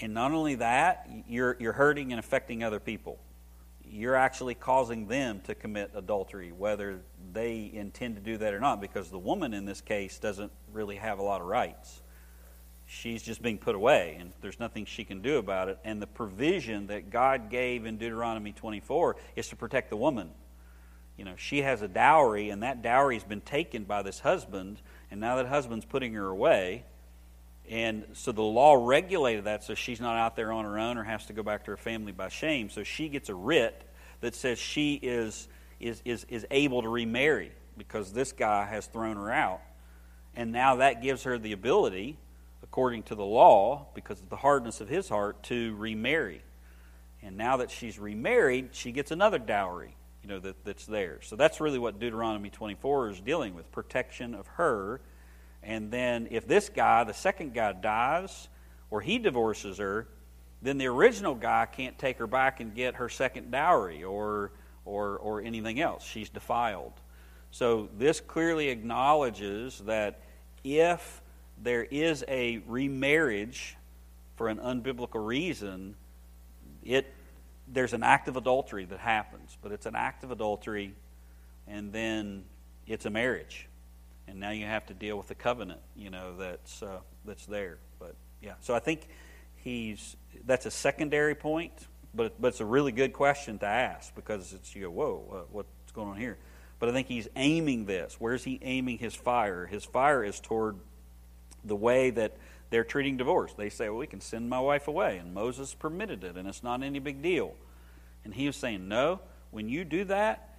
And 0.00 0.14
not 0.14 0.32
only 0.32 0.56
that, 0.56 1.08
you're 1.28 1.56
you're 1.60 1.72
hurting 1.72 2.12
and 2.12 2.18
affecting 2.18 2.62
other 2.64 2.80
people. 2.80 3.18
You're 3.84 4.16
actually 4.16 4.54
causing 4.54 5.06
them 5.06 5.40
to 5.44 5.54
commit 5.54 5.92
adultery, 5.94 6.50
whether 6.50 7.00
they 7.32 7.70
intend 7.72 8.16
to 8.16 8.22
do 8.22 8.38
that 8.38 8.52
or 8.52 8.58
not, 8.58 8.80
because 8.80 9.10
the 9.10 9.18
woman 9.18 9.54
in 9.54 9.66
this 9.66 9.80
case 9.80 10.18
doesn't 10.18 10.50
really 10.72 10.96
have 10.96 11.18
a 11.18 11.22
lot 11.22 11.40
of 11.40 11.46
rights. 11.46 12.02
She's 12.86 13.22
just 13.22 13.40
being 13.40 13.58
put 13.58 13.74
away, 13.74 14.16
and 14.20 14.32
there's 14.40 14.60
nothing 14.60 14.84
she 14.84 15.04
can 15.04 15.22
do 15.22 15.38
about 15.38 15.68
it. 15.68 15.78
And 15.84 16.02
the 16.02 16.06
provision 16.06 16.88
that 16.88 17.10
God 17.10 17.50
gave 17.50 17.86
in 17.86 17.96
Deuteronomy 17.96 18.52
24 18.52 19.16
is 19.36 19.48
to 19.48 19.56
protect 19.56 19.90
the 19.90 19.96
woman. 19.96 20.30
You 21.16 21.24
know, 21.24 21.34
she 21.36 21.62
has 21.62 21.80
a 21.80 21.88
dowry, 21.88 22.50
and 22.50 22.62
that 22.62 22.82
dowry 22.82 23.14
has 23.14 23.24
been 23.24 23.40
taken 23.40 23.84
by 23.84 24.02
this 24.02 24.20
husband, 24.20 24.82
and 25.10 25.20
now 25.20 25.36
that 25.36 25.46
husband's 25.46 25.84
putting 25.84 26.12
her 26.14 26.26
away. 26.26 26.84
And 27.70 28.04
so 28.12 28.32
the 28.32 28.42
law 28.42 28.74
regulated 28.74 29.44
that 29.44 29.64
so 29.64 29.74
she's 29.74 30.00
not 30.00 30.16
out 30.16 30.36
there 30.36 30.52
on 30.52 30.64
her 30.64 30.78
own 30.78 30.98
or 30.98 31.04
has 31.04 31.26
to 31.26 31.32
go 31.32 31.42
back 31.42 31.64
to 31.64 31.70
her 31.70 31.76
family 31.76 32.12
by 32.12 32.28
shame. 32.28 32.68
So 32.68 32.82
she 32.82 33.08
gets 33.08 33.28
a 33.28 33.34
writ 33.34 33.88
that 34.20 34.34
says 34.34 34.58
she 34.58 34.94
is, 34.94 35.48
is, 35.80 36.02
is, 36.04 36.24
is 36.28 36.46
able 36.50 36.82
to 36.82 36.88
remarry 36.88 37.52
because 37.78 38.12
this 38.12 38.32
guy 38.32 38.64
has 38.66 38.86
thrown 38.86 39.16
her 39.16 39.30
out. 39.30 39.60
And 40.36 40.52
now 40.52 40.76
that 40.76 41.02
gives 41.02 41.22
her 41.24 41.38
the 41.38 41.52
ability, 41.52 42.18
according 42.62 43.04
to 43.04 43.14
the 43.14 43.24
law, 43.24 43.86
because 43.94 44.20
of 44.20 44.28
the 44.28 44.36
hardness 44.36 44.80
of 44.80 44.88
his 44.88 45.08
heart, 45.08 45.42
to 45.44 45.74
remarry. 45.76 46.42
And 47.22 47.36
now 47.36 47.58
that 47.58 47.70
she's 47.70 47.98
remarried, 47.98 48.70
she 48.72 48.92
gets 48.92 49.10
another 49.10 49.38
dowry, 49.38 49.94
you 50.22 50.28
know, 50.28 50.40
that, 50.40 50.64
that's 50.64 50.84
there. 50.84 51.20
So 51.22 51.36
that's 51.36 51.60
really 51.60 51.78
what 51.78 51.98
Deuteronomy 51.98 52.50
24 52.50 53.10
is 53.10 53.20
dealing 53.20 53.54
with 53.54 53.70
protection 53.72 54.34
of 54.34 54.46
her. 54.48 55.00
And 55.64 55.90
then 55.90 56.28
if 56.30 56.46
this 56.46 56.68
guy, 56.68 57.04
the 57.04 57.14
second 57.14 57.54
guy, 57.54 57.72
dies 57.72 58.48
or 58.90 59.00
he 59.00 59.18
divorces 59.18 59.78
her, 59.78 60.08
then 60.62 60.78
the 60.78 60.86
original 60.86 61.34
guy 61.34 61.66
can't 61.66 61.98
take 61.98 62.18
her 62.18 62.26
back 62.26 62.60
and 62.60 62.74
get 62.74 62.96
her 62.96 63.08
second 63.08 63.50
dowry 63.50 64.04
or, 64.04 64.52
or, 64.84 65.18
or 65.18 65.42
anything 65.42 65.80
else. 65.80 66.04
She's 66.04 66.28
defiled. 66.28 66.92
So 67.50 67.88
this 67.98 68.20
clearly 68.20 68.68
acknowledges 68.68 69.78
that 69.80 70.20
if 70.64 71.22
there 71.62 71.84
is 71.84 72.24
a 72.28 72.58
remarriage 72.66 73.76
for 74.36 74.48
an 74.48 74.58
unbiblical 74.58 75.24
reason, 75.24 75.94
it 76.82 77.12
there's 77.66 77.92
an 77.92 78.02
act 78.02 78.28
of 78.28 78.36
adultery 78.36 78.84
that 78.84 78.98
happens, 78.98 79.56
but 79.62 79.72
it's 79.72 79.86
an 79.86 79.96
act 79.96 80.22
of 80.24 80.30
adultery, 80.30 80.94
and 81.66 81.92
then 81.92 82.44
it's 82.86 83.06
a 83.06 83.10
marriage, 83.10 83.68
and 84.28 84.40
now 84.40 84.50
you 84.50 84.66
have 84.66 84.86
to 84.86 84.94
deal 84.94 85.16
with 85.16 85.28
the 85.28 85.34
covenant, 85.34 85.80
you 85.96 86.10
know, 86.10 86.36
that's 86.36 86.82
uh, 86.82 86.98
that's 87.24 87.46
there. 87.46 87.78
But 87.98 88.14
yeah, 88.42 88.54
so 88.60 88.74
I 88.74 88.78
think 88.78 89.08
he's 89.56 90.16
that's 90.46 90.66
a 90.66 90.70
secondary 90.70 91.34
point, 91.34 91.72
but 92.14 92.40
but 92.40 92.48
it's 92.48 92.60
a 92.60 92.64
really 92.64 92.92
good 92.92 93.12
question 93.12 93.58
to 93.58 93.66
ask 93.66 94.14
because 94.14 94.52
it's 94.52 94.74
you 94.74 94.82
go, 94.82 94.90
whoa, 94.90 95.46
what's 95.50 95.92
going 95.92 96.08
on 96.08 96.16
here? 96.16 96.38
But 96.78 96.88
I 96.88 96.92
think 96.92 97.08
he's 97.08 97.28
aiming 97.36 97.86
this. 97.86 98.16
Where's 98.18 98.44
he 98.44 98.58
aiming 98.62 98.98
his 98.98 99.14
fire? 99.14 99.66
His 99.66 99.84
fire 99.84 100.24
is 100.24 100.40
toward 100.40 100.76
the 101.64 101.76
way 101.76 102.10
that 102.10 102.36
they're 102.70 102.84
treating 102.84 103.16
divorce. 103.16 103.54
They 103.54 103.70
say, 103.70 103.88
well, 103.88 103.98
we 103.98 104.06
can 104.06 104.20
send 104.20 104.50
my 104.50 104.60
wife 104.60 104.88
away, 104.88 105.18
and 105.18 105.32
Moses 105.32 105.74
permitted 105.74 106.24
it, 106.24 106.36
and 106.36 106.48
it's 106.48 106.62
not 106.62 106.82
any 106.82 106.98
big 106.98 107.22
deal. 107.22 107.54
And 108.24 108.34
he 108.34 108.46
was 108.46 108.56
saying, 108.56 108.88
no, 108.88 109.20
when 109.50 109.68
you 109.68 109.84
do 109.84 110.04
that, 110.04 110.53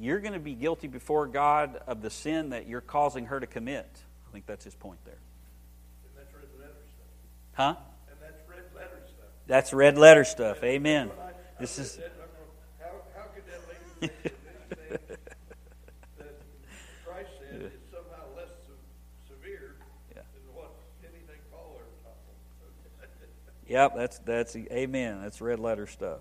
you're 0.00 0.20
going 0.20 0.32
to 0.34 0.38
be 0.40 0.54
guilty 0.54 0.88
before 0.88 1.26
God 1.26 1.80
of 1.86 2.02
the 2.02 2.10
sin 2.10 2.50
that 2.50 2.66
you're 2.68 2.80
causing 2.80 3.26
her 3.26 3.38
to 3.40 3.46
commit. 3.46 3.88
I 4.28 4.32
think 4.32 4.46
that's 4.46 4.64
his 4.64 4.74
point 4.74 4.98
there. 5.04 5.14
And 6.04 6.12
that's 6.16 6.34
red 6.34 6.48
letter 6.58 6.72
stuff. 6.88 7.06
Huh? 7.54 7.76
And 8.10 8.16
that's 8.20 8.48
red 8.48 8.64
letter 8.74 9.02
stuff. 9.06 9.28
That's 9.46 9.72
red 9.72 9.98
letter 9.98 10.24
stuff. 10.24 10.62
Amen. 10.64 11.10
I- 11.20 11.24
I 11.28 11.32
This 11.60 11.78
is 11.78 11.96
that, 11.96 12.12
how, 12.80 12.90
how 13.16 13.26
could 13.34 13.44
that 13.46 13.60
lady 13.68 14.12
that 16.18 16.40
Christ 17.06 17.30
said 17.38 17.62
is 17.62 17.72
somehow 17.92 18.24
less 18.36 18.48
se- 18.66 19.32
severe 19.32 19.76
Yeah. 20.16 20.22
than 20.34 20.54
what 20.54 20.74
anything 21.04 21.38
Paul 21.52 21.76
ever 21.78 21.86
taught? 22.02 22.18
Yep, 23.68 23.92
that's 23.96 24.18
that's 24.18 24.56
amen. 24.56 25.22
That's 25.22 25.40
red 25.40 25.60
letter 25.60 25.86
stuff. 25.86 26.18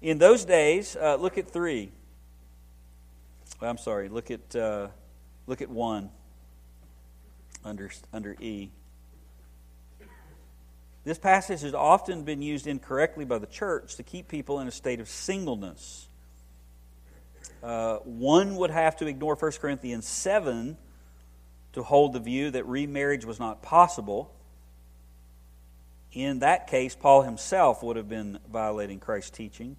In 0.00 0.18
those 0.18 0.44
days, 0.44 0.96
uh, 0.96 1.16
look 1.16 1.38
at 1.38 1.50
three. 1.50 1.90
I'm 3.60 3.78
sorry. 3.78 4.08
Look 4.08 4.30
at 4.30 4.54
uh, 4.54 4.88
look 5.46 5.60
at 5.60 5.68
one 5.68 6.10
under 7.64 7.90
under 8.12 8.36
E. 8.40 8.70
This 11.04 11.18
passage 11.18 11.62
has 11.62 11.74
often 11.74 12.22
been 12.22 12.42
used 12.42 12.66
incorrectly 12.66 13.24
by 13.24 13.38
the 13.38 13.46
church 13.46 13.96
to 13.96 14.02
keep 14.02 14.28
people 14.28 14.60
in 14.60 14.68
a 14.68 14.70
state 14.70 15.00
of 15.00 15.08
singleness. 15.08 16.06
Uh, 17.62 17.96
one 18.04 18.56
would 18.56 18.70
have 18.70 18.96
to 18.98 19.06
ignore 19.06 19.34
1 19.34 19.52
Corinthians 19.52 20.06
7 20.06 20.76
to 21.72 21.82
hold 21.82 22.12
the 22.12 22.20
view 22.20 22.50
that 22.50 22.66
remarriage 22.66 23.24
was 23.24 23.40
not 23.40 23.62
possible. 23.62 24.32
In 26.12 26.40
that 26.40 26.66
case, 26.66 26.94
Paul 26.94 27.22
himself 27.22 27.82
would 27.82 27.96
have 27.96 28.08
been 28.08 28.38
violating 28.50 29.00
Christ's 29.00 29.30
teaching 29.30 29.76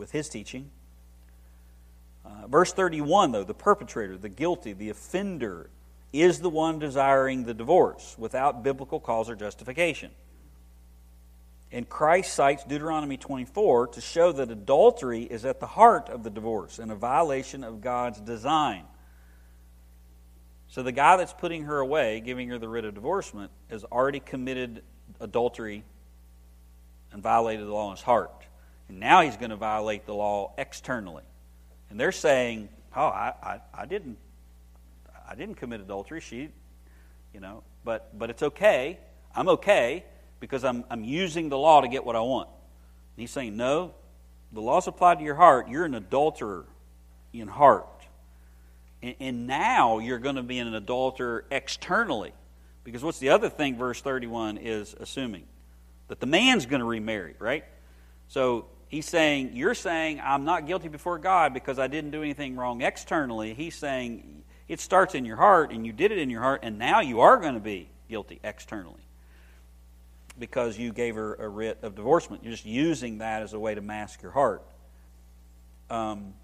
with 0.00 0.10
his 0.10 0.28
teaching. 0.28 0.70
Uh, 2.24 2.48
verse 2.48 2.72
31, 2.72 3.30
though, 3.30 3.44
the 3.44 3.54
perpetrator, 3.54 4.16
the 4.16 4.28
guilty, 4.28 4.72
the 4.72 4.90
offender, 4.90 5.70
is 6.12 6.40
the 6.40 6.50
one 6.50 6.80
desiring 6.80 7.44
the 7.44 7.54
divorce 7.54 8.16
without 8.18 8.64
biblical 8.64 8.98
cause 8.98 9.30
or 9.30 9.36
justification. 9.36 10.10
And 11.70 11.88
Christ 11.88 12.34
cites 12.34 12.64
Deuteronomy 12.64 13.16
24 13.16 13.88
to 13.88 14.00
show 14.00 14.32
that 14.32 14.50
adultery 14.50 15.22
is 15.22 15.44
at 15.44 15.60
the 15.60 15.66
heart 15.66 16.08
of 16.08 16.24
the 16.24 16.30
divorce 16.30 16.80
and 16.80 16.90
a 16.90 16.96
violation 16.96 17.62
of 17.62 17.80
God's 17.80 18.20
design. 18.20 18.84
So 20.66 20.82
the 20.82 20.92
guy 20.92 21.16
that's 21.16 21.32
putting 21.32 21.64
her 21.64 21.78
away, 21.78 22.20
giving 22.20 22.48
her 22.48 22.58
the 22.58 22.68
writ 22.68 22.84
of 22.84 22.94
divorcement, 22.94 23.52
has 23.68 23.84
already 23.84 24.20
committed 24.20 24.82
adultery 25.20 25.84
and 27.12 27.22
violated 27.22 27.66
the 27.66 27.72
law 27.72 27.90
in 27.90 27.96
his 27.96 28.02
heart. 28.02 28.46
And 28.90 28.98
now 28.98 29.20
he's 29.20 29.36
going 29.36 29.50
to 29.50 29.56
violate 29.56 30.04
the 30.04 30.14
law 30.14 30.52
externally. 30.58 31.22
And 31.90 32.00
they're 32.00 32.10
saying, 32.10 32.68
"Oh, 32.94 33.06
I, 33.06 33.32
I, 33.40 33.60
I 33.72 33.86
didn't, 33.86 34.18
I 35.28 35.36
didn't 35.36 35.54
commit 35.54 35.80
adultery. 35.80 36.20
She, 36.20 36.48
you 37.32 37.38
know, 37.38 37.62
but 37.84 38.18
but 38.18 38.30
it's 38.30 38.42
okay. 38.42 38.98
I'm 39.32 39.48
okay 39.48 40.04
because 40.40 40.64
I'm 40.64 40.82
I'm 40.90 41.04
using 41.04 41.50
the 41.50 41.56
law 41.56 41.82
to 41.82 41.86
get 41.86 42.04
what 42.04 42.16
I 42.16 42.20
want." 42.20 42.48
And 42.48 43.22
he's 43.22 43.30
saying, 43.30 43.56
"No, 43.56 43.94
the 44.50 44.60
law's 44.60 44.88
applied 44.88 45.20
to 45.20 45.24
your 45.24 45.36
heart. 45.36 45.68
You're 45.68 45.84
an 45.84 45.94
adulterer 45.94 46.66
in 47.32 47.46
heart." 47.46 47.86
And, 49.04 49.14
and 49.20 49.46
now 49.46 50.00
you're 50.00 50.18
going 50.18 50.34
to 50.34 50.42
be 50.42 50.58
an 50.58 50.74
adulterer 50.74 51.44
externally. 51.52 52.32
Because 52.82 53.04
what's 53.04 53.20
the 53.20 53.28
other 53.28 53.50
thing 53.50 53.76
verse 53.76 54.00
31 54.00 54.56
is 54.56 54.96
assuming? 54.98 55.44
That 56.08 56.18
the 56.18 56.26
man's 56.26 56.66
going 56.66 56.80
to 56.80 56.86
remarry, 56.86 57.36
right? 57.38 57.64
So 58.26 58.66
he's 58.90 59.06
saying, 59.06 59.52
You're 59.54 59.74
saying 59.74 60.20
I'm 60.22 60.44
not 60.44 60.66
guilty 60.66 60.88
before 60.88 61.18
God 61.18 61.54
because 61.54 61.78
I 61.78 61.86
didn't 61.86 62.10
do 62.10 62.22
anything 62.22 62.56
wrong 62.56 62.82
externally. 62.82 63.54
He's 63.54 63.74
saying 63.74 64.42
it 64.68 64.80
starts 64.80 65.14
in 65.14 65.24
your 65.24 65.36
heart 65.36 65.72
and 65.72 65.86
you 65.86 65.94
did 65.94 66.12
it 66.12 66.18
in 66.18 66.28
your 66.28 66.42
heart, 66.42 66.60
and 66.62 66.78
now 66.78 67.00
you 67.00 67.20
are 67.20 67.38
going 67.38 67.54
to 67.54 67.60
be 67.60 67.88
guilty 68.10 68.38
externally 68.44 69.00
because 70.38 70.78
you 70.78 70.92
gave 70.92 71.14
her 71.14 71.34
a 71.36 71.48
writ 71.48 71.78
of 71.82 71.94
divorcement. 71.94 72.44
You're 72.44 72.52
just 72.52 72.66
using 72.66 73.18
that 73.18 73.42
as 73.42 73.54
a 73.54 73.58
way 73.58 73.74
to 73.74 73.80
mask 73.80 74.20
your 74.20 74.32
heart. 74.32 74.62
Um, 75.88 76.34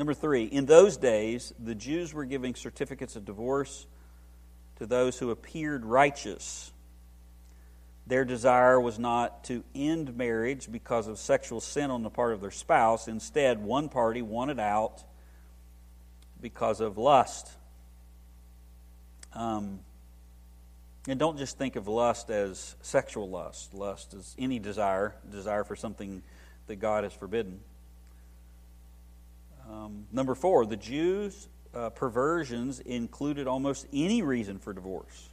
Number 0.00 0.14
three, 0.14 0.44
in 0.44 0.64
those 0.64 0.96
days, 0.96 1.52
the 1.62 1.74
Jews 1.74 2.14
were 2.14 2.24
giving 2.24 2.54
certificates 2.54 3.16
of 3.16 3.26
divorce 3.26 3.86
to 4.76 4.86
those 4.86 5.18
who 5.18 5.30
appeared 5.30 5.84
righteous. 5.84 6.72
Their 8.10 8.24
desire 8.24 8.80
was 8.80 8.98
not 8.98 9.44
to 9.44 9.62
end 9.72 10.16
marriage 10.16 10.70
because 10.70 11.06
of 11.06 11.16
sexual 11.16 11.60
sin 11.60 11.92
on 11.92 12.02
the 12.02 12.10
part 12.10 12.32
of 12.32 12.40
their 12.40 12.50
spouse. 12.50 13.06
Instead, 13.06 13.62
one 13.62 13.88
party 13.88 14.20
wanted 14.20 14.58
out 14.58 15.04
because 16.40 16.80
of 16.80 16.98
lust. 16.98 17.48
Um, 19.32 19.78
and 21.06 21.20
don't 21.20 21.38
just 21.38 21.56
think 21.56 21.76
of 21.76 21.86
lust 21.86 22.30
as 22.30 22.74
sexual 22.82 23.30
lust. 23.30 23.74
Lust 23.74 24.12
is 24.12 24.34
any 24.36 24.58
desire, 24.58 25.14
desire 25.30 25.62
for 25.62 25.76
something 25.76 26.20
that 26.66 26.80
God 26.80 27.04
has 27.04 27.12
forbidden. 27.12 27.60
Um, 29.70 30.06
number 30.10 30.34
four, 30.34 30.66
the 30.66 30.76
Jews' 30.76 31.46
uh, 31.72 31.90
perversions 31.90 32.80
included 32.80 33.46
almost 33.46 33.86
any 33.92 34.22
reason 34.22 34.58
for 34.58 34.72
divorce. 34.72 35.28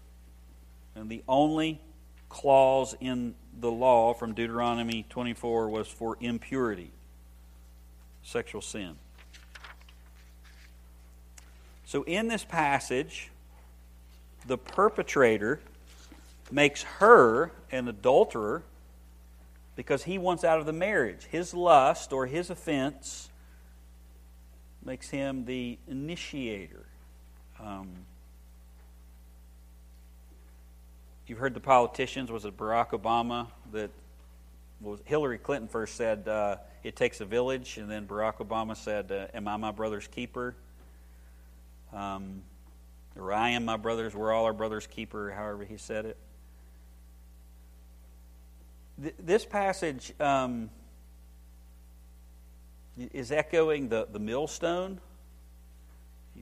And 0.93 1.09
the 1.09 1.23
only 1.27 1.81
clause 2.29 2.95
in 2.99 3.35
the 3.59 3.71
law 3.71 4.13
from 4.13 4.33
Deuteronomy 4.33 5.05
24 5.09 5.69
was 5.69 5.87
for 5.87 6.17
impurity, 6.19 6.91
sexual 8.23 8.61
sin. 8.61 8.95
So 11.85 12.03
in 12.03 12.27
this 12.27 12.43
passage, 12.43 13.31
the 14.45 14.57
perpetrator 14.57 15.59
makes 16.51 16.83
her 16.83 17.51
an 17.71 17.87
adulterer 17.87 18.63
because 19.75 20.03
he 20.03 20.17
wants 20.17 20.43
out 20.43 20.59
of 20.59 20.65
the 20.65 20.73
marriage. 20.73 21.25
His 21.25 21.53
lust 21.53 22.11
or 22.11 22.25
his 22.25 22.49
offense 22.49 23.29
makes 24.83 25.09
him 25.09 25.45
the 25.45 25.77
initiator. 25.87 26.85
Um, 27.59 27.89
you've 31.27 31.39
heard 31.39 31.53
the 31.53 31.59
politicians, 31.59 32.31
was 32.31 32.45
it 32.45 32.57
Barack 32.57 32.89
Obama 32.89 33.47
that 33.71 33.91
was 34.81 34.99
Hillary 35.05 35.37
Clinton 35.37 35.67
first 35.67 35.95
said 35.95 36.27
uh, 36.27 36.57
it 36.83 36.95
takes 36.95 37.19
a 37.21 37.25
village, 37.25 37.77
and 37.77 37.89
then 37.89 38.07
Barack 38.07 38.37
Obama 38.37 38.75
said, 38.75 39.11
uh, 39.11 39.27
"Am 39.33 39.47
I 39.47 39.57
my 39.57 39.71
brother's 39.71 40.07
keeper?" 40.07 40.55
Um, 41.93 42.41
or 43.17 43.33
I 43.33 43.49
am 43.49 43.65
my 43.65 43.77
brother's. 43.77 44.13
We're 44.13 44.31
all 44.31 44.45
our 44.45 44.53
brother's 44.53 44.87
keeper. 44.87 45.31
However 45.31 45.65
he 45.65 45.77
said 45.77 46.05
it. 46.05 46.17
Th- 49.01 49.15
this 49.19 49.45
passage. 49.45 50.13
Um, 50.19 50.69
is 53.13 53.31
echoing 53.31 53.89
the, 53.89 54.07
the 54.11 54.19
millstone. 54.19 54.99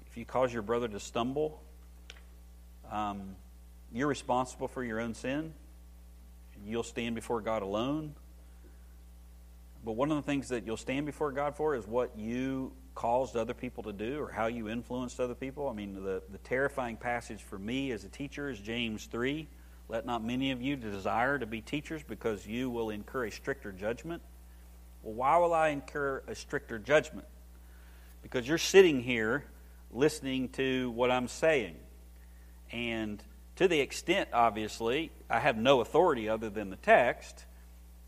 If 0.07 0.17
you 0.17 0.25
cause 0.25 0.53
your 0.53 0.61
brother 0.61 0.87
to 0.87 0.99
stumble, 0.99 1.61
um, 2.91 3.35
you're 3.95 4.07
responsible 4.07 4.67
for 4.67 4.83
your 4.83 4.99
own 4.99 5.13
sin. 5.13 5.53
You'll 6.65 6.83
stand 6.83 7.15
before 7.15 7.41
God 7.41 7.61
alone. 7.61 8.15
But 9.83 9.93
one 9.93 10.09
of 10.11 10.17
the 10.17 10.23
things 10.23 10.49
that 10.49 10.65
you'll 10.65 10.77
stand 10.77 11.05
before 11.05 11.31
God 11.31 11.55
for 11.55 11.75
is 11.75 11.85
what 11.85 12.17
you 12.17 12.71
caused 12.95 13.35
other 13.35 13.53
people 13.53 13.83
to 13.83 13.93
do 13.93 14.19
or 14.19 14.31
how 14.31 14.47
you 14.47 14.69
influenced 14.69 15.19
other 15.19 15.35
people. 15.35 15.69
I 15.69 15.73
mean, 15.73 15.93
the, 15.93 16.23
the 16.31 16.37
terrifying 16.39 16.97
passage 16.97 17.43
for 17.43 17.59
me 17.59 17.91
as 17.91 18.03
a 18.03 18.09
teacher 18.09 18.49
is 18.49 18.59
James 18.59 19.05
3. 19.05 19.47
Let 19.87 20.05
not 20.05 20.23
many 20.23 20.51
of 20.51 20.61
you 20.61 20.75
desire 20.75 21.37
to 21.37 21.45
be 21.45 21.61
teachers 21.61 22.01
because 22.03 22.47
you 22.47 22.69
will 22.69 22.89
incur 22.89 23.25
a 23.25 23.31
stricter 23.31 23.71
judgment. 23.71 24.23
Well, 25.03 25.13
why 25.13 25.37
will 25.37 25.53
I 25.53 25.69
incur 25.69 26.23
a 26.27 26.33
stricter 26.33 26.79
judgment? 26.79 27.27
because 28.25 28.47
you're 28.47 28.57
sitting 28.57 29.03
here 29.03 29.45
listening 29.91 30.49
to 30.49 30.89
what 30.89 31.11
I'm 31.11 31.27
saying. 31.27 31.75
And 32.71 33.21
to 33.57 33.67
the 33.67 33.79
extent, 33.79 34.29
obviously, 34.33 35.11
I 35.29 35.39
have 35.39 35.57
no 35.57 35.81
authority 35.81 36.29
other 36.29 36.49
than 36.49 36.69
the 36.69 36.75
text, 36.75 37.45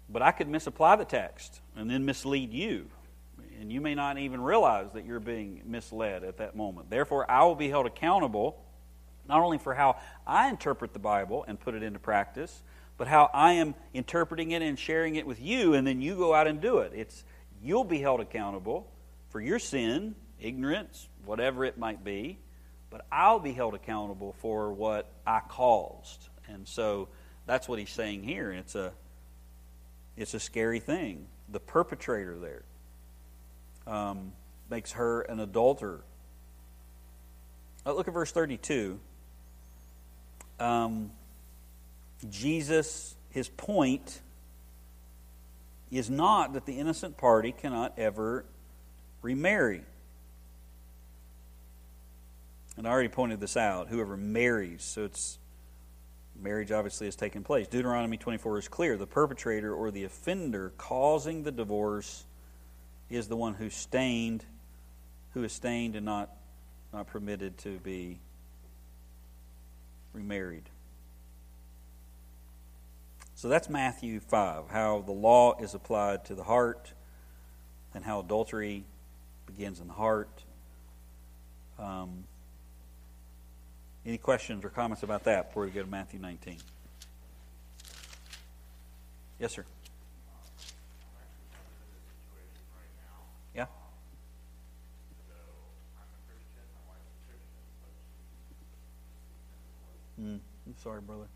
but 0.10 0.22
I 0.22 0.32
could 0.32 0.48
misapply 0.48 0.96
the 0.96 1.06
text 1.06 1.62
and 1.76 1.90
then 1.90 2.06
mislead 2.06 2.54
you. 2.54 2.88
And 3.60 3.72
you 3.72 3.82
may 3.82 3.96
not 3.96 4.18
even 4.18 4.42
realize 4.42 4.88
that 4.94 5.06
you're 5.06 5.20
being 5.20 5.62
misled 5.66 6.24
at 6.24 6.38
that 6.38 6.56
moment. 6.56 6.90
Therefore, 6.90 7.30
I 7.30 7.44
will 7.44 7.56
be 7.56 7.70
held 7.70 7.86
accountable 7.86 8.64
not 9.28 9.42
only 9.42 9.58
for 9.58 9.74
how 9.74 9.98
I 10.26 10.50
interpret 10.50 10.94
the 10.94 11.00
Bible 11.00 11.44
and 11.48 11.60
put 11.60 11.76
it 11.76 11.84
into 11.84 12.00
practice, 12.00 12.64
but 12.98 13.08
how 13.08 13.30
I 13.34 13.54
am 13.54 13.76
interpreting 13.94 14.52
it 14.52 14.62
and 14.62 14.78
sharing 14.78 15.16
it 15.16 15.26
with 15.26 15.42
you, 15.42 15.74
and 15.74 15.86
then 15.86 16.02
you 16.02 16.16
go 16.16 16.34
out 16.34 16.48
and 16.48 16.62
do 16.62 16.80
it. 16.80 16.94
It's 16.96 17.24
you'll 17.62 17.84
be 17.84 18.00
held 18.00 18.22
accountable 18.22 18.90
for 19.30 19.42
your 19.42 19.60
sin, 19.60 20.16
ignorance, 20.40 21.08
whatever 21.26 21.66
it 21.66 21.78
might 21.78 22.04
be, 22.04 22.40
but 22.98 23.06
I'll 23.12 23.38
be 23.38 23.54
held 23.54 23.76
accountable 23.76 24.34
for 24.40 24.74
what 24.74 25.08
I 25.24 25.40
caused. 25.48 26.30
And 26.48 26.68
so 26.68 27.10
that's 27.46 27.70
what 27.70 27.78
he's 27.78 27.92
saying 27.92 28.24
here. 28.24 28.52
It's 28.52 28.74
a 28.74 28.92
it's 30.16 30.34
a 30.34 30.40
scary 30.40 30.80
thing. 30.80 31.28
The 31.48 31.60
perpetrator 31.60 32.40
there 32.40 32.64
um, 33.86 34.32
makes 34.68 34.94
her 34.94 35.22
an 35.22 35.40
adulterer. 35.40 36.02
Uh, 37.86 37.94
look 37.94 38.08
at 38.08 38.16
verse 38.16 38.32
32. 38.32 39.00
Um, 40.60 41.12
Jesus, 42.32 43.14
his 43.30 43.48
point 43.48 44.22
is 45.92 46.10
not 46.10 46.54
that 46.54 46.66
the 46.66 46.80
innocent 46.80 47.16
party 47.16 47.52
cannot 47.52 47.94
ever 48.00 48.44
remarry. 49.22 49.84
And 52.78 52.88
I 52.88 52.92
already 52.92 53.10
pointed 53.10 53.40
this 53.40 53.58
out. 53.58 53.88
Whoever 53.90 54.16
marries, 54.16 54.84
so 54.84 55.04
it's 55.04 55.40
marriage 56.40 56.72
obviously 56.72 57.08
has 57.08 57.16
taken 57.16 57.44
place. 57.44 57.68
Deuteronomy 57.68 58.18
24 58.18 58.60
is 58.60 58.68
clear. 58.68 58.98
The 58.98 59.08
perpetrator 59.08 59.74
or 59.74 59.90
the 59.90 60.04
offender 60.04 60.72
causing 60.78 61.44
the 61.44 61.52
divorce 61.52 62.26
is 63.10 63.28
the 63.28 63.36
one 63.36 63.56
who 63.56 63.70
stained, 63.70 64.46
who 65.34 65.44
is 65.44 65.52
stained 65.52 65.96
and 65.96 66.06
not, 66.06 66.30
not 66.94 67.08
permitted 67.08 67.58
to 67.60 67.80
be 67.80 68.20
remarried. 70.14 70.70
So 73.36 73.50
that's 73.50 73.70
Matthew 73.70 74.20
5, 74.20 74.70
how 74.70 75.04
the 75.06 75.12
law 75.12 75.60
is 75.60 75.74
applied 75.74 76.26
to 76.26 76.36
the 76.36 76.44
heart 76.44 76.94
and 77.94 78.04
how 78.04 78.20
adultery 78.20 78.84
begins 79.46 79.80
in 79.80 79.88
the 79.88 79.94
heart. 79.94 80.44
Um, 81.78 82.24
any 84.08 84.18
questions 84.18 84.64
or 84.64 84.70
comments 84.70 85.04
about 85.04 85.26
that 85.26 85.50
before 85.50 85.64
we 85.64 85.70
go 85.70 85.84
to 85.84 85.90
Matthew 85.90 86.20
19? 86.20 86.58
Yes, 89.38 89.52
sir. 89.52 89.66
Yeah? 93.54 93.66
Mm, 100.20 100.40
I'm 100.66 100.76
sorry, 100.82 101.02
brother. 101.02 101.28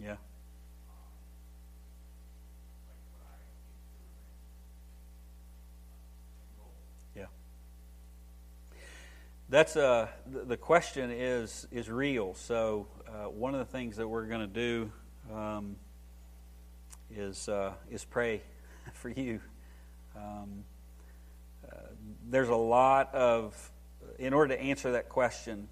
Yeah. 0.00 0.08
Yeah. 0.08 0.31
That's 9.52 9.76
uh, 9.76 10.08
the 10.24 10.56
question 10.56 11.10
is 11.10 11.66
is 11.70 11.90
real. 11.90 12.32
So 12.32 12.86
uh, 13.06 13.28
one 13.28 13.52
of 13.52 13.58
the 13.58 13.70
things 13.70 13.98
that 13.98 14.08
we're 14.08 14.24
going 14.24 14.40
to 14.40 14.46
do 14.46 14.90
um, 15.30 15.76
is 17.14 17.50
uh, 17.50 17.74
is 17.90 18.02
pray 18.02 18.40
for 18.94 19.10
you. 19.10 19.42
Um, 20.16 20.64
uh, 21.70 21.76
there's 22.30 22.48
a 22.48 22.56
lot 22.56 23.14
of 23.14 23.70
in 24.18 24.32
order 24.32 24.56
to 24.56 24.62
answer 24.62 24.92
that 24.92 25.10
question 25.10 25.68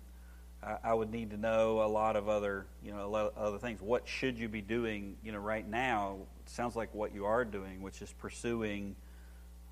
I, 0.62 0.76
I 0.85 0.93
would 0.93 1.11
need 1.11 1.31
to 1.31 1.39
know 1.39 1.81
a 1.81 1.89
lot 1.89 2.16
of 2.16 2.28
other, 2.28 2.66
you 2.85 2.93
know, 2.93 3.14
a 3.14 3.41
other 3.41 3.57
things. 3.57 3.81
What 3.81 4.07
should 4.07 4.39
you 4.39 4.51
be 4.51 4.61
doing, 4.61 5.16
you 5.24 5.33
know, 5.33 5.39
right 5.39 5.66
now? 5.66 6.18
Sounds 6.45 6.76
like 6.76 6.95
what 6.95 7.14
you 7.14 7.24
are 7.24 7.47
doing, 7.47 7.81
which 7.81 8.03
is 8.03 8.12
pursuing, 8.12 8.95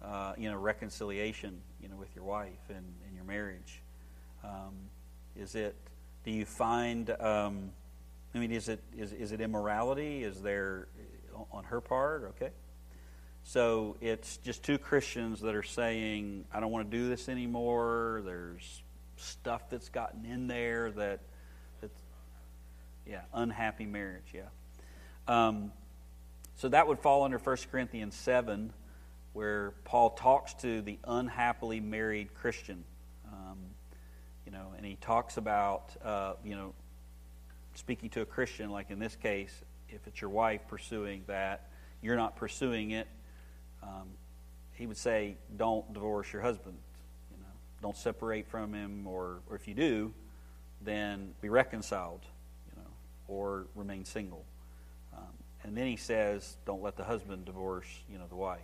uh, 0.01 0.33
you 0.39 0.51
know, 0.51 0.57
reconciliation, 0.57 1.61
you 1.83 1.91
know, 1.91 1.97
with 1.97 2.09
your 2.17 2.25
wife 2.25 2.71
and, 2.71 2.87
and 3.07 3.15
your 3.15 3.25
marriage. 3.25 3.83
Um, 4.45 4.75
is 5.37 5.55
it? 5.55 5.77
Do 6.25 6.31
you 6.31 6.45
find? 6.45 7.11
Um, 7.21 7.71
I 8.35 8.39
mean, 8.39 8.53
is 8.53 8.69
it 8.69 8.83
is 8.97 9.13
is 9.13 9.33
it 9.33 9.41
immorality? 9.41 10.23
Is 10.23 10.43
there 10.43 10.89
on 11.53 11.65
her 11.65 11.81
part? 11.81 12.35
Okay. 12.37 12.51
So 13.49 13.97
it's 14.03 14.37
just 14.39 14.63
two 14.63 14.77
Christians 14.77 15.41
that 15.41 15.55
are 15.55 15.63
saying, 15.63 16.45
I 16.53 16.61
don't 16.61 16.71
want 16.71 16.91
to 16.91 16.97
do 16.97 17.09
this 17.09 17.31
anymore. 17.31 18.21
There's 18.25 18.83
stuff 19.17 19.71
that's 19.71 19.89
gotten 19.89 20.27
in 20.27 20.49
there 20.49 20.91
that, 20.91 21.21
that's, 21.81 21.99
yeah, 23.07 23.23
unhappy 23.33 23.87
marriage, 23.87 24.35
yeah. 24.35 24.43
Um, 25.27 25.73
so 26.57 26.69
that 26.69 26.89
would 26.89 26.99
fall 26.99 27.25
under 27.25 27.39
1 27.39 27.57
Corinthians 27.71 28.15
7, 28.17 28.71
where 29.33 29.73
Paul 29.85 30.11
talks 30.11 30.53
to 30.55 30.83
the 30.83 30.99
unhappily 31.05 31.81
married 31.81 32.35
Christian. 32.35 32.85
Know, 34.59 34.73
and 34.77 34.85
he 34.85 34.97
talks 34.97 35.37
about, 35.37 35.95
uh, 36.05 36.33
you 36.45 36.57
know, 36.57 36.75
speaking 37.75 38.11
to 38.11 38.23
a 38.23 38.27
Christian, 38.27 38.71
like 38.71 38.91
in 38.91 38.99
this 38.99 39.15
case, 39.15 39.63
if 39.89 40.05
it's 40.09 40.21
your 40.21 40.31
wife 40.31 40.63
pursuing 40.67 41.23
that, 41.29 41.69
you're 42.03 42.17
not 42.17 42.35
pursuing 42.35 42.91
it. 42.91 43.07
Um, 43.85 44.09
he 44.75 44.89
would 44.89 44.97
say, 44.97 45.37
don't 45.57 45.93
divorce 45.93 46.33
your 46.33 46.43
husband 46.43 46.77
You 47.31 47.37
know, 47.39 47.53
don't 47.83 47.97
separate 47.97 48.49
from 48.49 48.75
him, 48.75 49.07
or, 49.07 49.43
or 49.49 49.55
if 49.55 49.69
you 49.69 49.75
do, 49.75 50.13
then 50.83 51.35
be 51.41 51.51
reconciled, 51.51 52.23
you 52.69 52.83
know, 52.83 52.91
or 53.29 53.69
remain 53.77 54.05
single. 54.05 54.45
Um, 55.17 55.35
and 55.63 55.77
then 55.77 55.87
he 55.87 55.97
says, 55.97 56.57
don't 56.67 56.83
let 56.83 56.97
the 56.97 57.05
husband 57.05 57.45
divorce, 57.45 57.87
you 58.11 58.19
know, 58.19 58.27
the 58.29 58.35
wife. 58.35 58.59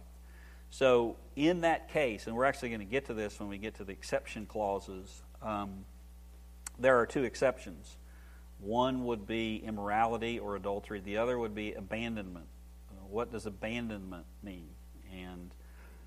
So 0.71 1.17
in 1.37 1.61
that 1.61 1.89
case, 1.89 2.27
and 2.27 2.35
we're 2.35 2.47
actually 2.47 2.71
going 2.71 2.81
to 2.81 2.85
get 2.85 3.05
to 3.07 3.15
this 3.15 3.39
when 3.39 3.49
we 3.49 3.59
get 3.59 3.77
to 3.77 3.85
the 3.85 3.93
exception 3.93 4.45
clauses, 4.47 5.23
um, 5.45 5.85
there 6.79 6.99
are 6.99 7.07
two 7.07 7.23
exceptions. 7.23 7.97
One 8.59 9.05
would 9.05 9.27
be 9.27 9.63
immorality 9.65 10.39
or 10.39 10.57
adultery. 10.57 11.01
The 11.01 11.19
other 11.19 11.39
would 11.39 11.55
be 11.55 11.75
abandonment. 11.75 12.47
What 13.09 13.31
does 13.31 13.47
abandonment 13.47 14.25
mean? 14.43 14.69
And 15.13 15.53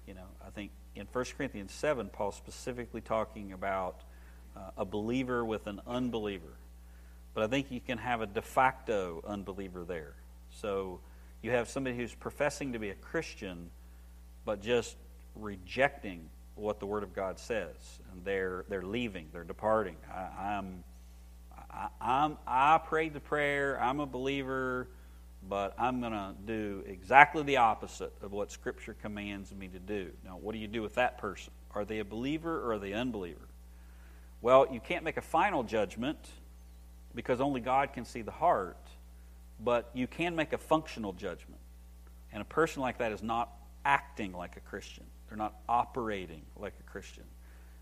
you 0.07 0.13
know, 0.13 0.25
I 0.45 0.49
think 0.49 0.71
in 0.95 1.07
1 1.11 1.25
Corinthians 1.37 1.71
7, 1.71 2.09
Paul's 2.09 2.35
specifically 2.35 3.01
talking 3.01 3.53
about 3.53 4.01
uh, 4.55 4.71
a 4.77 4.85
believer 4.85 5.45
with 5.45 5.67
an 5.67 5.81
unbeliever. 5.85 6.57
But 7.33 7.43
I 7.43 7.47
think 7.47 7.71
you 7.71 7.79
can 7.79 7.99
have 7.99 8.21
a 8.21 8.25
de 8.25 8.41
facto 8.41 9.23
unbeliever 9.27 9.85
there. 9.85 10.13
So 10.49 10.99
you 11.43 11.51
have 11.51 11.69
somebody 11.69 11.95
who's 11.95 12.15
professing 12.15 12.73
to 12.73 12.79
be 12.79 12.89
a 12.89 12.95
Christian, 12.95 13.69
but 14.43 14.61
just 14.61 14.95
rejecting 15.35 16.29
what 16.57 16.79
the 16.79 16.85
Word 16.85 17.03
of 17.03 17.13
God 17.13 17.39
says. 17.39 17.75
And 18.11 18.23
they're, 18.23 18.65
they're 18.69 18.83
leaving, 18.83 19.27
they're 19.31 19.43
departing. 19.43 19.97
I, 20.13 20.57
I'm, 20.57 20.83
I, 21.71 21.87
I'm, 22.01 22.37
I 22.45 22.77
prayed 22.79 23.13
the 23.13 23.19
prayer, 23.19 23.81
I'm 23.81 23.99
a 23.99 24.05
believer 24.05 24.87
but 25.47 25.73
I'm 25.77 25.99
going 25.99 26.11
to 26.11 26.33
do 26.45 26.83
exactly 26.87 27.43
the 27.43 27.57
opposite 27.57 28.13
of 28.21 28.31
what 28.31 28.51
Scripture 28.51 28.95
commands 29.01 29.53
me 29.53 29.67
to 29.67 29.79
do. 29.79 30.11
Now, 30.25 30.37
what 30.37 30.53
do 30.53 30.59
you 30.59 30.67
do 30.67 30.81
with 30.81 30.95
that 30.95 31.17
person? 31.17 31.53
Are 31.73 31.85
they 31.85 31.99
a 31.99 32.05
believer 32.05 32.61
or 32.61 32.73
are 32.73 32.79
they 32.79 32.93
unbeliever? 32.93 33.47
Well, 34.41 34.67
you 34.71 34.79
can't 34.79 35.03
make 35.03 35.17
a 35.17 35.21
final 35.21 35.63
judgment 35.63 36.17
because 37.15 37.41
only 37.41 37.61
God 37.61 37.93
can 37.93 38.05
see 38.05 38.21
the 38.21 38.31
heart, 38.31 38.77
but 39.59 39.89
you 39.93 40.07
can 40.07 40.35
make 40.35 40.53
a 40.53 40.57
functional 40.57 41.13
judgment. 41.13 41.61
And 42.31 42.41
a 42.41 42.45
person 42.45 42.81
like 42.81 42.97
that 42.99 43.11
is 43.11 43.23
not 43.23 43.49
acting 43.85 44.33
like 44.33 44.57
a 44.57 44.59
Christian, 44.59 45.05
they're 45.27 45.37
not 45.37 45.55
operating 45.67 46.41
like 46.55 46.73
a 46.79 46.83
Christian 46.83 47.23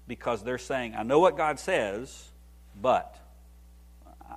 because 0.07 0.43
they're 0.43 0.57
saying, 0.57 0.95
I 0.95 1.03
know 1.03 1.19
what 1.19 1.37
God 1.37 1.59
says, 1.59 2.29
but 2.79 3.17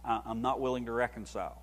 I'm 0.05 0.43
not 0.43 0.61
willing 0.61 0.87
to 0.87 0.93
reconcile. 0.93 1.61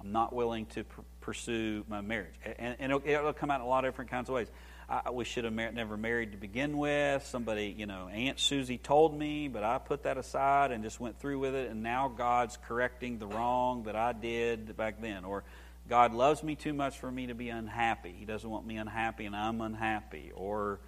I'm 0.00 0.12
not 0.12 0.32
willing 0.32 0.66
to 0.66 0.84
pr- 0.84 1.00
pursue 1.20 1.84
my 1.88 2.00
marriage. 2.00 2.34
And, 2.44 2.76
and 2.78 2.92
it'll, 2.92 3.02
it'll, 3.04 3.32
come 3.32 3.50
out 3.50 3.60
in 3.60 3.66
a 3.66 3.68
lot 3.68 3.84
of 3.84 3.92
different 3.92 4.10
kinds 4.10 4.28
of 4.28 4.34
ways. 4.34 4.48
I, 4.88 5.10
we 5.10 5.24
should 5.24 5.44
have 5.44 5.52
mar- 5.52 5.72
never 5.72 5.96
married 5.96 6.32
to 6.32 6.38
begin 6.38 6.78
with. 6.78 7.24
Somebody, 7.26 7.74
you 7.76 7.86
know, 7.86 8.08
Aunt 8.08 8.40
Susie 8.40 8.78
told 8.78 9.16
me, 9.16 9.48
but 9.48 9.62
I 9.62 9.78
put 9.78 10.04
that 10.04 10.16
aside 10.16 10.72
and 10.72 10.82
just 10.82 11.00
went 11.00 11.20
through 11.20 11.38
with 11.38 11.54
it. 11.54 11.70
And 11.70 11.82
now 11.82 12.08
God's 12.08 12.58
correcting 12.66 13.18
the 13.18 13.26
wrong 13.26 13.84
that 13.84 13.94
I 13.94 14.12
did 14.12 14.74
back 14.76 15.00
then. 15.02 15.24
Or 15.24 15.44
God 15.90 16.14
loves 16.14 16.44
me 16.44 16.54
too 16.54 16.72
much 16.72 16.98
for 17.00 17.10
me 17.10 17.26
to 17.26 17.34
be 17.34 17.48
unhappy. 17.48 18.14
He 18.16 18.24
doesn't 18.24 18.48
want 18.48 18.64
me 18.64 18.76
unhappy, 18.76 19.26
and 19.26 19.34
I'm 19.34 19.60
unhappy. 19.60 20.30
Or, 20.32 20.78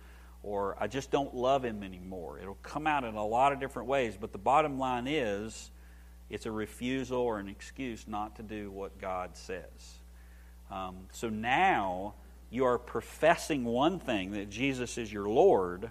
or 0.44 0.76
I 0.78 0.86
just 0.86 1.10
don't 1.10 1.34
love 1.34 1.64
Him 1.64 1.82
anymore. 1.82 2.38
It'll 2.38 2.54
come 2.62 2.86
out 2.86 3.02
in 3.02 3.16
a 3.16 3.26
lot 3.26 3.52
of 3.52 3.58
different 3.58 3.88
ways. 3.88 4.16
But 4.18 4.30
the 4.30 4.38
bottom 4.38 4.78
line 4.78 5.08
is, 5.08 5.72
it's 6.30 6.46
a 6.46 6.52
refusal 6.52 7.18
or 7.18 7.40
an 7.40 7.48
excuse 7.48 8.06
not 8.06 8.36
to 8.36 8.44
do 8.44 8.70
what 8.70 9.00
God 9.00 9.36
says. 9.36 9.98
Um, 10.70 11.08
so 11.10 11.28
now 11.28 12.14
you 12.48 12.64
are 12.66 12.78
professing 12.78 13.64
one 13.64 13.98
thing 13.98 14.30
that 14.32 14.50
Jesus 14.50 14.98
is 14.98 15.12
your 15.12 15.28
Lord, 15.28 15.90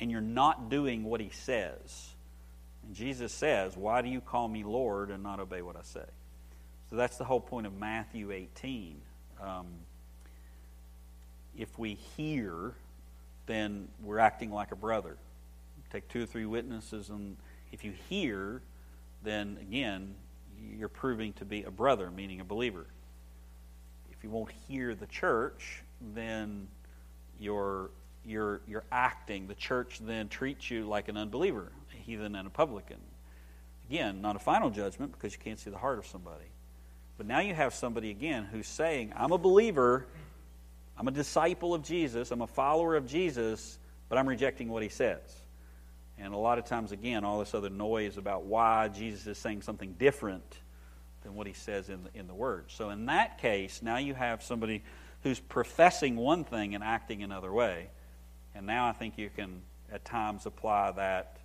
and 0.00 0.10
you're 0.10 0.20
not 0.20 0.68
doing 0.68 1.04
what 1.04 1.20
he 1.20 1.30
says. 1.30 2.08
And 2.84 2.92
Jesus 2.92 3.32
says, 3.32 3.76
Why 3.76 4.02
do 4.02 4.08
you 4.08 4.20
call 4.20 4.48
me 4.48 4.64
Lord 4.64 5.12
and 5.12 5.22
not 5.22 5.38
obey 5.38 5.62
what 5.62 5.76
I 5.76 5.82
say? 5.84 6.06
So 6.90 6.96
that's 6.96 7.18
the 7.18 7.24
whole 7.24 7.40
point 7.40 7.66
of 7.66 7.74
Matthew 7.74 8.32
18. 8.32 9.00
Um, 9.42 9.66
if 11.56 11.78
we 11.78 11.94
hear, 11.94 12.74
then 13.46 13.88
we're 14.02 14.18
acting 14.18 14.50
like 14.50 14.72
a 14.72 14.76
brother. 14.76 15.16
Take 15.92 16.08
two 16.08 16.22
or 16.22 16.26
three 16.26 16.46
witnesses, 16.46 17.08
and 17.08 17.36
if 17.72 17.84
you 17.84 17.92
hear, 18.08 18.62
then 19.22 19.58
again, 19.60 20.14
you're 20.76 20.88
proving 20.88 21.32
to 21.34 21.44
be 21.44 21.62
a 21.62 21.70
brother, 21.70 22.10
meaning 22.10 22.40
a 22.40 22.44
believer. 22.44 22.86
If 24.10 24.22
you 24.22 24.30
won't 24.30 24.52
hear 24.68 24.94
the 24.94 25.06
church, 25.06 25.82
then 26.14 26.68
you're 27.38 27.90
you're 28.26 28.60
you're 28.66 28.84
acting. 28.92 29.46
The 29.46 29.54
church 29.54 30.00
then 30.02 30.28
treats 30.28 30.70
you 30.70 30.84
like 30.84 31.08
an 31.08 31.16
unbeliever, 31.16 31.72
a 31.92 31.96
heathen 31.96 32.34
and 32.34 32.46
a 32.46 32.50
publican. 32.50 32.98
Again, 33.88 34.20
not 34.20 34.36
a 34.36 34.40
final 34.40 34.68
judgment 34.68 35.12
because 35.12 35.32
you 35.32 35.38
can't 35.38 35.58
see 35.58 35.70
the 35.70 35.78
heart 35.78 35.98
of 35.98 36.06
somebody. 36.06 36.50
But 37.18 37.26
now 37.26 37.40
you 37.40 37.52
have 37.52 37.74
somebody 37.74 38.10
again 38.10 38.48
who's 38.50 38.68
saying, 38.68 39.12
I'm 39.16 39.32
a 39.32 39.38
believer, 39.38 40.06
I'm 40.96 41.08
a 41.08 41.10
disciple 41.10 41.74
of 41.74 41.82
Jesus, 41.82 42.30
I'm 42.30 42.40
a 42.40 42.46
follower 42.46 42.94
of 42.94 43.06
Jesus, 43.06 43.78
but 44.08 44.16
I'm 44.16 44.28
rejecting 44.28 44.68
what 44.68 44.84
he 44.84 44.88
says. 44.88 45.20
And 46.16 46.32
a 46.32 46.36
lot 46.36 46.58
of 46.58 46.64
times, 46.64 46.92
again, 46.92 47.24
all 47.24 47.40
this 47.40 47.54
other 47.54 47.70
noise 47.70 48.16
about 48.16 48.44
why 48.44 48.88
Jesus 48.88 49.26
is 49.26 49.38
saying 49.38 49.62
something 49.62 49.94
different 49.98 50.58
than 51.22 51.34
what 51.34 51.46
he 51.46 51.52
says 51.52 51.88
in 51.88 52.04
the, 52.04 52.10
in 52.18 52.26
the 52.26 52.34
Word. 52.34 52.66
So, 52.68 52.90
in 52.90 53.06
that 53.06 53.38
case, 53.38 53.82
now 53.82 53.98
you 53.98 54.14
have 54.14 54.42
somebody 54.42 54.82
who's 55.22 55.38
professing 55.38 56.16
one 56.16 56.44
thing 56.44 56.74
and 56.74 56.82
acting 56.82 57.22
another 57.22 57.52
way. 57.52 57.88
And 58.54 58.66
now 58.66 58.88
I 58.88 58.92
think 58.92 59.18
you 59.18 59.30
can 59.34 59.62
at 59.92 60.04
times 60.04 60.46
apply 60.46 60.92
that, 60.92 61.38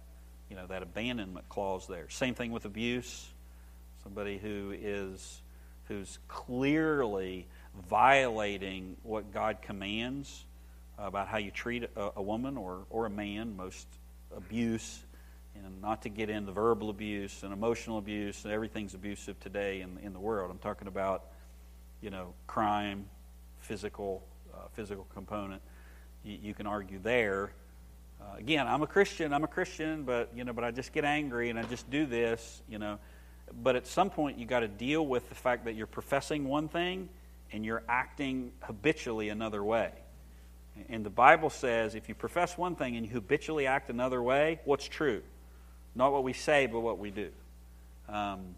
you 0.50 0.56
know, 0.56 0.66
that 0.68 0.82
abandonment 0.82 1.50
clause 1.50 1.88
there. 1.88 2.10
Same 2.10 2.34
thing 2.34 2.52
with 2.52 2.66
abuse. 2.66 3.28
Somebody 4.04 4.38
who 4.38 4.74
is 4.76 5.43
who's 5.88 6.20
clearly 6.28 7.48
violating 7.90 8.98
what 9.04 9.34
God 9.34 9.62
commands 9.62 10.46
about 10.98 11.28
how 11.28 11.38
you 11.38 11.52
treat 11.52 11.84
a, 11.84 12.12
a 12.16 12.22
woman 12.22 12.58
or, 12.58 12.86
or 12.90 13.06
a 13.06 13.10
man, 13.10 13.58
most 13.58 13.88
abuse, 14.36 15.04
and 15.56 15.82
not 15.82 16.02
to 16.04 16.10
get 16.10 16.30
into 16.30 16.52
verbal 16.52 16.90
abuse 16.90 17.44
and 17.44 17.54
emotional 17.54 17.98
abuse, 17.98 18.44
and 18.44 18.54
everything's 18.54 18.94
abusive 18.94 19.40
today 19.40 19.82
in, 19.82 19.98
in 20.04 20.14
the 20.14 20.20
world. 20.20 20.50
I'm 20.52 20.60
talking 20.60 20.88
about, 20.88 21.26
you 22.02 22.10
know, 22.10 22.34
crime, 22.48 23.06
physical 23.60 24.24
uh, 24.54 24.68
physical 24.74 25.08
component. 25.14 25.62
You, 26.24 26.38
you, 26.42 26.54
can 26.54 26.68
argue 26.68 27.00
there. 27.00 27.52
Uh, 28.22 28.38
again, 28.38 28.68
I'm 28.68 28.84
a 28.84 28.88
Christian. 28.88 29.34
I'm 29.34 29.44
a 29.44 29.48
Christian, 29.48 30.04
but 30.04 30.30
you 30.36 30.44
know, 30.44 30.54
but 30.54 30.64
I 30.64 30.72
just 30.72 30.94
get 30.94 31.06
angry 31.06 31.50
and 31.50 31.58
I 31.58 31.64
just 31.64 31.90
do 31.90 32.06
this. 32.06 32.62
You 32.70 32.80
know, 32.80 33.00
but 33.62 33.76
at 33.76 33.88
some 33.88 34.10
point 34.10 34.38
you 34.38 34.46
got 34.46 34.62
to 34.62 34.68
deal 34.68 35.06
with 35.06 35.30
the 35.30 35.36
fact 35.36 35.66
that 35.66 35.76
you're 35.76 35.88
professing 35.88 36.48
one 36.48 36.68
thing 36.68 37.10
and 37.52 37.66
you're 37.66 37.84
acting 37.88 38.52
habitually 38.62 39.30
another 39.30 39.64
way. 39.64 39.92
And 40.90 41.06
the 41.06 41.12
Bible 41.12 41.50
says 41.50 41.94
if 41.94 42.10
you 42.10 42.16
profess 42.16 42.58
one 42.58 42.76
thing 42.76 42.96
and 42.96 43.06
you 43.06 43.14
habitually 43.14 43.68
act 43.68 43.90
another 43.90 44.22
way, 44.22 44.60
what's 44.66 44.88
true? 44.88 45.22
Not 45.96 46.12
what 46.12 46.24
we 46.24 46.34
say, 46.34 46.66
but 46.66 46.80
what 46.80 46.98
we 46.98 47.12
do. 47.12 47.30
Um, 48.10 48.56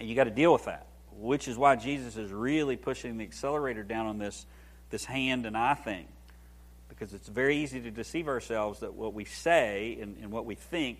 and 0.00 0.08
you 0.08 0.16
got 0.16 0.24
to 0.24 0.30
deal 0.30 0.52
with 0.52 0.64
that 0.64 0.86
which 1.18 1.48
is 1.48 1.56
why 1.56 1.76
Jesus 1.76 2.16
is 2.16 2.32
really 2.32 2.76
pushing 2.76 3.16
the 3.16 3.24
accelerator 3.24 3.82
down 3.82 4.06
on 4.06 4.18
this, 4.18 4.46
this 4.90 5.04
hand 5.04 5.46
and 5.46 5.56
eye 5.56 5.74
thing. 5.74 6.06
Because 6.88 7.12
it's 7.12 7.28
very 7.28 7.58
easy 7.58 7.80
to 7.80 7.90
deceive 7.90 8.28
ourselves 8.28 8.80
that 8.80 8.94
what 8.94 9.14
we 9.14 9.24
say 9.24 9.98
and, 10.00 10.16
and 10.22 10.30
what 10.30 10.46
we 10.46 10.54
think 10.54 10.98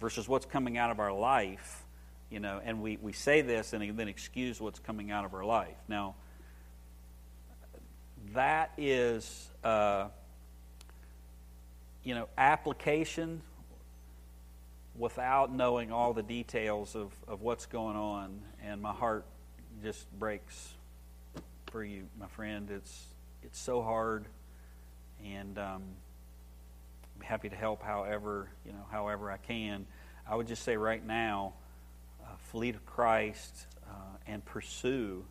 versus 0.00 0.28
what's 0.28 0.46
coming 0.46 0.78
out 0.78 0.90
of 0.90 1.00
our 1.00 1.12
life, 1.12 1.84
you 2.30 2.40
know, 2.40 2.60
and 2.64 2.82
we, 2.82 2.98
we 3.00 3.12
say 3.12 3.40
this 3.40 3.72
and 3.72 3.96
then 3.98 4.08
excuse 4.08 4.60
what's 4.60 4.78
coming 4.78 5.10
out 5.10 5.24
of 5.24 5.34
our 5.34 5.44
life. 5.44 5.76
Now, 5.88 6.14
that 8.34 8.72
is, 8.76 9.48
uh, 9.62 10.08
you 12.02 12.14
know, 12.14 12.28
application 12.36 13.42
without 14.98 15.52
knowing 15.52 15.92
all 15.92 16.12
the 16.12 16.22
details 16.22 16.96
of, 16.96 17.12
of 17.28 17.42
what's 17.42 17.66
going 17.66 17.96
on. 17.96 18.40
And 18.64 18.80
my 18.80 18.92
heart 18.92 19.24
just 19.82 20.10
breaks 20.18 20.74
for 21.70 21.84
you, 21.84 22.08
my 22.18 22.26
friend. 22.28 22.70
It's 22.70 23.04
it's 23.42 23.58
so 23.60 23.82
hard, 23.82 24.24
and 25.24 25.58
um, 25.58 25.82
I'm 27.16 27.22
happy 27.22 27.48
to 27.48 27.56
help 27.56 27.82
however 27.82 28.48
you 28.64 28.72
know 28.72 28.86
however 28.90 29.30
I 29.30 29.36
can. 29.36 29.86
I 30.28 30.34
would 30.36 30.46
just 30.46 30.62
say 30.62 30.76
right 30.76 31.04
now, 31.04 31.52
flee 32.38 32.72
to 32.72 32.78
Christ 32.78 33.66
uh, 33.88 33.92
and 34.26 34.44
pursue 34.44 35.24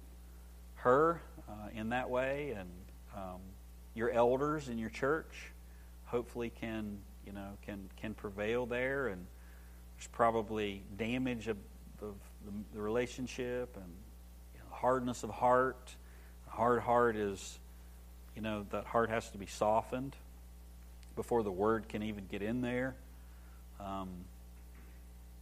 her 0.75 1.21
uh, 1.49 1.69
in 1.73 1.89
that 1.89 2.09
way, 2.09 2.55
and 2.57 2.69
um, 3.15 3.41
your 3.93 4.11
elders 4.11 4.69
in 4.69 4.77
your 4.77 4.89
church 4.89 5.51
hopefully 6.05 6.51
can 6.61 6.99
you 7.25 7.33
know 7.33 7.57
can 7.65 7.89
can 7.97 8.13
prevail 8.13 8.65
there, 8.65 9.07
and 9.07 9.25
there's 9.97 10.07
probably 10.07 10.83
damage 10.97 11.47
of, 11.47 11.57
the, 11.99 12.11
the 12.73 12.81
relationship 12.81 13.75
and 13.77 13.91
hardness 14.75 15.23
of 15.23 15.29
heart. 15.31 15.95
A 16.47 16.51
hard 16.51 16.81
heart 16.81 17.15
is, 17.15 17.59
you 18.35 18.41
know, 18.41 18.65
that 18.69 18.85
heart 18.85 19.09
has 19.09 19.29
to 19.31 19.37
be 19.37 19.47
softened 19.47 20.15
before 21.15 21.43
the 21.43 21.51
word 21.51 21.89
can 21.89 22.03
even 22.03 22.25
get 22.27 22.41
in 22.41 22.61
there. 22.61 22.95
Um, 23.79 24.09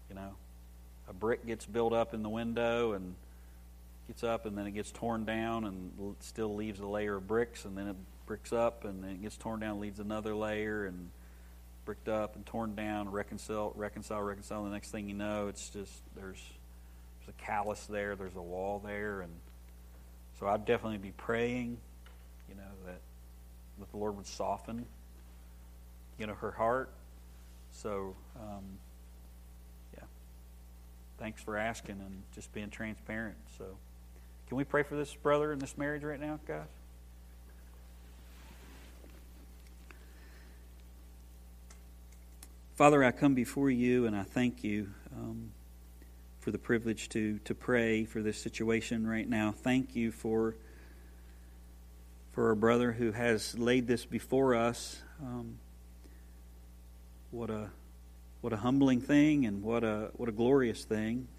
you 0.10 0.16
know, 0.16 0.32
a 1.14 1.20
brick 1.20 1.46
gets 1.46 1.66
built 1.66 1.94
up 1.94 2.14
in 2.14 2.24
the 2.24 2.30
window 2.30 2.94
and 2.94 3.16
gets 4.08 4.24
up 4.24 4.46
and 4.46 4.58
then 4.58 4.68
it 4.68 4.72
gets 4.72 4.92
torn 4.92 5.26
down 5.26 5.66
and 5.66 6.16
still 6.20 6.56
leaves 6.56 6.80
a 6.80 6.86
layer 6.86 7.16
of 7.16 7.28
bricks 7.28 7.66
and 7.66 7.78
then 7.78 7.88
it 7.88 7.96
bricks 8.26 8.52
up 8.52 8.86
and 8.86 9.04
then 9.04 9.12
it 9.12 9.22
gets 9.22 9.38
torn 9.38 9.60
down 9.60 9.80
leaves 9.80 10.00
another 10.00 10.36
layer 10.36 10.86
and 10.86 11.10
bricked 11.86 12.08
up 12.08 12.36
and 12.36 12.46
torn 12.46 12.76
down 12.76 13.12
reconcile 13.12 13.74
reconcile 13.76 14.22
reconcile 14.22 14.64
the 14.64 14.70
next 14.70 14.92
thing 14.92 15.08
you 15.08 15.16
know 15.16 15.48
it's 15.48 15.70
just 15.70 16.02
there's 16.16 16.42
there's 17.26 17.36
a 17.40 17.46
callus 17.46 17.86
there, 17.86 18.16
there's 18.16 18.36
a 18.36 18.42
wall 18.42 18.82
there, 18.84 19.22
and 19.22 19.32
so 20.40 20.48
I'd 20.48 20.66
definitely 20.66 20.98
be 20.98 21.14
praying, 21.16 21.78
you 22.50 22.56
know, 22.56 22.62
that 22.86 23.00
that 23.80 23.92
the 23.92 23.98
Lord 23.98 24.18
would 24.18 24.28
soften, 24.28 24.86
you 26.18 26.28
know, 26.28 26.34
her 26.36 26.52
heart. 26.52 26.90
So, 27.72 28.16
um. 28.36 28.64
Thanks 31.24 31.42
for 31.42 31.56
asking 31.56 32.02
and 32.02 32.22
just 32.36 32.52
being 32.52 32.70
transparent. 32.70 33.38
So, 33.58 33.64
can 34.50 34.58
we 34.58 34.66
pray 34.66 34.84
for 34.84 34.98
this 34.98 35.16
brother 35.16 35.54
and 35.54 35.62
this 35.62 35.78
marriage 35.78 36.04
right 36.04 36.20
now, 36.20 36.38
guys? 36.46 36.68
Father, 42.76 43.06
I 43.06 43.12
come 43.12 43.36
before 43.36 43.72
you 43.72 44.06
and 44.06 44.18
I 44.18 44.24
thank 44.24 44.66
you. 44.66 44.90
Um, 45.16 45.52
for 46.42 46.52
the 46.52 46.58
privilege 46.58 47.08
to, 47.08 47.40
to 47.46 47.56
pray 47.56 48.04
for 48.04 48.22
this 48.22 48.38
situation 48.38 49.08
right 49.08 49.30
now. 49.30 49.54
Thank 49.54 49.96
you 49.96 50.12
for, 50.12 50.58
for 52.34 52.50
our 52.50 52.56
brother 52.56 52.92
who 52.92 53.14
has 53.14 53.58
laid 53.58 53.88
this 53.88 54.04
before 54.04 54.56
us. 54.56 55.02
Um, 55.22 55.58
what 57.32 57.50
a 57.50 57.70
what 58.44 58.52
a 58.52 58.58
humbling 58.58 59.00
thing 59.00 59.46
and 59.46 59.64
what 59.64 59.86
a 59.86 60.10
what 60.18 60.28
a 60.28 60.32
glorious 60.34 60.84
thing. 60.84 61.30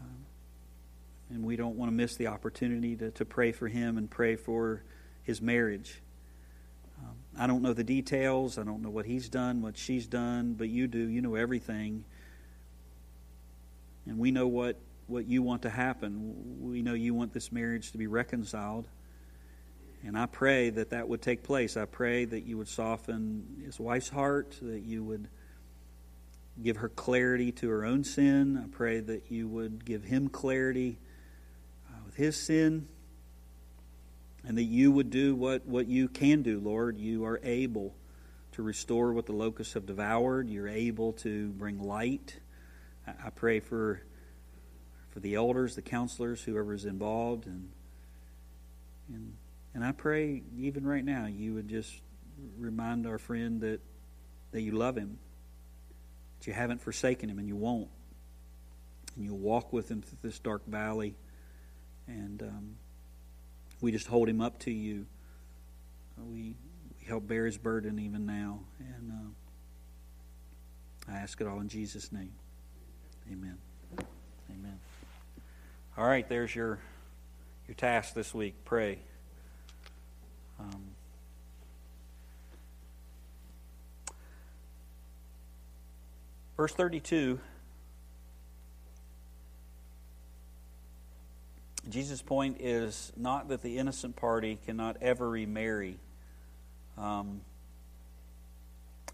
Um, 0.00 0.26
and 1.30 1.44
we 1.44 1.54
don't 1.54 1.76
want 1.76 1.92
to 1.92 1.94
miss 1.94 2.16
the 2.16 2.26
opportunity 2.26 2.96
to, 2.96 3.12
to 3.12 3.24
pray 3.24 3.52
for 3.52 3.68
him 3.68 3.96
and 3.96 4.10
pray 4.10 4.34
for 4.34 4.82
his 5.22 5.40
marriage. 5.40 6.02
Um, 7.00 7.14
I 7.38 7.46
don't 7.46 7.62
know 7.62 7.72
the 7.72 7.84
details. 7.84 8.58
I 8.58 8.64
don't 8.64 8.82
know 8.82 8.90
what 8.90 9.06
he's 9.06 9.28
done, 9.28 9.62
what 9.62 9.78
she's 9.78 10.08
done, 10.08 10.54
but 10.54 10.68
you 10.68 10.88
do. 10.88 10.98
You 10.98 11.22
know 11.22 11.36
everything. 11.36 12.02
And 14.04 14.18
we 14.18 14.32
know 14.32 14.48
what, 14.48 14.78
what 15.06 15.28
you 15.28 15.40
want 15.40 15.62
to 15.62 15.70
happen. 15.70 16.58
We 16.62 16.82
know 16.82 16.94
you 16.94 17.14
want 17.14 17.32
this 17.32 17.52
marriage 17.52 17.92
to 17.92 17.98
be 17.98 18.08
reconciled. 18.08 18.88
And 20.04 20.18
I 20.18 20.26
pray 20.26 20.70
that 20.70 20.90
that 20.90 21.08
would 21.08 21.22
take 21.22 21.44
place. 21.44 21.76
I 21.76 21.84
pray 21.84 22.24
that 22.24 22.40
you 22.40 22.58
would 22.58 22.66
soften 22.66 23.62
his 23.64 23.78
wife's 23.78 24.08
heart, 24.08 24.58
that 24.62 24.82
you 24.82 25.04
would 25.04 25.28
give 26.60 26.78
her 26.78 26.88
clarity 26.88 27.52
to 27.52 27.68
her 27.68 27.84
own 27.84 28.04
sin. 28.04 28.60
I 28.62 28.68
pray 28.74 29.00
that 29.00 29.30
you 29.30 29.48
would 29.48 29.84
give 29.84 30.04
him 30.04 30.28
clarity 30.28 30.98
uh, 31.88 31.98
with 32.04 32.16
his 32.16 32.36
sin. 32.36 32.88
And 34.44 34.58
that 34.58 34.64
you 34.64 34.90
would 34.90 35.10
do 35.10 35.36
what, 35.36 35.66
what 35.66 35.86
you 35.86 36.08
can 36.08 36.42
do, 36.42 36.58
Lord. 36.58 36.98
You 36.98 37.24
are 37.26 37.38
able 37.44 37.94
to 38.52 38.62
restore 38.62 39.12
what 39.12 39.26
the 39.26 39.32
locusts 39.32 39.74
have 39.74 39.86
devoured. 39.86 40.48
You're 40.48 40.68
able 40.68 41.12
to 41.14 41.50
bring 41.50 41.80
light. 41.80 42.40
I, 43.06 43.12
I 43.26 43.30
pray 43.30 43.60
for 43.60 44.02
for 45.12 45.20
the 45.20 45.34
elders, 45.34 45.74
the 45.74 45.82
counselors, 45.82 46.42
whoever 46.42 46.72
is 46.72 46.86
involved, 46.86 47.46
and 47.46 47.68
and 49.08 49.34
and 49.74 49.84
I 49.84 49.92
pray 49.92 50.42
even 50.58 50.86
right 50.86 51.04
now 51.04 51.26
you 51.26 51.54
would 51.54 51.68
just 51.68 51.92
remind 52.58 53.06
our 53.06 53.18
friend 53.18 53.60
that 53.60 53.80
that 54.52 54.62
you 54.62 54.72
love 54.72 54.96
him, 54.96 55.18
that 56.42 56.48
you 56.48 56.54
haven't 56.54 56.80
forsaken 56.80 57.30
him, 57.30 57.38
and 57.38 57.46
you 57.46 57.54
won't, 57.54 57.88
and 59.14 59.24
you'll 59.24 59.38
walk 59.38 59.72
with 59.72 59.88
him 59.88 60.02
through 60.02 60.18
this 60.22 60.40
dark 60.40 60.66
valley, 60.66 61.14
and 62.08 62.42
um, 62.42 62.74
we 63.80 63.92
just 63.92 64.08
hold 64.08 64.28
him 64.28 64.40
up 64.40 64.58
to 64.60 64.72
you. 64.72 65.06
We 66.18 66.56
we 66.98 67.06
help 67.06 67.28
bear 67.28 67.46
his 67.46 67.58
burden 67.58 68.00
even 68.00 68.26
now, 68.26 68.58
and 68.80 69.12
uh, 69.12 71.12
I 71.12 71.18
ask 71.18 71.40
it 71.40 71.46
all 71.46 71.60
in 71.60 71.68
Jesus' 71.68 72.10
name. 72.10 72.32
Amen. 73.30 73.58
Amen. 74.50 74.80
All 75.96 76.06
right, 76.06 76.28
there's 76.28 76.52
your 76.52 76.80
your 77.68 77.76
task 77.76 78.14
this 78.14 78.34
week. 78.34 78.56
Pray. 78.64 78.98
Um, 80.58 80.91
verse 86.62 86.74
32. 86.74 87.40
Jesus' 91.88 92.22
point 92.22 92.58
is 92.60 93.12
not 93.16 93.48
that 93.48 93.62
the 93.62 93.78
innocent 93.78 94.14
party 94.14 94.60
cannot 94.64 94.96
ever 95.02 95.28
remarry. 95.28 95.98
Um, 96.96 97.40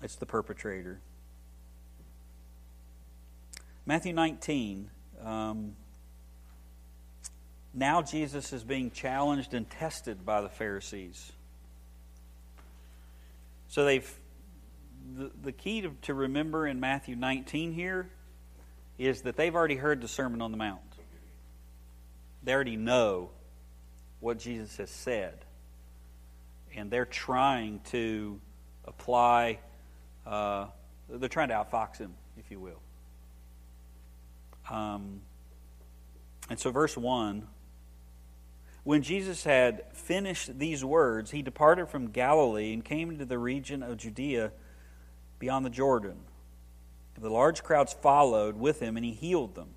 it's 0.03 0.17
the 0.17 0.27
perpetrator. 0.27 1.01
Matthew 3.87 4.13
19. 4.13 4.91
Um, 5.25 5.75
now 7.73 8.03
Jesus 8.03 8.53
is 8.53 8.63
being 8.63 8.91
challenged 8.91 9.55
and 9.55 9.71
tested 9.71 10.27
by 10.27 10.43
the 10.43 10.51
Pharisees. 10.51 11.33
So 13.69 13.87
they've 13.87 14.19
the, 15.17 15.31
the 15.43 15.53
key 15.53 15.83
to, 15.83 15.93
to 16.03 16.15
remember 16.15 16.67
in 16.67 16.81
Matthew 16.81 17.17
19 17.17 17.73
here 17.73 18.09
is 18.99 19.23
that 19.23 19.37
they've 19.37 19.55
already 19.55 19.77
heard 19.77 20.01
the 20.01 20.09
Sermon 20.09 20.43
on 20.43 20.51
the 20.51 20.57
Mount. 20.57 20.81
They 22.43 22.53
already 22.53 22.77
know 22.77 23.31
what 24.21 24.39
Jesus 24.39 24.77
has 24.79 24.91
said. 24.91 25.45
And 26.75 26.91
they're 26.91 27.05
trying 27.05 27.81
to 27.91 28.41
apply, 28.85 29.59
uh, 30.27 30.67
they're 31.09 31.29
trying 31.29 31.49
to 31.49 31.55
outfox 31.55 31.99
him, 31.99 32.15
if 32.39 32.51
you 32.51 32.61
will. 32.61 32.81
Um, 34.71 35.21
and 36.51 36.59
so, 36.59 36.71
verse 36.71 36.97
1 36.97 37.47
when 38.85 39.03
Jesus 39.03 39.45
had 39.45 39.83
finished 39.93 40.59
these 40.59 40.83
words, 40.83 41.31
he 41.31 41.43
departed 41.43 41.91
from 41.91 42.11
Galilee 42.11 42.73
and 42.73 42.83
came 42.83 43.11
into 43.11 43.27
the 43.27 43.39
region 43.39 43.83
of 43.83 43.99
Judea 43.99 44.51
beyond 45.39 45.65
the 45.65 45.71
Jordan. 45.71 46.19
The 47.21 47.31
large 47.31 47.65
crowds 47.65 47.93
followed 47.93 48.57
with 48.57 48.81
him, 48.81 48.97
and 48.97 49.05
he 49.05 49.13
healed 49.13 49.55
them. 49.55 49.71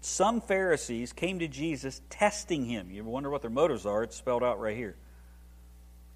Some 0.00 0.40
Pharisees 0.40 1.12
came 1.12 1.40
to 1.40 1.48
Jesus 1.48 2.00
testing 2.08 2.64
him. 2.64 2.90
You 2.90 3.04
wonder 3.04 3.30
what 3.30 3.42
their 3.42 3.50
motives 3.50 3.84
are? 3.84 4.02
It's 4.02 4.16
spelled 4.16 4.42
out 4.42 4.60
right 4.60 4.76
here. 4.76 4.96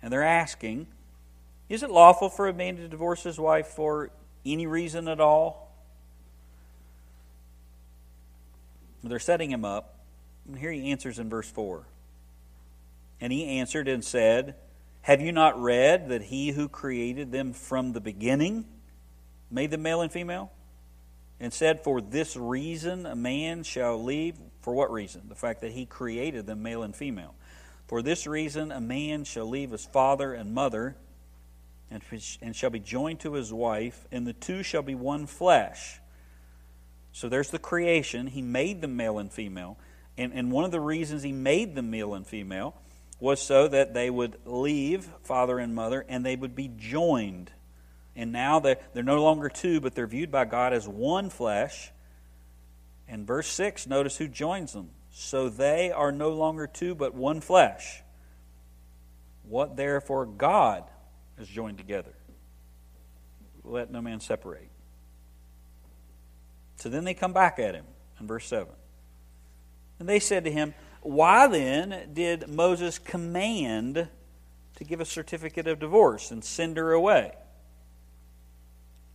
And 0.01 0.13
they're 0.13 0.23
asking, 0.23 0.87
Is 1.69 1.83
it 1.83 1.91
lawful 1.91 2.29
for 2.29 2.49
a 2.49 2.53
man 2.53 2.77
to 2.77 2.89
divorce 2.89 3.23
his 3.23 3.39
wife 3.39 3.67
for 3.67 4.11
any 4.47 4.67
reason 4.67 5.09
at 5.09 5.21
all? 5.21 5.71
They're 9.05 9.19
setting 9.19 9.51
him 9.51 9.65
up. 9.65 9.99
And 10.47 10.59
here 10.59 10.71
he 10.71 10.91
answers 10.91 11.19
in 11.19 11.29
verse 11.29 11.51
4. 11.51 11.85
And 13.21 13.33
he 13.33 13.59
answered 13.59 13.89
and 13.89 14.05
said, 14.05 14.55
Have 15.03 15.21
you 15.21 15.33
not 15.33 15.61
read 15.61 16.09
that 16.11 16.23
he 16.23 16.53
who 16.53 16.69
created 16.69 17.33
them 17.33 17.53
from 17.53 17.93
the 17.93 18.01
beginning 18.01 18.65
made 19.51 19.73
them 19.73 19.83
male 19.83 20.01
and 20.01 20.13
female? 20.13 20.53
And 21.41 21.53
said, 21.53 21.83
For 21.83 22.01
this 22.01 22.37
reason 22.37 23.05
a 23.05 23.17
man 23.17 23.65
shall 23.65 24.03
leave. 24.03 24.37
For 24.61 24.73
what 24.73 24.93
reason? 24.93 25.23
The 25.29 25.35
fact 25.35 25.61
that 25.63 25.73
he 25.73 25.87
created 25.87 26.47
them 26.47 26.63
male 26.63 26.85
and 26.85 26.95
female. 26.95 27.35
For 27.89 28.01
this 28.01 28.29
reason 28.29 28.71
a 28.71 28.81
man 28.81 29.25
shall 29.25 29.49
leave 29.49 29.73
his 29.73 29.85
father 29.85 30.33
and 30.35 30.55
mother 30.55 30.97
and, 32.41 32.57
shall 32.57 32.71
be 32.71 32.79
joined 32.79 33.21
to 33.21 33.35
his 33.35 33.53
wife, 33.53 34.07
and 34.11 34.27
the 34.27 34.33
two 34.33 34.63
shall 34.63 34.83
be 34.83 34.95
one 34.95 35.27
flesh. 35.27 36.01
So 37.13 37.29
there's 37.29 37.51
the 37.51 37.59
creation. 37.59 38.29
He 38.29 38.41
made 38.41 38.81
them 38.81 38.97
male 38.97 39.19
and 39.19 39.31
female. 39.31 39.77
And, 40.17 40.33
and 40.33 40.51
one 40.51 40.65
of 40.65 40.71
the 40.71 40.81
reasons 40.81 41.23
he 41.23 41.33
made 41.33 41.75
them 41.75 41.91
male 41.91 42.15
and 42.15 42.27
female 42.27 42.75
was 43.23 43.41
so 43.41 43.69
that 43.69 43.95
they 43.95 44.11
would 44.11 44.37
leave 44.45 45.09
father 45.23 45.61
and 45.61 45.73
mother 45.77 46.05
and 46.09 46.27
they 46.27 46.35
would 46.35 46.57
be 46.57 46.69
joined. 46.77 47.53
And 48.17 48.33
now 48.33 48.59
they're, 48.59 48.79
they're 48.95 49.05
no 49.05 49.23
longer 49.23 49.49
two, 49.49 49.81
but 49.81 49.95
they're 49.95 50.09
viewed 50.09 50.33
by 50.33 50.45
God 50.45 50.73
as 50.73 50.89
one 50.89 51.31
flesh. 51.31 51.93
And 53.07 53.25
verse 53.25 53.47
6, 53.47 53.87
notice 53.87 54.17
who 54.17 54.27
joins 54.27 54.73
them. 54.73 54.91
So 55.13 55.49
they 55.49 55.93
are 55.93 56.11
no 56.11 56.31
longer 56.31 56.67
two, 56.67 56.97
but 56.97 57.15
one 57.15 57.41
flesh. 57.41 58.03
What 59.45 59.77
therefore 59.77 60.27
God 60.27 60.83
has 61.39 61.47
joined 61.47 61.79
together, 61.79 62.15
let 63.63 63.89
no 63.93 64.03
man 64.03 64.19
separate. 64.19 64.69
So 66.75 66.89
then 66.89 67.05
they 67.05 67.15
come 67.15 67.33
back 67.33 67.61
at 67.61 67.77
him 67.77 67.85
in 68.19 68.27
verse 68.27 68.47
7. 68.47 68.67
And 70.01 70.09
they 70.09 70.19
said 70.19 70.43
to 70.43 70.51
him, 70.51 70.75
why 71.03 71.49
then 71.49 72.11
did 72.13 72.49
Moses 72.49 72.99
command 72.99 74.09
to 74.77 74.85
give 74.85 75.01
a 75.01 75.05
certificate 75.05 75.67
of 75.67 75.79
divorce 75.79 76.31
and 76.31 76.45
send 76.45 76.77
her 76.77 76.93
away? 76.93 77.33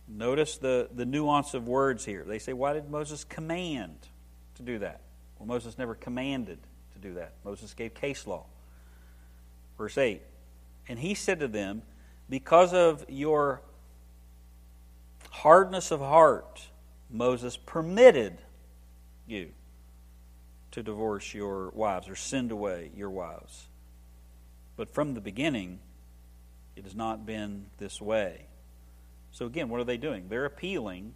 Notice 0.06 0.56
the, 0.56 0.88
the 0.94 1.04
nuance 1.04 1.54
of 1.54 1.66
words 1.66 2.04
here. 2.04 2.24
They 2.26 2.38
say, 2.38 2.52
Why 2.52 2.72
did 2.72 2.90
Moses 2.90 3.24
command 3.24 3.96
to 4.56 4.62
do 4.62 4.78
that? 4.78 5.00
Well, 5.38 5.46
Moses 5.46 5.76
never 5.78 5.94
commanded 5.94 6.58
to 6.92 6.98
do 6.98 7.14
that. 7.14 7.34
Moses 7.44 7.74
gave 7.74 7.94
case 7.94 8.26
law. 8.26 8.44
Verse 9.76 9.98
8 9.98 10.22
And 10.88 10.98
he 10.98 11.14
said 11.14 11.40
to 11.40 11.48
them, 11.48 11.82
Because 12.28 12.72
of 12.72 13.04
your 13.08 13.62
hardness 15.30 15.90
of 15.90 16.00
heart, 16.00 16.68
Moses 17.10 17.56
permitted 17.56 18.38
you 19.26 19.52
to 20.78 20.82
divorce 20.84 21.34
your 21.34 21.70
wives 21.70 22.08
or 22.08 22.14
send 22.14 22.52
away 22.52 22.90
your 22.96 23.10
wives. 23.10 23.66
But 24.76 24.94
from 24.94 25.14
the 25.14 25.20
beginning, 25.20 25.80
it 26.76 26.84
has 26.84 26.94
not 26.94 27.26
been 27.26 27.66
this 27.78 28.00
way. 28.00 28.46
So, 29.32 29.46
again, 29.46 29.68
what 29.68 29.80
are 29.80 29.84
they 29.84 29.96
doing? 29.96 30.26
They're 30.28 30.44
appealing 30.44 31.14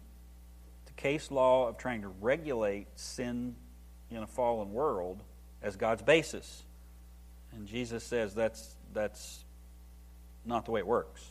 to 0.85 0.93
case 0.93 1.31
law 1.31 1.69
of 1.69 1.77
trying 1.77 2.01
to 2.01 2.09
regulate 2.09 2.87
sin 2.95 3.55
in 4.11 4.17
a 4.17 4.27
fallen 4.27 4.73
world 4.73 5.23
as 5.61 5.77
God's 5.77 6.03
basis. 6.03 6.63
And 7.53 7.65
Jesus 7.65 8.03
says 8.03 8.35
that's, 8.35 8.75
that's 8.93 9.45
not 10.45 10.65
the 10.65 10.71
way 10.71 10.81
it 10.81 10.87
works. 10.87 11.23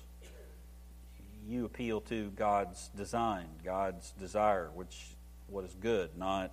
You 1.46 1.66
appeal 1.66 2.00
to 2.02 2.30
God's 2.30 2.88
design, 2.96 3.46
God's 3.62 4.12
desire, 4.12 4.70
which 4.74 5.08
what 5.48 5.64
is 5.64 5.74
good, 5.74 6.16
not 6.16 6.52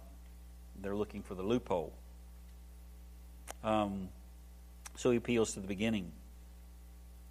they're 0.81 0.95
looking 0.95 1.23
for 1.23 1.35
the 1.35 1.43
loophole. 1.43 1.93
Um, 3.63 4.09
so 4.95 5.11
he 5.11 5.17
appeals 5.17 5.53
to 5.53 5.59
the 5.59 5.67
beginning. 5.67 6.11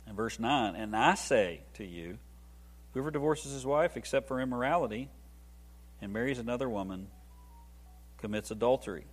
In 0.06 0.14
verse 0.14 0.38
9, 0.38 0.74
and 0.74 0.96
I 0.96 1.14
say 1.14 1.60
to 1.74 1.84
you, 1.84 2.18
whoever 2.94 3.10
divorces 3.10 3.52
his 3.52 3.66
wife 3.66 3.96
except 3.96 4.28
for 4.28 4.40
immorality 4.40 5.10
and 6.00 6.12
marries 6.12 6.38
another 6.38 6.68
woman 6.68 7.08
commits 8.18 8.50
adultery. 8.50 9.04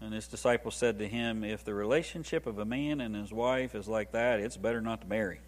And 0.00 0.12
his 0.12 0.28
disciples 0.28 0.74
said 0.74 0.98
to 0.98 1.08
him, 1.08 1.44
If 1.44 1.64
the 1.64 1.74
relationship 1.74 2.46
of 2.46 2.58
a 2.58 2.64
man 2.64 3.00
and 3.00 3.16
his 3.16 3.32
wife 3.32 3.74
is 3.74 3.88
like 3.88 4.12
that, 4.12 4.40
it's 4.40 4.56
better 4.56 4.80
not 4.80 5.00
to 5.00 5.06
marry. 5.06 5.40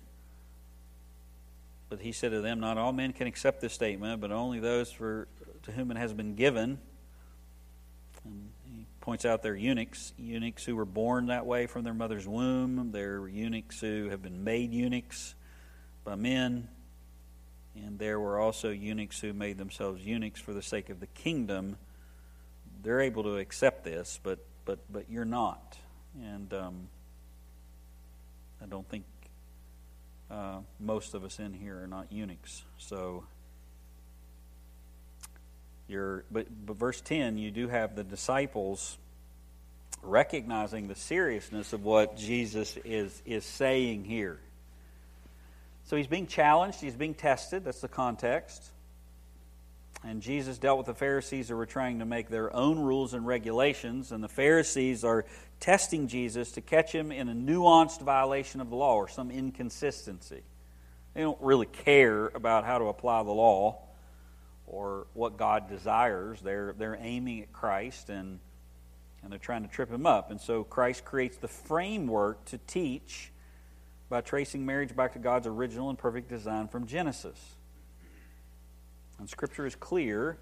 But 1.89 2.01
he 2.01 2.13
said 2.13 2.31
to 2.33 2.41
them, 2.41 2.61
Not 2.61 2.79
all 2.79 2.93
men 2.93 3.13
can 3.13 3.27
accept 3.27 3.61
this 3.61 3.73
statement, 3.73 4.21
but 4.21 4.33
only 4.33 4.59
those 4.59 4.91
for, 4.91 5.29
to 5.65 5.73
whom 5.73 5.91
it 5.91 5.97
has 5.97 6.13
been 6.13 6.35
given 6.35 6.79
And 8.27 8.51
he 8.65 8.87
points 9.01 9.25
out 9.25 9.43
they're 9.43 9.55
eunuchs, 9.57 10.13
eunuchs 10.19 10.65
who 10.65 10.77
were 10.77 10.85
born 10.85 11.27
that 11.27 11.47
way 11.47 11.67
from 11.67 11.85
their 11.85 11.95
mother's 11.95 12.27
womb. 12.27 12.91
They're 12.93 13.27
eunuchs 13.29 13.81
who 13.81 14.09
have 14.11 14.23
been 14.23 14.45
made 14.45 14.73
eunuchs 14.73 15.35
by 16.05 16.17
men. 16.17 16.69
And 17.75 17.99
there 17.99 18.19
were 18.19 18.39
also 18.39 18.71
eunuchs 18.71 19.21
who 19.21 19.33
made 19.33 19.59
themselves 19.59 20.05
eunuchs 20.05 20.41
for 20.41 20.53
the 20.53 20.63
sake 20.63 20.89
of 20.89 21.01
the 21.01 21.07
kingdom. 21.07 21.77
They're 22.83 23.01
able 23.01 23.23
to 23.25 23.37
accept 23.37 23.85
this, 23.85 24.19
but 24.23 24.39
but 24.65 24.79
but 24.91 25.11
you're 25.11 25.25
not. 25.25 25.79
And 26.23 26.53
um, 26.55 26.89
I 28.63 28.67
don't 28.67 28.89
think 28.89 29.05
uh, 30.31 30.59
most 30.81 31.15
of 31.15 31.25
us 31.25 31.39
in 31.39 31.53
here 31.53 31.83
are 31.83 31.87
not 31.87 32.11
eunuchs. 32.11 32.65
So 32.79 33.25
but, 35.89 36.47
but 36.67 36.77
verse 36.77 37.01
10, 37.01 37.39
you 37.39 37.51
do 37.51 37.69
have 37.69 37.95
the 37.95 38.05
disciples 38.05 38.99
recognizing 40.03 40.89
the 40.89 40.95
seriousness 40.95 41.73
of 41.73 41.85
what 41.85 42.17
Jesus 42.17 42.77
is, 42.85 43.23
is 43.25 43.45
saying 43.45 44.05
here. 44.05 44.39
So 45.85 45.97
he's 45.97 46.07
being 46.07 46.27
challenged, 46.27 46.81
he's 46.81 46.97
being 46.97 47.15
tested. 47.15 47.65
That's 47.65 47.81
the 47.81 47.89
context. 47.89 48.71
And 50.05 50.21
Jesus 50.21 50.59
dealt 50.59 50.79
with 50.79 50.87
the 50.87 50.95
Pharisees 50.95 51.49
who 51.49 51.57
were 51.57 51.67
trying 51.67 52.01
to 52.01 52.05
make 52.05 52.29
their 52.29 52.55
own 52.55 52.79
rules 52.79 53.15
and 53.15 53.27
regulations, 53.27 54.13
and 54.13 54.23
the 54.23 54.29
Pharisees 54.29 55.05
are 55.05 55.25
testing 55.59 56.07
Jesus 56.07 56.53
to 56.53 56.61
catch 56.61 56.93
him 56.93 57.11
in 57.11 57.29
a 57.29 57.35
nuanced 57.35 58.03
violation 58.03 58.61
of 58.61 58.71
the 58.71 58.77
law 58.77 58.97
or 58.97 59.09
some 59.09 59.31
inconsistency. 59.31 60.43
They 61.15 61.23
don't 61.23 61.41
really 61.41 61.67
care 61.67 62.27
about 62.27 62.65
how 62.65 62.79
to 62.79 62.85
apply 62.87 63.23
the 63.23 63.31
law 63.31 63.86
or 64.67 65.07
what 65.15 65.37
God 65.37 65.69
desires. 65.69 66.41
They're, 66.41 66.75
they're 66.77 66.99
aiming 67.01 67.43
at 67.43 67.53
Christ 67.53 68.09
and, 68.09 68.41
and 69.23 69.31
they're 69.33 69.39
trying 69.39 69.63
to 69.63 69.69
trip 69.69 69.91
him 69.91 70.07
up. 70.07 70.31
And 70.31 70.41
so 70.41 70.65
Christ 70.65 71.05
creates 71.05 71.37
the 71.37 71.49
framework 71.49 72.45
to 72.47 72.59
teach 72.67 73.33
by 74.09 74.21
tracing 74.21 74.65
marriage 74.65 74.95
back 74.95 75.13
to 75.15 75.19
God's 75.19 75.47
original 75.47 75.91
and 75.91 75.99
perfect 75.99 76.29
design 76.29 76.69
from 76.69 76.87
Genesis. 76.87 77.39
And 79.19 79.29
Scripture 79.29 79.67
is 79.67 79.75
clear 79.75 80.39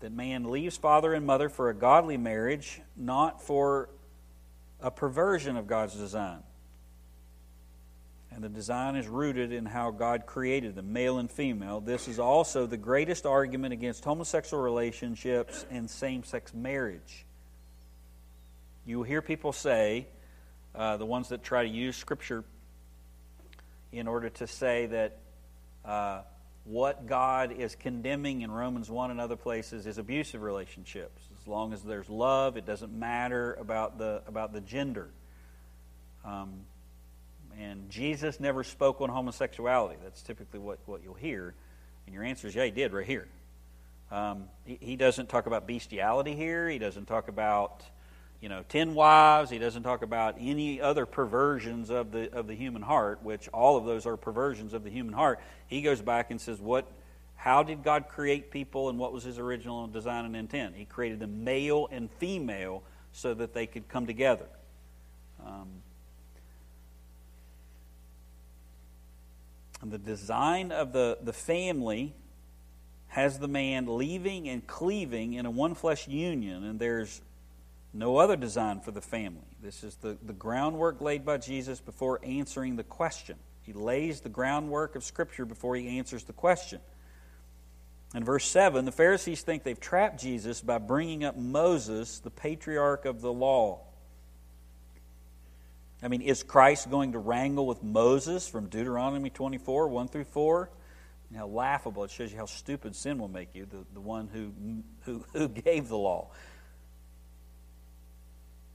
that 0.00 0.12
man 0.12 0.50
leaves 0.50 0.76
father 0.76 1.14
and 1.14 1.24
mother 1.24 1.48
for 1.48 1.70
a 1.70 1.74
godly 1.74 2.16
marriage, 2.16 2.80
not 2.96 3.42
for 3.42 3.88
a 4.80 4.90
perversion 4.90 5.56
of 5.56 5.66
God's 5.66 5.94
design. 5.94 6.42
And 8.32 8.42
the 8.44 8.48
design 8.48 8.96
is 8.96 9.06
rooted 9.06 9.52
in 9.52 9.64
how 9.64 9.90
God 9.90 10.26
created 10.26 10.74
them, 10.74 10.92
male 10.92 11.18
and 11.18 11.30
female. 11.30 11.80
This 11.80 12.06
is 12.06 12.18
also 12.18 12.66
the 12.66 12.76
greatest 12.76 13.24
argument 13.24 13.72
against 13.72 14.04
homosexual 14.04 14.62
relationships 14.62 15.64
and 15.70 15.88
same 15.88 16.22
sex 16.22 16.52
marriage. 16.52 17.24
You 18.84 19.02
hear 19.04 19.22
people 19.22 19.52
say, 19.52 20.06
uh, 20.74 20.96
the 20.98 21.06
ones 21.06 21.30
that 21.30 21.42
try 21.42 21.62
to 21.62 21.68
use 21.68 21.96
Scripture 21.96 22.44
in 23.92 24.06
order 24.06 24.28
to 24.28 24.46
say 24.46 24.86
that 24.86 25.18
uh, 25.84 26.20
what 26.64 27.06
God 27.06 27.52
is 27.52 27.74
condemning 27.76 28.42
in 28.42 28.50
Romans 28.50 28.90
1 28.90 29.10
and 29.10 29.20
other 29.20 29.36
places 29.36 29.86
is 29.86 29.98
abusive 29.98 30.42
relationships. 30.42 31.22
As 31.40 31.46
long 31.46 31.72
as 31.72 31.82
there's 31.82 32.10
love, 32.10 32.56
it 32.56 32.66
doesn't 32.66 32.92
matter 32.92 33.54
about 33.54 33.98
the, 33.98 34.22
about 34.26 34.52
the 34.52 34.60
gender. 34.60 35.08
Um, 36.24 36.60
and 37.58 37.88
Jesus 37.90 38.38
never 38.40 38.64
spoke 38.64 39.00
on 39.00 39.08
homosexuality. 39.08 39.96
That's 40.02 40.22
typically 40.22 40.60
what, 40.60 40.78
what 40.86 41.02
you'll 41.02 41.14
hear. 41.14 41.54
And 42.06 42.14
your 42.14 42.24
answer 42.24 42.48
is, 42.48 42.54
yeah, 42.54 42.64
he 42.64 42.70
did 42.70 42.92
right 42.92 43.06
here. 43.06 43.26
Um, 44.10 44.44
he, 44.64 44.78
he, 44.80 44.96
doesn't 44.96 45.28
talk 45.28 45.46
about 45.46 45.66
bestiality 45.66 46.36
here. 46.36 46.68
He 46.68 46.78
doesn't 46.78 47.06
talk 47.06 47.28
about, 47.28 47.82
you 48.40 48.48
know, 48.48 48.62
ten 48.68 48.94
wives. 48.94 49.50
He 49.50 49.58
doesn't 49.58 49.82
talk 49.82 50.02
about 50.02 50.36
any 50.38 50.80
other 50.80 51.06
perversions 51.06 51.90
of 51.90 52.12
the 52.12 52.32
of 52.32 52.46
the 52.46 52.54
human 52.54 52.82
heart, 52.82 53.22
which 53.24 53.48
all 53.48 53.76
of 53.76 53.84
those 53.84 54.06
are 54.06 54.16
perversions 54.16 54.74
of 54.74 54.84
the 54.84 54.90
human 54.90 55.12
heart. 55.12 55.40
He 55.66 55.82
goes 55.82 56.00
back 56.00 56.30
and 56.30 56.40
says, 56.40 56.60
what, 56.60 56.86
how 57.34 57.64
did 57.64 57.82
God 57.82 58.06
create 58.08 58.52
people, 58.52 58.90
and 58.90 58.98
what 58.98 59.12
was 59.12 59.24
His 59.24 59.40
original 59.40 59.88
design 59.88 60.24
and 60.24 60.36
intent? 60.36 60.76
He 60.76 60.84
created 60.84 61.18
them 61.18 61.42
male 61.42 61.88
and 61.90 62.08
female 62.12 62.84
so 63.12 63.34
that 63.34 63.54
they 63.54 63.66
could 63.66 63.88
come 63.88 64.06
together. 64.06 64.46
Um, 65.44 65.68
the 69.82 69.98
design 69.98 70.72
of 70.72 70.92
the, 70.92 71.18
the 71.22 71.32
family 71.32 72.14
has 73.08 73.38
the 73.38 73.48
man 73.48 73.96
leaving 73.96 74.48
and 74.48 74.66
cleaving 74.66 75.34
in 75.34 75.46
a 75.46 75.50
one 75.50 75.74
flesh 75.74 76.08
union, 76.08 76.64
and 76.64 76.78
there's 76.78 77.20
no 77.92 78.18
other 78.18 78.36
design 78.36 78.80
for 78.80 78.90
the 78.90 79.00
family. 79.00 79.46
This 79.62 79.82
is 79.82 79.96
the, 79.96 80.16
the 80.24 80.32
groundwork 80.32 81.00
laid 81.00 81.24
by 81.24 81.38
Jesus 81.38 81.80
before 81.80 82.20
answering 82.22 82.76
the 82.76 82.84
question. 82.84 83.36
He 83.62 83.72
lays 83.72 84.20
the 84.20 84.28
groundwork 84.28 84.96
of 84.96 85.04
Scripture 85.04 85.44
before 85.44 85.76
he 85.76 85.98
answers 85.98 86.24
the 86.24 86.32
question. 86.32 86.80
In 88.14 88.22
verse 88.22 88.44
7, 88.46 88.84
the 88.84 88.92
Pharisees 88.92 89.42
think 89.42 89.62
they've 89.62 89.80
trapped 89.80 90.20
Jesus 90.20 90.60
by 90.60 90.78
bringing 90.78 91.24
up 91.24 91.36
Moses, 91.36 92.18
the 92.20 92.30
patriarch 92.30 93.04
of 93.04 93.20
the 93.20 93.32
law. 93.32 93.80
I 96.06 96.08
mean, 96.08 96.22
is 96.22 96.44
Christ 96.44 96.88
going 96.88 97.12
to 97.12 97.18
wrangle 97.18 97.66
with 97.66 97.82
Moses 97.82 98.48
from 98.48 98.68
Deuteronomy 98.68 99.28
24, 99.28 99.88
1 99.88 100.06
through 100.06 100.22
4? 100.22 100.70
And 101.30 101.38
how 101.38 101.48
laughable. 101.48 102.04
It 102.04 102.12
shows 102.12 102.30
you 102.30 102.38
how 102.38 102.46
stupid 102.46 102.94
sin 102.94 103.18
will 103.18 103.26
make 103.26 103.56
you, 103.56 103.66
the, 103.66 103.84
the 103.92 104.00
one 104.00 104.28
who, 104.32 104.52
who, 105.00 105.24
who 105.32 105.48
gave 105.64 105.88
the 105.88 105.96
law. 105.96 106.28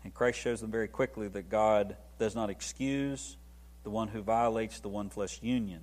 And 0.04 0.14
Christ 0.14 0.40
shows 0.40 0.60
them 0.60 0.72
very 0.72 0.90
quickly 0.90 1.30
that 1.30 1.50
God 1.50 1.96
does 2.20 2.36
not 2.36 2.50
excuse 2.50 3.38
the 3.84 3.90
one 3.90 4.10
who 4.10 4.22
violates 4.22 4.82
the 4.82 4.90
one 4.90 5.10
flesh 5.10 5.40
union. 5.42 5.80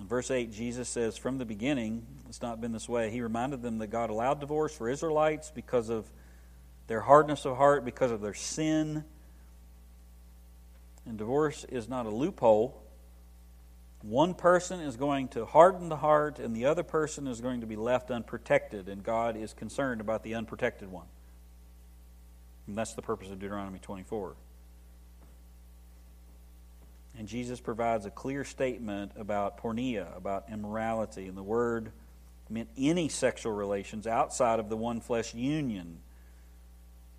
In 0.00 0.08
verse 0.08 0.32
8, 0.32 0.50
Jesus 0.50 0.88
says, 0.88 1.16
From 1.16 1.38
the 1.38 1.44
beginning, 1.44 2.04
it's 2.28 2.42
not 2.42 2.60
been 2.60 2.72
this 2.72 2.88
way. 2.88 3.10
He 3.10 3.20
reminded 3.20 3.62
them 3.62 3.78
that 3.78 3.90
God 3.90 4.10
allowed 4.10 4.40
divorce 4.40 4.76
for 4.76 4.88
Israelites 4.88 5.52
because 5.54 5.88
of 5.88 6.10
their 6.86 7.00
hardness 7.00 7.44
of 7.44 7.56
heart 7.56 7.84
because 7.84 8.10
of 8.10 8.20
their 8.20 8.34
sin. 8.34 9.04
And 11.06 11.18
divorce 11.18 11.64
is 11.64 11.88
not 11.88 12.06
a 12.06 12.10
loophole. 12.10 12.80
One 14.02 14.34
person 14.34 14.80
is 14.80 14.96
going 14.96 15.28
to 15.28 15.46
harden 15.46 15.88
the 15.88 15.96
heart, 15.96 16.38
and 16.38 16.54
the 16.54 16.66
other 16.66 16.82
person 16.82 17.26
is 17.26 17.40
going 17.40 17.62
to 17.62 17.66
be 17.66 17.76
left 17.76 18.10
unprotected, 18.10 18.88
and 18.88 19.02
God 19.02 19.36
is 19.36 19.54
concerned 19.54 20.02
about 20.02 20.22
the 20.22 20.34
unprotected 20.34 20.90
one. 20.90 21.06
And 22.66 22.76
that's 22.76 22.92
the 22.92 23.02
purpose 23.02 23.30
of 23.30 23.38
Deuteronomy 23.38 23.78
24. 23.78 24.34
And 27.16 27.28
Jesus 27.28 27.60
provides 27.60 28.04
a 28.04 28.10
clear 28.10 28.44
statement 28.44 29.12
about 29.16 29.58
porneia, 29.58 30.14
about 30.16 30.50
immorality, 30.50 31.26
and 31.26 31.36
the 31.36 31.42
word 31.42 31.92
meant 32.50 32.68
any 32.76 33.08
sexual 33.08 33.52
relations 33.52 34.06
outside 34.06 34.58
of 34.58 34.68
the 34.68 34.76
one 34.76 35.00
flesh 35.00 35.32
union 35.34 35.98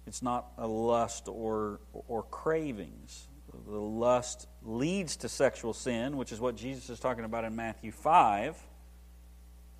it's 0.07 0.21
not 0.21 0.47
a 0.57 0.67
lust 0.67 1.27
or, 1.27 1.79
or 2.07 2.23
cravings. 2.23 3.27
The 3.67 3.77
lust 3.77 4.47
leads 4.63 5.17
to 5.17 5.29
sexual 5.29 5.73
sin, 5.73 6.17
which 6.17 6.31
is 6.31 6.39
what 6.39 6.55
Jesus 6.55 6.89
is 6.89 6.99
talking 6.99 7.25
about 7.25 7.43
in 7.43 7.55
Matthew 7.55 7.91
5. 7.91 8.55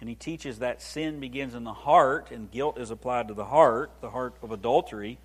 And 0.01 0.09
he 0.09 0.15
teaches 0.15 0.59
that 0.59 0.81
sin 0.81 1.19
begins 1.19 1.53
in 1.53 1.63
the 1.63 1.73
heart 1.73 2.31
and 2.31 2.49
guilt 2.49 2.77
is 2.79 2.91
applied 2.91 3.27
to 3.27 3.33
the 3.33 3.45
heart, 3.45 3.91
the 4.01 4.09
heart 4.09 4.35
of 4.41 4.51
adultery. 4.51 5.19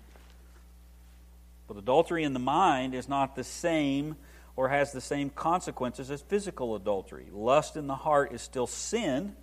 But 1.67 1.77
adultery 1.77 2.23
in 2.23 2.33
the 2.33 2.39
mind 2.39 2.93
is 2.93 3.09
not 3.09 3.35
the 3.35 3.43
same 3.43 4.15
or 4.55 4.69
has 4.69 4.91
the 4.91 5.01
same 5.01 5.29
consequences 5.29 6.11
as 6.11 6.21
physical 6.21 6.75
adultery. 6.75 7.27
Lust 7.31 7.75
in 7.75 7.87
the 7.87 7.95
heart 7.95 8.33
is 8.33 8.41
still 8.41 8.67
sin. 8.67 9.35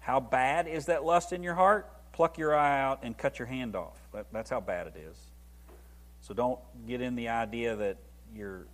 How 0.00 0.20
bad 0.20 0.66
is 0.66 0.86
that 0.86 1.04
lust 1.04 1.32
in 1.32 1.42
your 1.42 1.54
heart? 1.54 1.90
Pluck 2.12 2.38
your 2.38 2.54
eye 2.54 2.80
out 2.80 3.00
and 3.02 3.16
cut 3.16 3.38
your 3.38 3.46
hand 3.46 3.76
off. 3.76 3.98
That, 4.12 4.26
that's 4.32 4.50
how 4.50 4.60
bad 4.60 4.88
it 4.88 4.96
is. 4.96 5.16
So 6.22 6.34
don't 6.34 6.58
get 6.86 7.00
in 7.00 7.16
the 7.16 7.28
idea 7.28 7.76
that 7.76 7.96
you're 8.34 8.66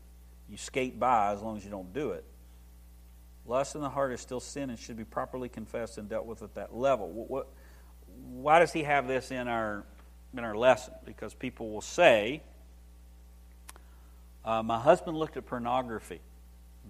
you 0.48 0.56
skate 0.56 0.98
by 0.98 1.32
as 1.32 1.42
long 1.42 1.56
as 1.56 1.64
you 1.64 1.70
don't 1.70 1.92
do 1.92 2.12
it. 2.12 2.24
Lust 3.46 3.74
in 3.74 3.80
the 3.80 3.88
heart 3.88 4.12
is 4.12 4.20
still 4.20 4.40
sin 4.40 4.70
and 4.70 4.78
should 4.78 4.96
be 4.96 5.04
properly 5.04 5.48
confessed 5.48 5.98
and 5.98 6.08
dealt 6.08 6.26
with 6.26 6.42
at 6.42 6.54
that 6.54 6.74
level. 6.74 7.10
What, 7.10 7.30
what, 7.30 7.48
why 8.30 8.58
does 8.60 8.72
he 8.72 8.82
have 8.82 9.08
this 9.08 9.30
in 9.30 9.48
our 9.48 9.84
in 10.32 10.40
our 10.40 10.56
lesson? 10.56 10.94
Because 11.04 11.34
people 11.34 11.70
will 11.70 11.80
say, 11.80 12.42
uh, 14.44 14.62
"My 14.62 14.78
husband 14.78 15.16
looked 15.16 15.36
at 15.36 15.46
pornography, 15.46 16.20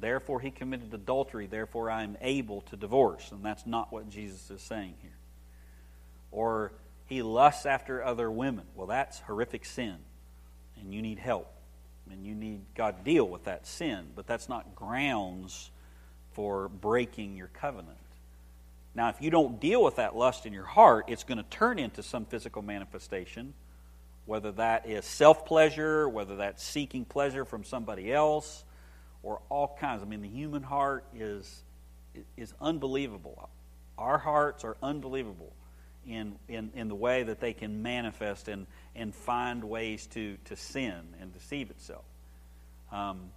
therefore 0.01 0.41
he 0.41 0.51
committed 0.51 0.93
adultery. 0.95 1.47
Therefore 1.47 1.91
I 1.91 2.03
am 2.03 2.17
able 2.21 2.63
to 2.63 2.77
divorce." 2.77 3.33
And 3.33 3.45
that's 3.45 3.67
not 3.67 3.93
what 3.93 4.09
Jesus 4.09 4.51
is 4.51 4.63
saying 4.63 4.95
here 5.03 5.17
or 6.31 6.73
he 7.07 7.23
lusts 7.23 7.67
after 7.67 8.05
other 8.05 8.31
women. 8.31 8.65
Well, 8.75 8.89
that's 8.89 9.21
horrific 9.21 9.65
sin, 9.65 9.97
and 10.81 10.93
you 10.93 11.03
need 11.03 11.19
help, 11.19 11.53
and 12.11 12.27
you 12.27 12.35
need 12.35 12.63
God 12.75 12.99
to 12.99 13.05
deal 13.05 13.27
with 13.29 13.45
that 13.45 13.67
sin, 13.67 14.07
but 14.15 14.27
that's 14.27 14.49
not 14.49 14.75
grounds 14.75 15.71
for 16.33 16.69
breaking 16.69 17.37
your 17.37 17.49
covenant. 17.49 17.97
Now, 18.95 19.09
if 19.11 19.21
you 19.21 19.31
don't 19.31 19.61
deal 19.61 19.83
with 19.83 19.97
that 19.97 20.17
lust 20.17 20.47
in 20.47 20.53
your 20.53 20.65
heart, 20.65 21.05
it's 21.09 21.25
going 21.25 21.39
to 21.39 21.45
turn 21.45 21.79
into 21.79 22.03
some 22.03 22.25
physical 22.25 22.63
manifestation, 22.63 23.55
whether 24.25 24.53
that 24.53 24.89
is 24.89 25.05
self 25.05 25.47
pleasure, 25.47 26.09
whether 26.09 26.37
that's 26.37 26.63
seeking 26.63 27.05
pleasure 27.05 27.45
from 27.45 27.63
somebody 27.63 28.13
else, 28.13 28.65
or 29.23 29.43
all 29.49 29.77
kinds. 29.79 30.03
I 30.03 30.07
mean, 30.07 30.23
the 30.23 30.29
human 30.29 30.63
heart 30.63 31.05
is, 31.15 31.63
is 32.37 32.55
unbelievable. 32.61 33.49
Our 33.99 34.19
hearts 34.19 34.65
are 34.65 34.77
unbelievable 34.83 35.53
in, 36.09 36.37
in, 36.49 36.71
in 36.75 36.89
the 36.89 36.95
way 36.95 37.23
that 37.23 37.41
they 37.41 37.53
can 37.53 37.83
manifest 37.83 38.49
and, 38.49 38.67
and 38.95 39.15
find 39.15 39.65
ways 39.65 40.07
to, 40.09 40.37
to 40.47 40.57
sin 40.57 41.01
and 41.21 41.33
deceive 41.33 41.71
itself. 41.71 42.05
Um, 42.93 43.31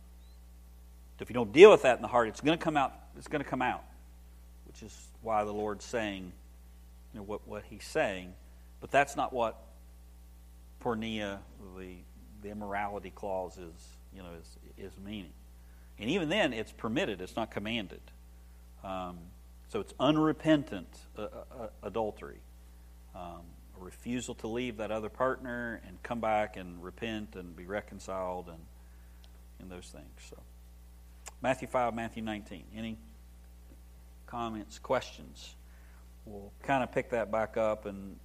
if 1.19 1.29
you 1.29 1.33
don't 1.33 1.51
deal 1.51 1.71
with 1.71 1.81
that 1.81 1.97
in 1.97 2.01
the 2.01 2.07
heart, 2.07 2.29
it's 2.29 2.41
going 2.41 2.57
to 2.57 2.63
come 2.63 2.77
out. 2.77 2.93
It's 3.17 3.27
going 3.27 3.43
to 3.43 3.49
come 3.49 3.61
out, 3.61 3.83
which 4.67 4.81
is 4.83 5.07
why 5.21 5.43
the 5.43 5.51
Lord's 5.51 5.83
saying 5.83 6.31
you 7.13 7.19
know, 7.19 7.23
what, 7.23 7.47
what 7.47 7.63
He's 7.69 7.83
saying. 7.83 8.33
But 8.79 8.91
that's 8.91 9.15
not 9.15 9.33
what 9.33 9.57
porneia, 10.81 11.39
the, 11.77 11.95
the 12.41 12.49
immorality 12.49 13.11
clause, 13.13 13.57
is, 13.57 13.87
you 14.15 14.21
know, 14.21 14.29
is, 14.39 14.85
is 14.85 14.93
meaning. 15.05 15.33
And 15.99 16.09
even 16.09 16.29
then, 16.29 16.53
it's 16.53 16.71
permitted, 16.71 17.19
it's 17.19 17.35
not 17.35 17.51
commanded. 17.51 17.99
Um, 18.83 19.17
so 19.67 19.81
it's 19.81 19.93
unrepentant 19.99 20.87
uh, 21.17 21.23
uh, 21.23 21.67
adultery. 21.83 22.39
Um, 23.19 23.41
a 23.79 23.83
refusal 23.83 24.35
to 24.35 24.47
leave 24.47 24.77
that 24.77 24.91
other 24.91 25.09
partner 25.09 25.81
and 25.85 26.01
come 26.03 26.21
back 26.21 26.55
and 26.55 26.81
repent 26.81 27.35
and 27.35 27.55
be 27.55 27.65
reconciled 27.65 28.47
and, 28.47 28.59
and 29.59 29.69
those 29.69 29.87
things. 29.87 30.07
So 30.29 30.37
Matthew 31.41 31.67
5, 31.67 31.93
Matthew 31.93 32.23
19. 32.23 32.63
Any 32.75 32.97
comments, 34.25 34.79
questions? 34.79 35.55
We'll 36.25 36.51
kind 36.63 36.81
of 36.83 36.93
pick 36.93 37.09
that 37.09 37.29
back 37.29 37.57
up. 37.57 37.85
And 37.85 38.17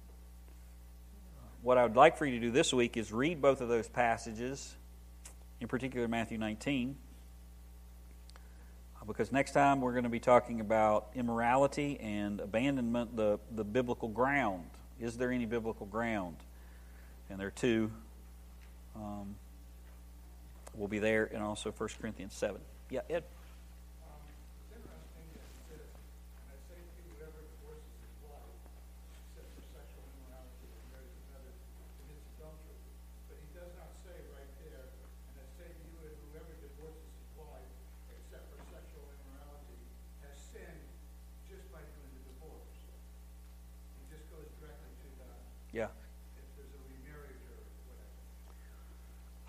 what 1.61 1.77
I 1.77 1.83
would 1.83 1.95
like 1.97 2.17
for 2.17 2.25
you 2.25 2.39
to 2.39 2.45
do 2.45 2.51
this 2.51 2.73
week 2.73 2.95
is 2.95 3.11
read 3.11 3.41
both 3.41 3.59
of 3.59 3.67
those 3.67 3.89
passages, 3.89 4.75
in 5.59 5.67
particular 5.67 6.07
Matthew 6.07 6.37
19 6.37 6.95
because 9.07 9.31
next 9.31 9.51
time 9.51 9.81
we're 9.81 9.91
going 9.91 10.05
to 10.05 10.09
be 10.09 10.19
talking 10.19 10.59
about 10.59 11.09
immorality 11.15 11.99
and 11.99 12.39
abandonment, 12.39 13.15
the, 13.15 13.39
the 13.51 13.63
biblical 13.63 14.09
ground. 14.09 14.65
Is 14.99 15.17
there 15.17 15.31
any 15.31 15.45
biblical 15.45 15.85
ground? 15.85 16.37
And 17.29 17.39
there 17.39 17.47
are 17.47 17.51
two. 17.51 17.91
Um, 18.95 19.35
will 20.77 20.87
be 20.87 20.99
there, 20.99 21.29
and 21.33 21.41
also 21.43 21.71
1 21.71 21.89
Corinthians 21.99 22.33
7. 22.33 22.59
Yeah, 22.89 23.01
Ed. 23.09 23.23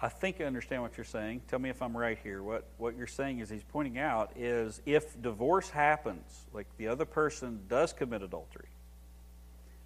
I 0.06 0.08
think 0.26 0.40
I 0.40 0.44
understand 0.44 0.82
what 0.82 0.96
you're 0.96 1.04
saying. 1.04 1.40
Tell 1.46 1.60
me 1.60 1.70
if 1.70 1.80
I'm 1.80 1.96
right 1.96 2.18
here. 2.20 2.42
What, 2.42 2.64
what 2.78 2.96
you're 2.96 3.06
saying 3.06 3.38
is 3.38 3.48
he's 3.48 3.62
pointing 3.62 3.96
out 3.96 4.32
is 4.36 4.80
if 4.84 5.22
divorce 5.22 5.70
happens, 5.70 6.46
like 6.52 6.66
the 6.78 6.88
other 6.88 7.04
person 7.04 7.60
does 7.68 7.92
commit 7.92 8.22
adultery, 8.22 8.66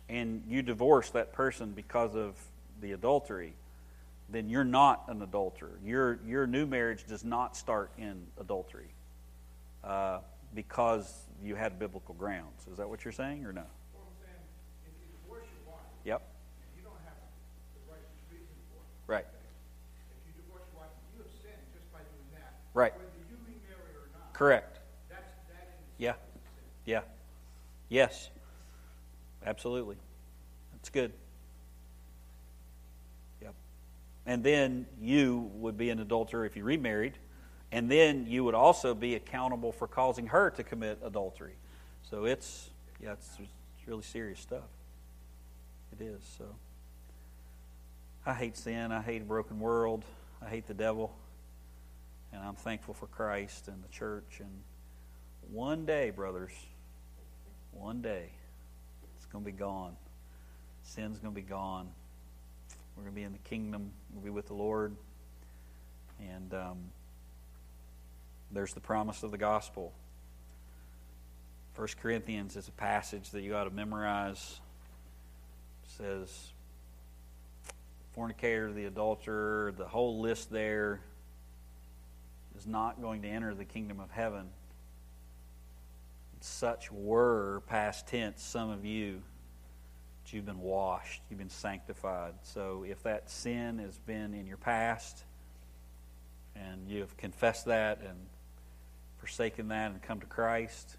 and 0.09 0.43
you 0.49 0.63
divorce 0.63 1.11
that 1.11 1.35
person 1.35 1.73
because 1.73 2.17
of 2.17 2.37
the 2.81 2.93
adultery, 2.93 3.53
then 4.31 4.49
you're 4.49 4.65
not 4.65 5.05
an 5.09 5.21
adulterer. 5.21 5.79
Your, 5.85 6.19
your 6.27 6.47
new 6.47 6.65
marriage 6.65 7.05
does 7.07 7.23
not 7.23 7.55
start 7.55 7.91
in 7.99 8.23
adultery 8.41 8.89
uh, 9.85 10.21
because 10.55 11.13
you 11.45 11.55
had 11.55 11.79
biblical 11.79 12.15
grounds. 12.15 12.67
Is 12.73 12.79
that 12.79 12.89
what 12.89 13.05
you're 13.05 13.13
saying 13.13 13.45
or 13.45 13.53
no? 13.53 13.65
Well, 13.93 14.05
saying, 14.25 14.41
wife, 15.67 15.77
yep. 16.07 16.23
Right. 19.07 19.27
Right. 22.81 22.95
Correct. 24.33 24.79
yeah. 25.99 26.15
Yeah. 26.87 27.03
Yes. 27.91 28.31
Absolutely. 29.45 29.97
That's 30.73 30.89
good. 30.89 31.13
Yep. 33.43 33.53
And 34.25 34.43
then 34.43 34.87
you 34.99 35.51
would 35.57 35.77
be 35.77 35.91
an 35.91 36.01
adulterer 36.01 36.47
if 36.47 36.57
you 36.57 36.65
remarried. 36.65 37.19
And 37.71 37.91
then 37.91 38.25
you 38.27 38.45
would 38.45 38.55
also 38.55 38.95
be 38.95 39.15
accountable 39.15 39.73
for 39.73 39.87
causing 39.87 40.29
her 40.29 40.49
to 40.53 40.65
commit 40.65 41.01
adultery. 41.05 41.57
So 42.11 42.25
it's, 42.25 42.71
yeah, 42.99 43.13
it's, 43.13 43.29
it's 43.39 43.87
really 43.87 44.05
serious 44.05 44.41
stuff. 44.41 44.65
It 45.93 46.03
is. 46.03 46.23
So 46.39 46.47
I 48.25 48.33
hate 48.33 48.57
sin. 48.57 48.91
I 48.91 49.03
hate 49.03 49.21
a 49.21 49.27
broken 49.27 49.61
world. 49.61 50.03
I 50.41 50.49
hate 50.49 50.67
the 50.67 50.73
devil. 50.73 51.15
And 52.33 52.43
I'm 52.43 52.55
thankful 52.55 52.95
for 52.95 53.07
Christ 53.07 53.69
and 53.69 53.83
the 53.83 53.89
church. 53.89 54.41
And 54.41 54.63
one 55.51 55.85
day, 55.85 56.11
brothers, 56.11 56.53
one 57.73 58.03
day, 58.03 58.31
it's 59.17 59.27
going 59.27 59.45
to 59.45 59.51
be 59.51 59.57
gone. 59.57 59.97
Sin's 60.83 61.19
going 61.19 61.35
to 61.35 61.41
be 61.41 61.47
gone. 61.47 61.89
We're 62.97 63.03
going 63.05 63.15
to 63.15 63.21
be 63.21 63.25
in 63.25 63.33
the 63.33 63.39
kingdom. 63.39 63.93
We'll 64.13 64.25
be 64.25 64.31
with 64.31 64.47
the 64.47 64.55
Lord. 64.55 64.95
And 66.21 66.55
um, 66.55 66.79
there's 68.53 68.75
the 68.75 68.81
promise 68.81 69.23
of 69.23 69.31
the 69.31 69.39
gospel. 69.39 69.93
First 71.75 71.99
Corinthians 71.99 72.57
is 72.57 72.69
a 72.69 72.73
passage 72.73 73.31
that 73.31 73.43
you 73.43 73.57
ought 73.57 73.65
to 73.65 73.71
memorize. 73.71 74.61
It 75.85 75.91
says, 75.91 76.53
fornicator, 78.13 78.73
the 78.73 78.85
adulterer, 78.85 79.73
the 79.77 79.87
whole 79.87 80.21
list 80.21 80.51
there 80.51 81.01
is 82.61 82.67
not 82.67 83.01
going 83.01 83.23
to 83.23 83.29
enter 83.29 83.55
the 83.55 83.65
kingdom 83.65 84.01
of 84.01 84.11
heaven. 84.11 84.51
Such 86.41 86.93
were, 86.93 87.63
past 87.67 88.07
tense, 88.07 88.43
some 88.43 88.71
of 88.71 88.85
you, 88.85 89.23
that 90.23 90.33
you've 90.33 90.45
been 90.45 90.61
washed, 90.61 91.23
you've 91.31 91.39
been 91.39 91.49
sanctified. 91.49 92.35
So 92.43 92.85
if 92.87 93.03
that 93.05 93.31
sin 93.31 93.79
has 93.79 93.99
been 93.99 94.35
in 94.35 94.47
your 94.47 94.59
past, 94.59 95.25
and 96.55 96.89
you 96.89 97.01
have 97.01 97.17
confessed 97.17 97.65
that 97.67 98.01
and 98.01 98.19
forsaken 99.19 99.69
that 99.69 99.93
and 99.93 100.03
come 100.03 100.21
to 100.21 100.27
Christ, 100.27 100.97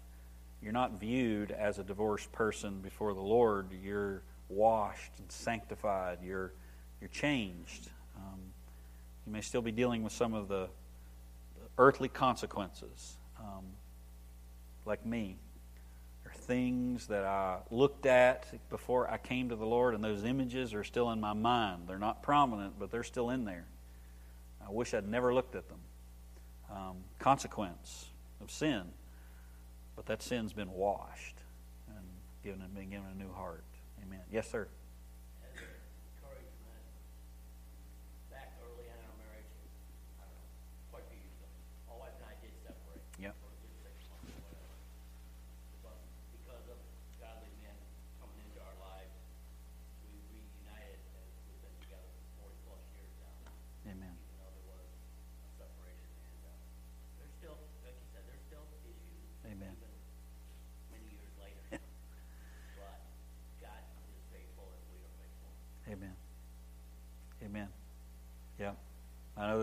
you're 0.62 0.72
not 0.72 0.98
viewed 0.98 1.52
as 1.52 1.78
a 1.78 1.84
divorced 1.84 2.32
person 2.32 2.80
before 2.80 3.14
the 3.14 3.20
Lord. 3.20 3.68
You're 3.84 4.22
washed 4.48 5.12
and 5.18 5.30
sanctified. 5.30 6.18
You're, 6.24 6.52
you're 7.00 7.10
changed. 7.10 7.88
Um, 8.16 8.40
you 9.26 9.32
may 9.32 9.40
still 9.40 9.62
be 9.62 9.72
dealing 9.72 10.02
with 10.02 10.12
some 10.12 10.34
of 10.34 10.48
the 10.48 10.68
earthly 11.78 12.08
consequences, 12.08 13.16
um, 13.38 13.64
like 14.84 15.04
me. 15.04 15.36
There 16.22 16.32
are 16.32 16.36
things 16.36 17.06
that 17.08 17.24
I 17.24 17.58
looked 17.70 18.06
at 18.06 18.46
before 18.70 19.10
I 19.10 19.18
came 19.18 19.48
to 19.48 19.56
the 19.56 19.66
Lord, 19.66 19.94
and 19.94 20.02
those 20.02 20.24
images 20.24 20.74
are 20.74 20.84
still 20.84 21.10
in 21.10 21.20
my 21.20 21.32
mind. 21.32 21.82
They're 21.86 21.98
not 21.98 22.22
prominent, 22.22 22.78
but 22.78 22.90
they're 22.90 23.02
still 23.02 23.30
in 23.30 23.44
there. 23.44 23.66
I 24.66 24.70
wish 24.70 24.94
I'd 24.94 25.08
never 25.08 25.34
looked 25.34 25.56
at 25.56 25.68
them. 25.68 25.78
Um, 26.70 26.96
consequence 27.18 28.06
of 28.40 28.50
sin, 28.50 28.82
but 29.94 30.06
that 30.06 30.22
sin's 30.22 30.52
been 30.52 30.70
washed 30.72 31.36
and 31.88 32.06
given, 32.42 32.62
been 32.74 32.88
given 32.88 33.06
a 33.12 33.18
new 33.22 33.30
heart. 33.32 33.64
Amen. 34.06 34.20
Yes, 34.30 34.50
sir. 34.50 34.68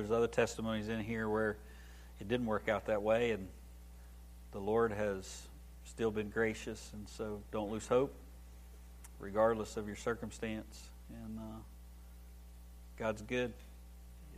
There's 0.10 0.18
other 0.18 0.27
testimonies 0.27 0.90
in 0.90 0.99
here 1.02 1.30
where 1.30 1.56
it 2.19 2.27
didn't 2.27 2.48
work 2.48 2.68
out 2.68 2.88
that 2.88 3.03
way, 3.03 3.30
and 3.30 3.48
the 4.52 4.60
Lord 4.60 4.91
has 4.91 5.48
still 5.86 6.10
been 6.10 6.30
gracious, 6.30 6.90
and 6.94 7.07
so 7.07 7.41
don't 7.52 7.69
lose 7.69 7.86
hope, 7.88 8.11
regardless 9.19 9.77
of 9.77 9.86
your 9.86 9.95
circumstance. 9.95 10.90
And 11.10 11.38
uh, 11.38 11.60
God's 12.98 13.22
good. 13.22 13.53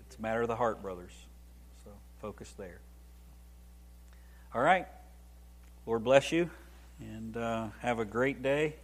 It's 0.06 0.18
a 0.18 0.22
matter 0.22 0.42
of 0.42 0.50
the 0.50 0.58
heart, 0.58 0.82
brothers. 0.82 1.14
So 1.86 1.92
focus 2.22 2.54
there. 2.58 2.82
All 4.54 4.62
right. 4.62 4.88
Lord 5.86 6.04
bless 6.04 6.34
you, 6.34 6.50
and 7.00 7.38
uh, 7.38 7.68
have 7.80 8.00
a 8.00 8.06
great 8.06 8.44
day. 8.44 8.76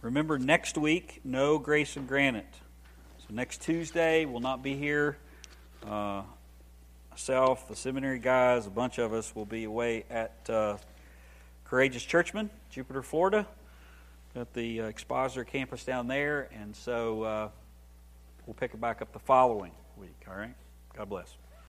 Remember, 0.00 0.38
next 0.38 0.78
week, 0.78 1.20
no 1.24 1.58
grace 1.58 1.94
and 1.98 2.08
granite. 2.08 2.54
So 3.18 3.34
next 3.34 3.60
Tuesday, 3.60 4.24
we'll 4.24 4.40
not 4.40 4.62
be 4.62 4.74
here. 4.74 5.18
Uh, 5.88 6.22
myself, 7.10 7.66
the 7.66 7.74
seminary 7.74 8.18
guys, 8.18 8.66
a 8.66 8.70
bunch 8.70 8.98
of 8.98 9.14
us 9.14 9.34
will 9.34 9.46
be 9.46 9.64
away 9.64 10.04
at 10.10 10.34
uh, 10.50 10.76
Courageous 11.64 12.04
Churchman, 12.04 12.50
Jupiter, 12.68 13.02
Florida, 13.02 13.46
at 14.36 14.52
the 14.52 14.82
uh, 14.82 14.84
Expositor 14.84 15.44
campus 15.44 15.84
down 15.84 16.06
there. 16.06 16.50
And 16.52 16.76
so 16.76 17.22
uh, 17.22 17.48
we'll 18.46 18.52
pick 18.52 18.74
it 18.74 18.80
back 18.82 19.00
up 19.00 19.14
the 19.14 19.18
following 19.18 19.72
week. 19.96 20.26
All 20.28 20.36
right? 20.36 20.54
God 20.94 21.08
bless. 21.08 21.34